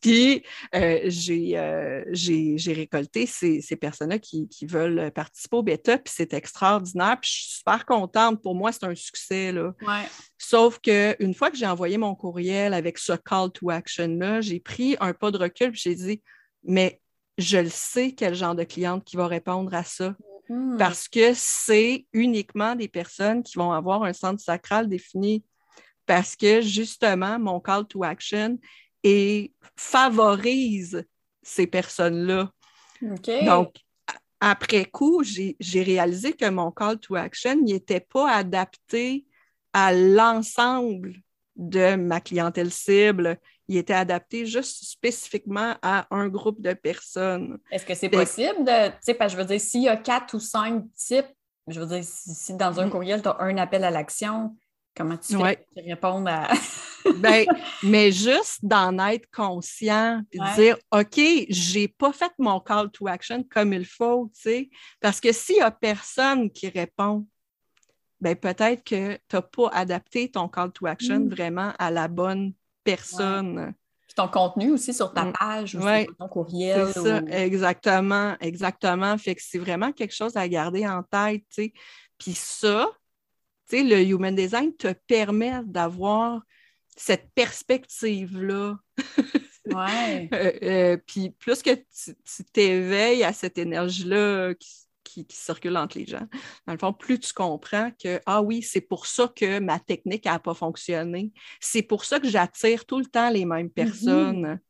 Puis 0.00 0.42
euh, 0.74 1.08
euh, 1.30 2.04
j'ai 2.10 2.72
récolté 2.72 3.26
ces, 3.26 3.76
personnes-là 3.76 4.18
qui, 4.18 4.48
veulent 4.62 5.12
participer 5.12 5.56
au 5.56 5.62
bêta, 5.62 5.96
puis 5.98 6.12
c'est 6.16 6.34
extraordinaire. 6.34 7.18
Puis 7.20 7.30
je 7.30 7.36
suis 7.36 7.58
super 7.58 7.86
contente. 7.86 8.42
Pour 8.42 8.56
moi, 8.56 8.72
c'est 8.72 8.84
un 8.84 8.96
succès. 8.96 9.52
Là. 9.52 9.74
Sauf 10.38 10.80
qu'une 10.80 11.34
fois 11.34 11.52
que 11.52 11.56
j'ai 11.56 11.66
envoyé 11.66 11.98
mon 11.98 12.16
courriel 12.16 12.74
avec 12.74 12.98
ce 12.98 13.12
call 13.12 13.52
to 13.52 13.70
action-là, 13.70 14.40
j'ai 14.40 14.58
pris 14.58 14.96
un 14.98 15.12
pas 15.12 15.30
de 15.30 15.38
recul, 15.38 15.70
puis 15.72 15.80
j'ai 15.84 15.94
dit, 15.94 16.22
mais 16.64 17.00
je 17.36 17.58
le 17.58 17.70
sais 17.70 18.12
quel 18.12 18.34
genre 18.34 18.56
de 18.56 18.64
cliente 18.64 19.04
qui 19.04 19.16
va 19.16 19.28
répondre 19.28 19.72
à 19.72 19.84
ça. 19.84 20.16
Mm-hmm. 20.48 20.76
Parce 20.78 21.08
que 21.08 21.32
c'est 21.34 22.06
uniquement 22.12 22.74
des 22.74 22.88
personnes 22.88 23.42
qui 23.42 23.58
vont 23.58 23.72
avoir 23.72 24.02
un 24.02 24.12
centre 24.12 24.40
sacral 24.40 24.88
défini 24.88 25.44
parce 26.06 26.34
que 26.36 26.62
justement, 26.62 27.38
mon 27.38 27.60
call 27.60 27.86
to 27.86 28.02
action 28.02 28.58
favorise 29.76 31.04
ces 31.42 31.66
personnes-là. 31.66 32.50
Donc, 33.44 33.74
après 34.40 34.86
coup, 34.86 35.22
j'ai 35.22 35.82
réalisé 35.82 36.32
que 36.32 36.48
mon 36.48 36.70
call 36.70 36.98
to 36.98 37.14
action 37.14 37.56
n'était 37.56 38.00
pas 38.00 38.32
adapté 38.32 39.26
à 39.72 39.92
l'ensemble 39.92 41.14
de 41.56 41.96
ma 41.96 42.20
clientèle 42.20 42.72
cible. 42.72 43.38
Il 43.68 43.76
était 43.76 43.94
adapté 43.94 44.46
juste 44.46 44.84
spécifiquement 44.84 45.76
à 45.82 46.06
un 46.10 46.28
groupe 46.28 46.60
de 46.60 46.72
personnes. 46.72 47.58
Est-ce 47.70 47.84
que 47.84 47.94
c'est 47.94 48.08
possible 48.08 48.64
de, 48.64 48.88
tu 48.88 48.94
sais, 49.02 49.28
je 49.28 49.36
veux 49.36 49.44
dire, 49.44 49.60
s'il 49.60 49.82
y 49.82 49.88
a 49.88 49.96
quatre 49.96 50.34
ou 50.34 50.40
cinq 50.40 50.84
types, 50.94 51.28
je 51.66 51.78
veux 51.80 51.86
dire, 51.86 52.02
si, 52.02 52.54
dans 52.54 52.80
un 52.80 52.86
mm. 52.86 52.90
courriel, 52.90 53.22
tu 53.22 53.28
as 53.28 53.36
un 53.40 53.56
appel 53.58 53.84
à 53.84 53.90
l'action, 53.90 54.54
Comment 54.98 55.16
tu 55.16 55.36
fais 55.36 55.66
répondre 55.76 56.28
à. 56.28 56.48
ben, 57.18 57.46
mais 57.84 58.10
juste 58.10 58.64
d'en 58.64 58.98
être 58.98 59.30
conscient 59.30 60.22
et 60.32 60.38
de 60.38 60.54
dire 60.56 60.76
OK, 60.90 61.46
j'ai 61.48 61.86
pas 61.86 62.12
fait 62.12 62.32
mon 62.36 62.58
call 62.58 62.90
to 62.90 63.06
action 63.06 63.44
comme 63.44 63.72
il 63.72 63.86
faut, 63.86 64.28
tu 64.34 64.40
sais. 64.42 64.70
Parce 65.00 65.20
que 65.20 65.30
s'il 65.30 65.58
y 65.58 65.60
a 65.60 65.70
personne 65.70 66.50
qui 66.50 66.68
répond, 66.68 67.24
ben 68.20 68.34
peut-être 68.34 68.82
que 68.82 69.14
tu 69.14 69.36
n'as 69.36 69.42
pas 69.42 69.68
adapté 69.68 70.32
ton 70.32 70.48
call 70.48 70.72
to 70.72 70.86
action 70.86 71.20
mm. 71.20 71.28
vraiment 71.28 71.72
à 71.78 71.92
la 71.92 72.08
bonne 72.08 72.52
personne. 72.96 73.74
ton 74.16 74.28
contenu 74.28 74.72
aussi 74.72 74.92
sur 74.92 75.12
ta 75.12 75.24
mm. 75.24 75.32
page 75.32 75.74
ou 75.74 75.80
sur 75.80 76.16
ton 76.16 76.28
courriel. 76.28 76.90
C'est 76.92 77.02
ça, 77.02 77.20
exactement, 77.28 78.36
exactement. 78.40 79.16
Fait 79.18 79.34
que 79.34 79.42
c'est 79.44 79.58
vraiment 79.58 79.92
quelque 79.92 80.14
chose 80.14 80.36
à 80.36 80.48
garder 80.48 80.86
en 80.86 81.02
tête, 81.02 81.44
tu 81.54 81.64
sais. 81.64 81.72
Puis 82.18 82.34
ça, 82.34 82.88
le 83.70 84.02
Human 84.02 84.34
Design 84.34 84.74
te 84.76 84.92
permet 85.06 85.60
d'avoir 85.64 86.42
cette 86.96 87.30
perspective-là. 87.34 88.78
Ouais. 89.74 90.30
Euh, 90.32 90.52
euh, 90.62 90.96
puis 91.06 91.28
plus 91.28 91.62
que 91.62 91.74
tu 91.74 92.44
t'éveilles 92.54 93.22
à 93.22 93.34
cette 93.34 93.58
énergie-là 93.58 94.54
qui, 94.54 94.87
circule 95.30 95.76
entre 95.76 95.98
les 95.98 96.06
gens, 96.06 96.26
dans 96.66 96.72
le 96.72 96.78
fond, 96.78 96.92
plus 96.92 97.18
tu 97.18 97.32
comprends 97.32 97.90
que, 98.02 98.20
ah 98.26 98.42
oui, 98.42 98.62
c'est 98.62 98.80
pour 98.80 99.06
ça 99.06 99.28
que 99.34 99.58
ma 99.58 99.78
technique 99.78 100.24
n'a 100.24 100.38
pas 100.38 100.54
fonctionné. 100.54 101.32
C'est 101.60 101.82
pour 101.82 102.04
ça 102.04 102.20
que 102.20 102.28
j'attire 102.28 102.84
tout 102.84 102.98
le 102.98 103.06
temps 103.06 103.30
les 103.30 103.44
mêmes 103.44 103.70
personnes. 103.70 104.60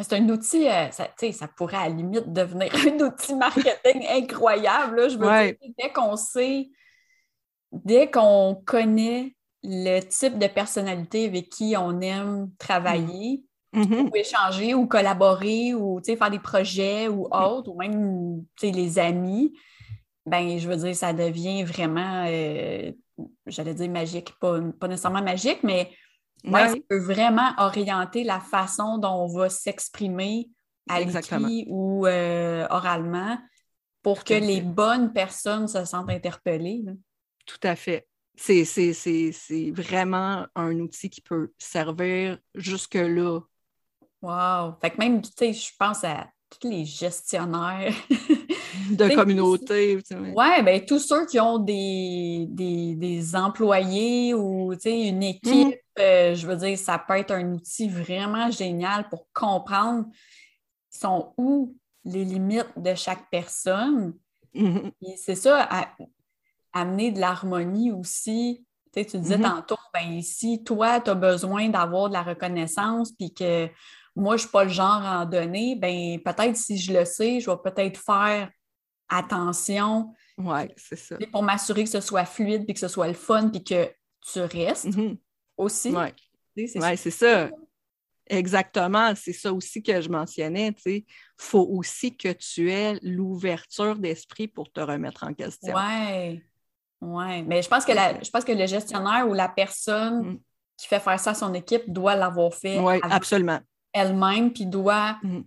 C'est 0.00 0.12
un 0.12 0.28
outil, 0.28 0.68
euh, 0.68 0.92
ça, 0.92 1.08
ça, 1.32 1.48
pourrait 1.48 1.76
à 1.76 1.88
la 1.88 1.96
limite 1.96 2.32
devenir 2.32 2.72
un 2.86 3.04
outil 3.04 3.34
marketing 3.34 4.06
incroyable. 4.08 5.10
Je 5.10 5.18
veux 5.18 5.26
dire, 5.26 5.54
dès 5.76 5.92
qu'on 5.92 6.14
sait 6.14 6.70
dès 7.72 8.10
qu'on 8.10 8.62
connaît 8.66 9.34
le 9.62 10.00
type 10.00 10.38
de 10.38 10.46
personnalité 10.46 11.26
avec 11.26 11.50
qui 11.50 11.74
on 11.76 12.00
aime 12.00 12.50
travailler, 12.58 13.44
mm-hmm. 13.78 14.10
ou 14.10 14.16
échanger, 14.16 14.74
ou 14.74 14.86
collaborer, 14.86 15.74
ou 15.74 16.00
faire 16.02 16.30
des 16.30 16.38
projets 16.38 17.08
ou 17.08 17.26
autres, 17.30 17.70
ou 17.70 17.76
même 17.76 18.44
les 18.62 18.98
amis, 18.98 19.52
ben 20.26 20.58
je 20.58 20.68
veux 20.68 20.76
dire, 20.76 20.94
ça 20.94 21.12
devient 21.12 21.64
vraiment, 21.64 22.24
euh, 22.26 22.92
j'allais 23.46 23.74
dire 23.74 23.90
magique, 23.90 24.32
pas, 24.38 24.60
nécessairement 24.88 25.22
magique, 25.22 25.62
mais 25.62 25.90
ça 26.50 26.74
peut 26.88 26.98
vraiment 26.98 27.52
orienter 27.58 28.24
la 28.24 28.40
façon 28.40 28.98
dont 28.98 29.24
on 29.24 29.26
va 29.26 29.48
s'exprimer 29.48 30.48
à 30.88 31.00
l'écrit 31.00 31.66
ou 31.68 32.06
euh, 32.06 32.66
oralement 32.70 33.38
pour 34.02 34.24
que 34.24 34.34
les 34.34 34.60
bonnes 34.60 35.12
personnes 35.12 35.68
se 35.68 35.84
sentent 35.84 36.10
interpellées. 36.10 36.84
Tout 37.46 37.60
à 37.62 37.76
fait. 37.76 38.06
C'est 38.36 39.72
vraiment 39.72 40.46
un 40.54 40.78
outil 40.78 41.10
qui 41.10 41.20
peut 41.20 41.52
servir 41.58 42.38
jusque-là. 42.54 43.40
Wow! 44.22 44.74
Fait 44.80 44.90
que 44.90 44.98
même, 44.98 45.22
tu 45.22 45.30
sais, 45.36 45.52
je 45.52 45.70
pense 45.78 46.04
à 46.04 46.28
tous 46.50 46.68
les 46.68 46.84
gestionnaires 46.84 47.94
de 48.90 49.14
communauté. 49.14 49.98
Oui, 50.10 50.62
bien, 50.62 50.80
tous 50.80 50.98
ceux 50.98 51.26
qui 51.26 51.38
ont 51.38 51.58
des, 51.58 52.46
des, 52.48 53.36
employés 53.36 54.34
ou 54.34 54.72
une 54.84 55.22
équipe, 55.22 55.68
mhm. 55.68 55.74
euh, 55.98 56.34
je 56.34 56.46
veux 56.46 56.56
dire, 56.56 56.78
ça 56.78 56.98
peut 56.98 57.18
être 57.18 57.32
un 57.32 57.52
outil 57.52 57.88
vraiment 57.88 58.50
génial 58.50 59.08
pour 59.08 59.26
comprendre 59.32 60.06
sont 60.90 61.32
où 61.36 61.76
les 62.04 62.24
limites 62.24 62.72
de 62.76 62.94
chaque 62.94 63.28
personne. 63.30 64.14
Mhm. 64.54 64.90
C'est 65.16 65.34
ça, 65.34 65.68
amener 66.72 67.12
de 67.12 67.20
l'harmonie 67.20 67.92
aussi. 67.92 68.64
Tu, 68.94 69.04
disais 69.04 69.36
mm-hmm. 69.36 69.42
tantôt, 69.42 69.78
ben 69.94 70.20
si 70.22 70.64
toi, 70.64 71.00
tu 71.00 71.10
as 71.10 71.14
besoin 71.14 71.68
d'avoir 71.68 72.08
de 72.08 72.14
la 72.14 72.22
reconnaissance, 72.24 73.12
puis 73.12 73.32
que 73.32 73.68
moi, 74.18 74.36
je 74.36 74.42
ne 74.42 74.46
suis 74.46 74.50
pas 74.50 74.64
le 74.64 74.70
genre 74.70 75.02
à 75.04 75.22
en 75.22 75.26
donner, 75.26 75.76
ben 75.76 76.20
peut-être 76.20 76.56
si 76.56 76.76
je 76.76 76.92
le 76.92 77.04
sais, 77.04 77.40
je 77.40 77.50
vais 77.50 77.56
peut-être 77.62 77.98
faire 77.98 78.50
attention. 79.08 80.12
Oui, 80.36 80.68
c'est 80.76 80.96
ça. 80.96 81.16
Pour 81.32 81.42
m'assurer 81.42 81.84
que 81.84 81.90
ce 81.90 82.00
soit 82.00 82.24
fluide, 82.24 82.64
puis 82.64 82.74
que 82.74 82.80
ce 82.80 82.88
soit 82.88 83.08
le 83.08 83.14
fun, 83.14 83.48
puis 83.48 83.62
que 83.62 83.90
tu 84.20 84.40
restes 84.40 84.86
mm-hmm. 84.86 85.16
aussi. 85.56 85.94
Oui, 85.94 86.68
c'est 86.68 87.10
ça. 87.10 87.48
Exactement, 88.30 89.14
c'est 89.14 89.32
ça 89.32 89.52
aussi 89.52 89.82
que 89.82 90.00
je 90.02 90.10
mentionnais. 90.10 90.74
Il 90.84 91.04
faut 91.38 91.66
aussi 91.70 92.14
que 92.14 92.32
tu 92.32 92.70
aies 92.70 92.98
l'ouverture 93.02 93.96
d'esprit 93.96 94.48
pour 94.48 94.70
te 94.70 94.80
remettre 94.80 95.24
en 95.24 95.32
question. 95.32 95.74
Oui. 95.74 96.42
Oui, 97.00 97.42
mais 97.44 97.62
je 97.62 97.68
pense, 97.68 97.84
que 97.84 97.92
je 97.92 98.30
pense 98.30 98.44
que 98.44 98.52
le 98.52 98.66
gestionnaire 98.66 99.28
ou 99.28 99.32
la 99.32 99.48
personne 99.48 100.32
mm. 100.32 100.40
qui 100.76 100.88
fait 100.88 100.98
faire 100.98 101.18
ça 101.20 101.30
à 101.30 101.34
son 101.34 101.54
équipe 101.54 101.84
doit 101.86 102.16
l'avoir 102.16 102.52
fait 102.52 102.80
oui, 102.80 102.98
absolument. 103.02 103.60
Elle-même, 103.92 104.52
puis 104.52 104.66
doit 104.66 105.18
mm. 105.22 105.42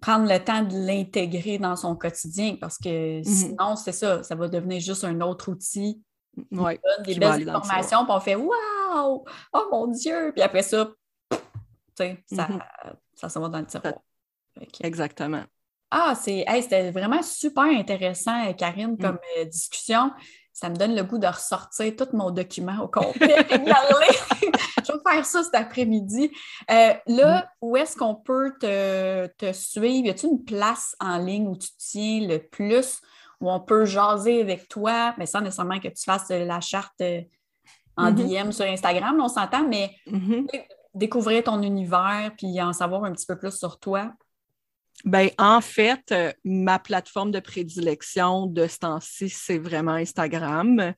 prendre 0.00 0.28
le 0.30 0.38
temps 0.38 0.62
de 0.62 0.86
l'intégrer 0.86 1.58
dans 1.58 1.76
son 1.76 1.96
quotidien 1.96 2.56
parce 2.60 2.78
que 2.78 3.20
mm-hmm. 3.20 3.24
sinon, 3.24 3.76
c'est 3.76 3.92
ça, 3.92 4.22
ça 4.22 4.34
va 4.34 4.48
devenir 4.48 4.80
juste 4.80 5.04
un 5.04 5.20
autre 5.20 5.50
outil. 5.50 6.02
Oui, 6.52 6.78
donne 6.78 7.04
des 7.04 7.18
belles 7.18 7.48
informations, 7.48 8.04
puis 8.04 8.14
on 8.14 8.20
fait 8.20 8.36
Waouh! 8.36 9.24
Oh 9.52 9.68
mon 9.72 9.88
Dieu! 9.88 10.32
Puis 10.32 10.42
après 10.42 10.62
ça, 10.62 10.88
ça, 11.96 12.04
mm-hmm. 12.04 12.60
ça, 13.14 13.28
ça 13.28 13.40
va 13.40 13.48
dans 13.48 13.58
le 13.58 13.66
tiroir. 13.66 13.94
Exactement. 14.80 15.42
Ah, 15.90 16.14
c'est 16.14 16.44
c'était 16.62 16.92
vraiment 16.92 17.22
super 17.22 17.64
intéressant, 17.64 18.52
Karine, 18.54 18.96
comme 18.96 19.18
mm. 19.40 19.48
discussion 19.48 20.12
ça 20.52 20.68
me 20.68 20.76
donne 20.76 20.94
le 20.94 21.02
goût 21.02 21.18
de 21.18 21.26
ressortir 21.26 21.94
tout 21.96 22.08
mon 22.12 22.30
document 22.30 22.80
au 22.82 22.88
complet 22.88 23.46
et 23.50 23.58
de 23.58 23.64
Je 24.84 24.92
vais 24.92 24.98
faire 25.14 25.24
ça 25.24 25.42
cet 25.42 25.54
après-midi. 25.54 26.30
Euh, 26.70 26.94
là, 27.06 27.42
mm. 27.42 27.48
où 27.60 27.76
est-ce 27.76 27.96
qu'on 27.96 28.14
peut 28.14 28.52
te, 28.58 29.52
suivre? 29.52 30.06
Y 30.06 30.10
a-t-il 30.10 30.32
une 30.32 30.44
place 30.44 30.96
en 31.00 31.18
ligne 31.18 31.48
où 31.48 31.56
tu 31.56 31.68
tiens 31.78 32.26
le 32.26 32.38
plus, 32.38 33.00
où 33.40 33.50
on 33.50 33.60
peut 33.60 33.84
jaser 33.84 34.40
avec 34.40 34.68
toi, 34.68 35.14
mais 35.18 35.26
sans 35.26 35.40
nécessairement 35.40 35.78
que 35.78 35.88
tu 35.88 36.04
fasses 36.04 36.28
la 36.30 36.60
charte 36.60 37.00
euh, 37.00 37.20
en 37.96 38.12
mm-hmm. 38.12 38.46
DM 38.46 38.52
sur 38.52 38.64
Instagram, 38.64 39.18
on 39.20 39.28
s'entend, 39.28 39.66
mais 39.66 39.94
mm-hmm. 40.06 40.46
découvrir 40.94 41.44
ton 41.44 41.62
univers 41.62 42.32
puis 42.36 42.60
en 42.60 42.72
savoir 42.72 43.04
un 43.04 43.12
petit 43.12 43.26
peu 43.26 43.38
plus 43.38 43.56
sur 43.56 43.78
toi? 43.78 44.12
Ben, 45.04 45.30
en 45.38 45.60
fait, 45.60 46.12
euh, 46.12 46.32
ma 46.44 46.78
plateforme 46.78 47.30
de 47.30 47.40
prédilection 47.40 48.46
de 48.46 48.66
ce 48.66 48.78
temps-ci, 48.78 49.28
c'est 49.28 49.58
vraiment 49.58 49.92
Instagram. 49.92 50.94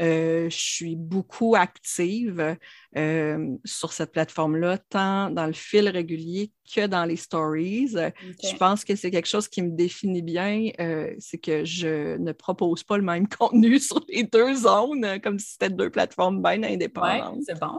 Euh, 0.00 0.50
je 0.50 0.56
suis 0.56 0.96
beaucoup 0.96 1.54
active 1.54 2.56
euh, 2.96 3.56
sur 3.64 3.92
cette 3.92 4.12
plateforme-là, 4.12 4.78
tant 4.78 5.30
dans 5.30 5.46
le 5.46 5.52
fil 5.52 5.88
régulier 5.88 6.50
que 6.74 6.86
dans 6.86 7.04
les 7.04 7.16
stories. 7.16 7.94
Je 8.42 8.56
pense 8.56 8.84
que 8.84 8.96
c'est 8.96 9.10
quelque 9.10 9.28
chose 9.28 9.48
qui 9.48 9.62
me 9.62 9.70
définit 9.70 10.22
bien, 10.22 10.70
c'est 11.18 11.38
que 11.38 11.64
je 11.64 12.16
ne 12.16 12.32
propose 12.32 12.82
pas 12.82 12.96
le 12.96 13.04
même 13.04 13.28
contenu 13.38 13.78
sur 13.78 14.00
les 14.08 14.24
deux 14.24 14.54
zones, 14.54 15.20
comme 15.22 15.38
si 15.38 15.52
c'était 15.52 15.70
deux 15.70 15.90
plateformes 15.90 16.42
bien 16.42 16.62
indépendantes. 16.62 17.40
c'est 17.46 17.58
bon. 17.60 17.78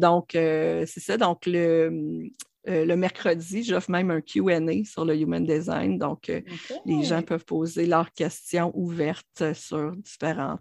donc, 0.00 0.28
c'est 0.32 1.00
ça. 1.00 1.16
Donc, 1.16 1.44
le, 1.46 2.30
euh, 2.68 2.84
le 2.84 2.96
mercredi, 2.96 3.62
j'offre 3.62 3.90
même 3.90 4.10
un 4.10 4.20
QA 4.20 4.60
sur 4.84 5.04
le 5.04 5.16
Human 5.16 5.44
Design. 5.44 5.98
Donc, 5.98 6.28
euh, 6.28 6.40
les 6.84 7.04
gens 7.04 7.22
peuvent 7.22 7.44
poser 7.44 7.86
leurs 7.86 8.12
questions 8.12 8.72
ouvertes 8.74 9.54
sur 9.54 9.92
différents 9.96 10.58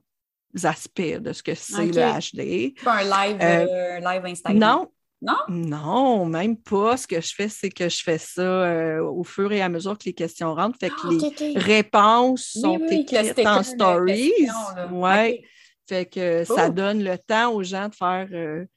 aspects 0.63 1.01
de 1.01 1.33
ce 1.33 1.41
que 1.41 1.55
c'est 1.55 1.87
le 1.87 1.91
HD. 1.91 2.75
Pas 2.83 2.99
un 2.99 3.03
live, 3.03 3.37
euh, 3.41 3.99
live 3.99 4.25
Instagram. 4.25 4.59
Non. 4.59 4.91
Non? 5.21 5.37
Non, 5.49 6.25
même 6.25 6.57
pas. 6.57 6.97
Ce 6.97 7.07
que 7.07 7.19
je 7.19 7.33
fais, 7.33 7.49
c'est 7.49 7.69
que 7.69 7.89
je 7.89 8.03
fais 8.03 8.19
ça 8.19 9.01
au 9.01 9.23
fur 9.23 9.51
et 9.51 9.61
à 9.61 9.69
mesure 9.69 9.97
que 9.97 10.03
les 10.05 10.13
questions 10.13 10.53
rentrent. 10.53 10.77
Fait 10.77 10.89
que 10.89 10.95
ah, 11.03 11.41
les 11.41 11.59
réponses 11.59 12.51
sont 12.61 12.77
écrites 12.87 13.39
en 13.43 13.63
stories. 13.63 14.33
Oui. 14.91 15.41
Fait 15.87 16.05
que 16.05 16.43
ça 16.43 16.69
donne 16.69 17.03
le 17.03 17.17
temps 17.17 17.53
aux 17.53 17.63
gens 17.63 17.89
de 17.89 17.95
faire 17.95 18.67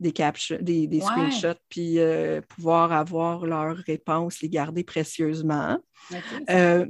des 0.00 0.12
captions, 0.12 0.58
des, 0.60 1.00
screenshots, 1.00 1.60
puis 1.68 1.98
euh, 1.98 2.40
pouvoir 2.40 2.92
avoir 2.92 3.44
leurs 3.44 3.76
réponses, 3.76 4.40
les 4.40 4.48
garder 4.48 4.82
précieusement. 4.82 5.78
Euh, 6.48 6.86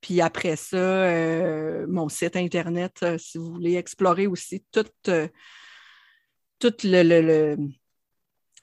puis 0.00 0.20
après 0.20 0.56
ça, 0.56 0.76
euh, 0.76 1.86
mon 1.88 2.08
site 2.08 2.36
Internet, 2.36 3.04
si 3.18 3.38
vous 3.38 3.52
voulez 3.52 3.76
explorer 3.76 4.26
aussi 4.26 4.64
tout, 4.72 4.84
tout 5.04 6.72
le, 6.84 7.56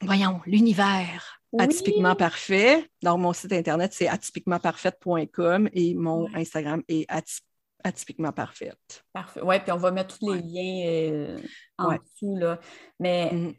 voyons, 0.01 0.41
l'univers 0.45 1.41
atypiquement 1.57 2.15
parfait. 2.15 2.89
Donc, 3.01 3.19
mon 3.19 3.33
site 3.33 3.53
Internet, 3.53 3.93
c'est 3.93 4.07
atypiquementparfaite.com 4.07 5.69
et 5.73 5.95
mon 5.95 6.27
Instagram 6.35 6.83
est 6.87 7.05
atypiquement 7.07 7.47
parfaite. 8.33 9.05
Parfait. 9.13 9.41
Oui, 9.43 9.59
puis 9.59 9.71
on 9.71 9.77
va 9.77 9.91
mettre 9.91 10.17
tous 10.17 10.33
les 10.33 10.41
liens 10.41 11.37
en 11.77 11.93
dessous. 11.93 12.35
Là. 12.37 12.59
Mais 12.99 13.29
mm-hmm. 13.31 13.55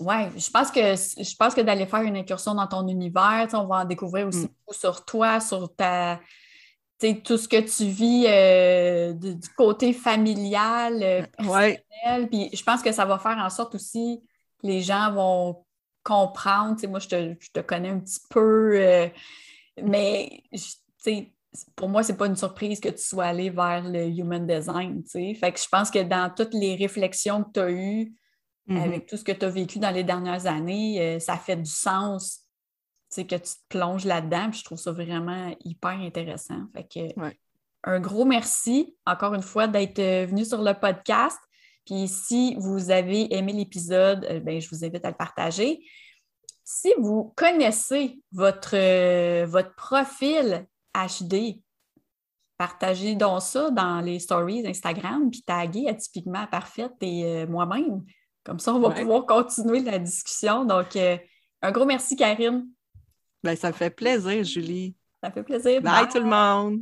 Oui, 0.00 0.16
je 0.36 0.50
pense 0.50 0.72
que 0.72 0.80
je 0.80 1.36
pense 1.36 1.54
que 1.54 1.60
d'aller 1.60 1.86
faire 1.86 2.02
une 2.02 2.16
incursion 2.16 2.54
dans 2.54 2.66
ton 2.66 2.88
univers, 2.88 3.48
on 3.52 3.66
va 3.66 3.76
en 3.76 3.84
découvrir 3.84 4.26
aussi 4.26 4.46
mm. 4.46 4.48
beaucoup 4.48 4.78
sur 4.78 5.04
toi, 5.04 5.40
sur 5.40 5.74
ta 5.74 6.20
tout 7.12 7.36
ce 7.36 7.48
que 7.48 7.60
tu 7.60 7.90
vis 7.90 8.24
euh, 8.26 9.12
du, 9.12 9.48
côté 9.56 9.92
familial, 9.92 11.02
euh, 11.02 11.22
personnel. 11.36 12.28
Puis 12.30 12.50
je 12.52 12.62
pense 12.62 12.82
que 12.82 12.92
ça 12.92 13.04
va 13.04 13.18
faire 13.18 13.36
en 13.36 13.50
sorte 13.50 13.74
aussi 13.74 14.22
que 14.60 14.66
les 14.66 14.80
gens 14.80 15.12
vont 15.12 15.64
comprendre. 16.02 16.76
moi, 16.88 16.98
je 17.00 17.08
te, 17.08 17.60
connais 17.60 17.90
un 17.90 18.00
petit 18.00 18.20
peu, 18.30 18.72
euh, 18.76 19.08
mais 19.82 20.44
pour 21.76 21.88
moi, 21.88 22.02
c'est 22.02 22.16
pas 22.16 22.26
une 22.26 22.36
surprise 22.36 22.80
que 22.80 22.88
tu 22.88 23.02
sois 23.02 23.26
allé 23.26 23.50
vers 23.50 23.82
le 23.84 24.06
human 24.06 24.46
design. 24.46 25.02
Fait 25.06 25.52
que 25.52 25.60
je 25.60 25.68
pense 25.70 25.90
que 25.90 26.02
dans 26.02 26.32
toutes 26.34 26.54
les 26.54 26.74
réflexions 26.76 27.44
que 27.44 27.50
tu 27.52 27.60
as 27.60 27.70
eues, 27.70 28.14
Mm-hmm. 28.68 28.82
Avec 28.82 29.06
tout 29.06 29.16
ce 29.16 29.24
que 29.24 29.32
tu 29.32 29.44
as 29.44 29.50
vécu 29.50 29.78
dans 29.78 29.90
les 29.90 30.04
dernières 30.04 30.46
années, 30.46 31.00
euh, 31.00 31.18
ça 31.18 31.36
fait 31.36 31.56
du 31.56 31.70
sens 31.70 32.40
que 33.14 33.22
tu 33.22 33.38
te 33.38 33.68
plonges 33.68 34.06
là-dedans. 34.06 34.50
je 34.50 34.64
trouve 34.64 34.78
ça 34.78 34.90
vraiment 34.90 35.54
hyper 35.64 35.90
intéressant. 36.00 36.62
Fait 36.74 36.82
que, 36.82 37.30
Un 37.84 38.00
gros 38.00 38.24
merci, 38.24 38.96
encore 39.06 39.34
une 39.34 39.42
fois, 39.42 39.68
d'être 39.68 40.00
euh, 40.00 40.26
venu 40.26 40.44
sur 40.44 40.62
le 40.62 40.72
podcast. 40.72 41.38
Puis 41.86 42.08
si 42.08 42.56
vous 42.58 42.90
avez 42.90 43.32
aimé 43.32 43.52
l'épisode, 43.52 44.26
euh, 44.30 44.40
ben, 44.40 44.60
je 44.60 44.68
vous 44.70 44.84
invite 44.84 45.04
à 45.04 45.10
le 45.10 45.16
partager. 45.16 45.84
Si 46.64 46.92
vous 46.98 47.34
connaissez 47.36 48.18
votre, 48.32 49.44
votre 49.44 49.74
profil 49.76 50.66
HD, 50.94 51.60
partagez 52.56 53.14
donc 53.14 53.42
ça 53.42 53.70
dans 53.70 54.00
les 54.00 54.18
stories 54.18 54.66
Instagram, 54.66 55.30
puis 55.30 55.42
taguez 55.42 55.88
atypiquement 55.88 56.46
parfaite 56.46 56.94
et 57.00 57.46
moi-même. 57.46 58.04
Comme 58.44 58.58
ça, 58.58 58.74
on 58.74 58.80
va 58.80 58.90
pouvoir 58.90 59.24
continuer 59.24 59.80
la 59.80 59.98
discussion. 59.98 60.66
Donc, 60.66 60.96
euh, 60.96 61.16
un 61.62 61.72
gros 61.72 61.86
merci, 61.86 62.14
Karine. 62.14 62.68
Ben, 63.42 63.56
ça 63.56 63.72
fait 63.72 63.90
plaisir, 63.90 64.44
Julie. 64.44 64.94
Ça 65.22 65.30
fait 65.30 65.42
plaisir. 65.42 65.80
Bye 65.80 66.08
tout 66.08 66.18
le 66.18 66.26
monde. 66.26 66.80